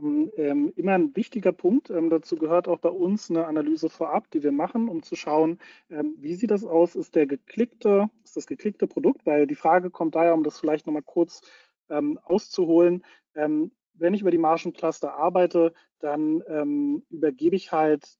ähm, 0.00 0.30
ähm, 0.36 0.72
immer 0.76 0.92
ein 0.92 1.14
wichtiger 1.16 1.52
Punkt. 1.52 1.90
Ähm, 1.90 2.10
dazu 2.10 2.36
gehört 2.36 2.68
auch 2.68 2.78
bei 2.78 2.88
uns 2.90 3.30
eine 3.30 3.46
Analyse 3.46 3.88
vorab, 3.88 4.30
die 4.30 4.42
wir 4.42 4.52
machen, 4.52 4.88
um 4.88 5.02
zu 5.02 5.16
schauen, 5.16 5.58
ähm, 5.90 6.14
wie 6.18 6.34
sieht 6.34 6.50
das 6.50 6.64
aus? 6.64 6.96
Ist 6.96 7.14
der 7.14 7.26
geklickte, 7.26 8.08
ist 8.24 8.36
das 8.36 8.46
geklickte 8.46 8.86
Produkt? 8.86 9.26
Weil 9.26 9.46
die 9.46 9.54
Frage 9.54 9.90
kommt 9.90 10.14
daher, 10.14 10.34
um 10.34 10.44
das 10.44 10.58
vielleicht 10.58 10.86
nochmal 10.86 11.02
kurz 11.02 11.42
ähm, 11.90 12.18
auszuholen. 12.24 13.04
Ähm, 13.34 13.72
wenn 13.94 14.14
ich 14.14 14.20
über 14.20 14.30
die 14.30 14.38
Margencluster 14.38 15.14
arbeite, 15.14 15.72
dann 15.98 17.02
übergebe 17.10 17.56
ich 17.56 17.72
halt 17.72 18.16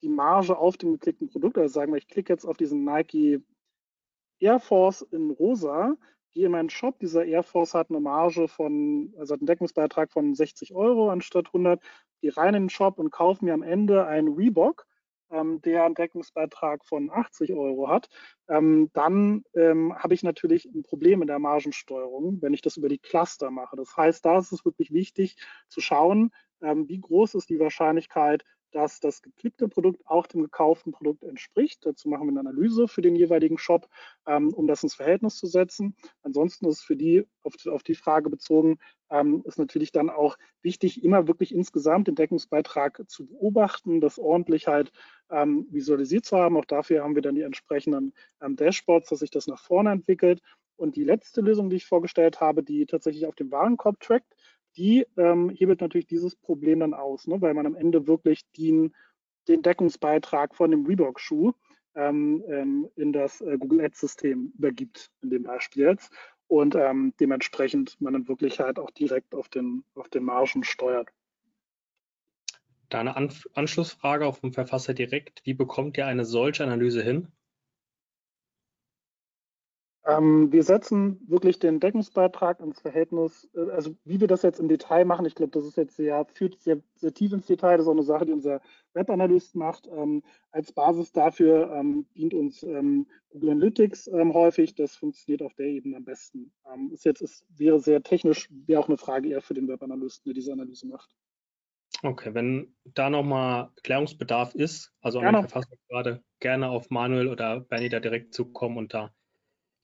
die 0.00 0.08
Marge 0.08 0.56
auf 0.56 0.78
dem 0.78 0.92
geklickten 0.92 1.28
Produkt. 1.28 1.58
Also 1.58 1.74
sagen 1.74 1.92
wir, 1.92 1.98
ich 1.98 2.08
klicke 2.08 2.32
jetzt 2.32 2.46
auf 2.46 2.56
diesen 2.56 2.84
Nike 2.84 3.42
Air 4.40 4.60
Force 4.60 5.02
in 5.02 5.30
rosa, 5.30 5.96
gehe 6.32 6.46
in 6.46 6.52
meinen 6.52 6.70
Shop. 6.70 6.98
Dieser 6.98 7.24
Air 7.24 7.42
Force 7.42 7.74
hat 7.74 7.90
eine 7.90 8.00
Marge 8.00 8.48
von, 8.48 9.12
also 9.18 9.34
hat 9.34 9.40
einen 9.40 9.46
Deckungsbeitrag 9.46 10.12
von 10.12 10.34
60 10.34 10.74
Euro 10.74 11.10
anstatt 11.10 11.46
100. 11.46 11.80
Gehe 12.20 12.36
rein 12.36 12.54
in 12.54 12.64
den 12.64 12.70
Shop 12.70 12.98
und 12.98 13.10
kaufe 13.10 13.44
mir 13.44 13.54
am 13.54 13.62
Ende 13.62 14.06
einen 14.06 14.34
Reebok, 14.34 14.86
ähm, 15.30 15.60
der 15.62 15.84
einen 15.84 15.94
Deckungsbeitrag 15.94 16.84
von 16.84 17.10
80 17.10 17.52
Euro 17.52 17.88
hat. 17.88 18.08
Ähm, 18.48 18.90
dann 18.92 19.44
ähm, 19.54 19.94
habe 19.96 20.14
ich 20.14 20.22
natürlich 20.22 20.64
ein 20.66 20.82
Problem 20.82 21.22
in 21.22 21.28
der 21.28 21.38
Margensteuerung, 21.38 22.40
wenn 22.42 22.54
ich 22.54 22.62
das 22.62 22.76
über 22.76 22.88
die 22.88 22.98
Cluster 22.98 23.50
mache. 23.50 23.76
Das 23.76 23.96
heißt, 23.96 24.24
da 24.24 24.38
ist 24.38 24.52
es 24.52 24.64
wirklich 24.64 24.92
wichtig 24.92 25.36
zu 25.68 25.80
schauen, 25.80 26.32
ähm, 26.60 26.88
wie 26.88 27.00
groß 27.00 27.34
ist 27.34 27.50
die 27.50 27.60
Wahrscheinlichkeit, 27.60 28.44
dass 28.72 29.00
das 29.00 29.22
geklickte 29.22 29.68
Produkt 29.68 30.06
auch 30.06 30.26
dem 30.26 30.42
gekauften 30.42 30.92
Produkt 30.92 31.24
entspricht. 31.24 31.84
Dazu 31.86 32.08
machen 32.08 32.26
wir 32.26 32.30
eine 32.30 32.40
Analyse 32.40 32.88
für 32.88 33.02
den 33.02 33.16
jeweiligen 33.16 33.58
Shop, 33.58 33.88
ähm, 34.26 34.52
um 34.52 34.66
das 34.66 34.82
ins 34.82 34.94
Verhältnis 34.94 35.36
zu 35.36 35.46
setzen. 35.46 35.96
Ansonsten 36.22 36.66
ist 36.66 36.82
für 36.82 36.96
die, 36.96 37.26
auf, 37.42 37.54
auf 37.66 37.82
die 37.82 37.94
Frage 37.94 38.30
bezogen, 38.30 38.78
ähm, 39.10 39.42
ist 39.46 39.58
natürlich 39.58 39.92
dann 39.92 40.10
auch 40.10 40.36
wichtig, 40.62 41.02
immer 41.02 41.28
wirklich 41.28 41.54
insgesamt 41.54 42.08
den 42.08 42.14
Deckungsbeitrag 42.14 43.02
zu 43.08 43.26
beobachten, 43.26 44.00
das 44.00 44.18
ordentlich 44.18 44.66
halt 44.66 44.92
ähm, 45.30 45.66
visualisiert 45.70 46.24
zu 46.24 46.36
haben. 46.36 46.56
Auch 46.56 46.64
dafür 46.64 47.02
haben 47.02 47.14
wir 47.14 47.22
dann 47.22 47.34
die 47.34 47.42
entsprechenden 47.42 48.12
ähm, 48.42 48.56
Dashboards, 48.56 49.08
dass 49.08 49.20
sich 49.20 49.30
das 49.30 49.46
nach 49.46 49.60
vorne 49.60 49.90
entwickelt. 49.90 50.42
Und 50.76 50.94
die 50.94 51.04
letzte 51.04 51.40
Lösung, 51.40 51.70
die 51.70 51.76
ich 51.76 51.86
vorgestellt 51.86 52.40
habe, 52.40 52.62
die 52.62 52.86
tatsächlich 52.86 53.26
auf 53.26 53.34
dem 53.34 53.50
Warenkorb 53.50 53.98
trackt, 53.98 54.32
die 54.76 55.06
ähm, 55.16 55.50
hebelt 55.50 55.80
natürlich 55.80 56.06
dieses 56.06 56.36
Problem 56.36 56.80
dann 56.80 56.94
aus, 56.94 57.26
ne? 57.26 57.40
weil 57.40 57.54
man 57.54 57.66
am 57.66 57.74
Ende 57.74 58.06
wirklich 58.06 58.48
den, 58.52 58.94
den 59.48 59.62
Deckungsbeitrag 59.62 60.54
von 60.54 60.70
dem 60.70 60.86
Reebok-Schuh 60.86 61.52
ähm, 61.94 62.44
ähm, 62.48 62.88
in 62.96 63.12
das 63.12 63.40
äh, 63.40 63.58
Google 63.58 63.80
Ads-System 63.80 64.52
übergibt, 64.56 65.10
in 65.22 65.30
dem 65.30 65.42
Beispiel 65.42 65.84
jetzt. 65.84 66.12
Und 66.46 66.74
ähm, 66.76 67.12
dementsprechend 67.20 68.00
man 68.00 68.14
dann 68.14 68.28
wirklich 68.28 68.60
halt 68.60 68.78
auch 68.78 68.90
direkt 68.90 69.34
auf 69.34 69.48
den, 69.48 69.84
auf 69.94 70.08
den 70.08 70.24
Margen 70.24 70.64
steuert. 70.64 71.08
Da 72.88 73.00
eine 73.00 73.16
An 73.16 73.30
Anschlussfrage 73.52 74.26
auf 74.26 74.40
dem 74.40 74.54
Verfasser 74.54 74.94
direkt. 74.94 75.42
Wie 75.44 75.52
bekommt 75.52 75.98
ihr 75.98 76.06
eine 76.06 76.24
solche 76.24 76.64
Analyse 76.64 77.02
hin? 77.02 77.28
Ähm, 80.08 80.50
wir 80.50 80.62
setzen 80.62 81.20
wirklich 81.28 81.58
den 81.58 81.80
Deckungsbeitrag 81.80 82.60
ins 82.60 82.80
Verhältnis, 82.80 83.46
äh, 83.54 83.70
also 83.70 83.94
wie 84.04 84.20
wir 84.20 84.26
das 84.26 84.40
jetzt 84.40 84.58
im 84.58 84.68
Detail 84.68 85.04
machen, 85.04 85.26
ich 85.26 85.34
glaube, 85.34 85.52
das 85.52 85.66
ist 85.66 85.76
jetzt 85.76 85.96
sehr, 85.96 86.24
führt 86.32 86.58
sehr, 86.62 86.80
sehr 86.94 87.12
tief 87.12 87.30
ins 87.34 87.44
Detail, 87.44 87.76
das 87.76 87.82
ist 87.82 87.88
auch 87.88 87.92
eine 87.92 88.02
Sache, 88.02 88.24
die 88.24 88.32
unser 88.32 88.62
Webanalyst 88.94 89.54
macht. 89.54 89.86
Ähm, 89.86 90.22
als 90.50 90.72
Basis 90.72 91.12
dafür 91.12 91.70
ähm, 91.74 92.06
dient 92.16 92.32
uns 92.32 92.62
ähm, 92.62 93.06
Google 93.28 93.50
Analytics 93.50 94.06
ähm, 94.06 94.32
häufig, 94.32 94.74
das 94.74 94.96
funktioniert 94.96 95.42
auf 95.42 95.52
der 95.54 95.66
Ebene 95.66 95.98
am 95.98 96.04
besten. 96.04 96.52
Ähm, 96.72 96.90
ist 96.90 97.04
jetzt, 97.04 97.20
ist, 97.20 97.44
wäre 97.50 97.78
sehr 97.78 98.02
technisch, 98.02 98.48
wäre 98.50 98.80
auch 98.80 98.88
eine 98.88 98.96
Frage 98.96 99.28
eher 99.28 99.42
für 99.42 99.54
den 99.54 99.68
Webanalysten, 99.68 100.30
der 100.30 100.34
diese 100.34 100.52
Analyse 100.52 100.86
macht. 100.86 101.14
Okay, 102.02 102.32
wenn 102.32 102.74
da 102.84 103.10
nochmal 103.10 103.72
Klärungsbedarf 103.82 104.54
ist, 104.54 104.90
also 105.02 105.18
an 105.18 105.34
den 105.34 105.48
Verfasser 105.48 105.76
gerade, 105.88 106.22
gerne 106.40 106.70
auf 106.70 106.88
Manuel 106.88 107.28
oder 107.28 107.60
Bernie 107.60 107.88
da 107.90 108.00
direkt 108.00 108.32
zukommen 108.32 108.78
und 108.78 108.94
da 108.94 109.12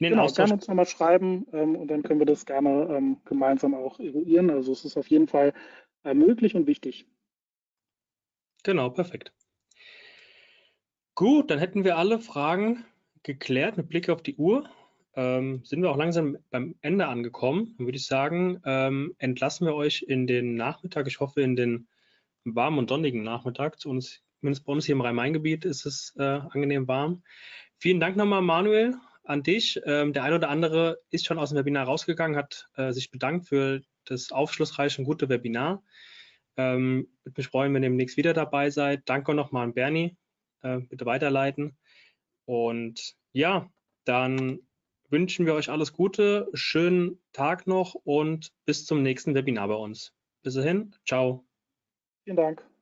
den 0.00 0.10
genau, 0.10 0.24
Austausch. 0.24 0.46
gerne 0.46 0.54
uns 0.54 0.68
nochmal 0.68 0.86
schreiben 0.86 1.46
ähm, 1.52 1.76
und 1.76 1.88
dann 1.88 2.02
können 2.02 2.18
wir 2.18 2.26
das 2.26 2.46
gerne 2.46 2.88
ähm, 2.90 3.18
gemeinsam 3.24 3.74
auch 3.74 4.00
eruieren. 4.00 4.50
Also 4.50 4.72
es 4.72 4.84
ist 4.84 4.96
auf 4.96 5.08
jeden 5.08 5.28
Fall 5.28 5.52
äh, 6.04 6.14
möglich 6.14 6.54
und 6.54 6.66
wichtig. 6.66 7.06
Genau, 8.64 8.90
perfekt. 8.90 9.32
Gut, 11.14 11.50
dann 11.50 11.58
hätten 11.58 11.84
wir 11.84 11.96
alle 11.96 12.18
Fragen 12.18 12.84
geklärt 13.22 13.76
mit 13.76 13.88
Blick 13.88 14.08
auf 14.08 14.22
die 14.22 14.36
Uhr. 14.36 14.68
Ähm, 15.14 15.62
sind 15.64 15.80
wir 15.80 15.90
auch 15.90 15.96
langsam 15.96 16.38
beim 16.50 16.74
Ende 16.80 17.06
angekommen. 17.06 17.74
Dann 17.76 17.86
würde 17.86 17.96
ich 17.96 18.06
sagen, 18.06 18.60
ähm, 18.64 19.14
entlassen 19.18 19.66
wir 19.66 19.74
euch 19.74 20.02
in 20.02 20.26
den 20.26 20.56
Nachmittag. 20.56 21.06
Ich 21.06 21.20
hoffe, 21.20 21.40
in 21.40 21.54
den 21.54 21.86
warmen 22.44 22.78
und 22.78 22.88
sonnigen 22.88 23.22
Nachmittag. 23.22 23.78
Zu 23.78 23.90
uns, 23.90 24.22
zumindest 24.40 24.66
bei 24.66 24.72
uns 24.72 24.86
hier 24.86 24.94
im 24.94 25.02
Rhein-Main-Gebiet 25.02 25.64
ist 25.64 25.86
es 25.86 26.14
äh, 26.18 26.22
angenehm 26.22 26.88
warm. 26.88 27.22
Vielen 27.78 28.00
Dank 28.00 28.16
nochmal, 28.16 28.42
Manuel, 28.42 28.96
an 29.24 29.42
dich. 29.42 29.80
Ähm, 29.84 30.12
der 30.12 30.24
eine 30.24 30.36
oder 30.36 30.48
andere 30.48 31.00
ist 31.10 31.26
schon 31.26 31.38
aus 31.38 31.50
dem 31.50 31.58
Webinar 31.58 31.86
rausgegangen, 31.86 32.36
hat 32.36 32.68
äh, 32.76 32.92
sich 32.92 33.10
bedankt 33.10 33.48
für 33.48 33.82
das 34.04 34.32
aufschlussreiche 34.32 35.00
und 35.00 35.06
gute 35.06 35.28
Webinar. 35.28 35.82
Ähm, 36.56 37.08
würde 37.24 37.40
mich 37.40 37.48
freuen, 37.48 37.74
wenn 37.74 37.82
ihr 37.82 37.88
demnächst 37.88 38.16
wieder 38.16 38.32
dabei 38.32 38.70
seid. 38.70 39.02
Danke 39.06 39.34
nochmal 39.34 39.64
an 39.64 39.74
Bernie. 39.74 40.16
Äh, 40.62 40.80
bitte 40.80 41.06
weiterleiten. 41.06 41.76
Und 42.46 43.14
ja, 43.32 43.70
dann 44.04 44.60
wünschen 45.08 45.46
wir 45.46 45.54
euch 45.54 45.70
alles 45.70 45.92
Gute, 45.92 46.48
schönen 46.54 47.20
Tag 47.32 47.66
noch 47.66 47.94
und 47.94 48.52
bis 48.64 48.84
zum 48.86 49.02
nächsten 49.02 49.34
Webinar 49.34 49.68
bei 49.68 49.74
uns. 49.74 50.12
Bis 50.42 50.54
dahin, 50.54 50.94
ciao. 51.06 51.46
Vielen 52.24 52.36
Dank. 52.36 52.73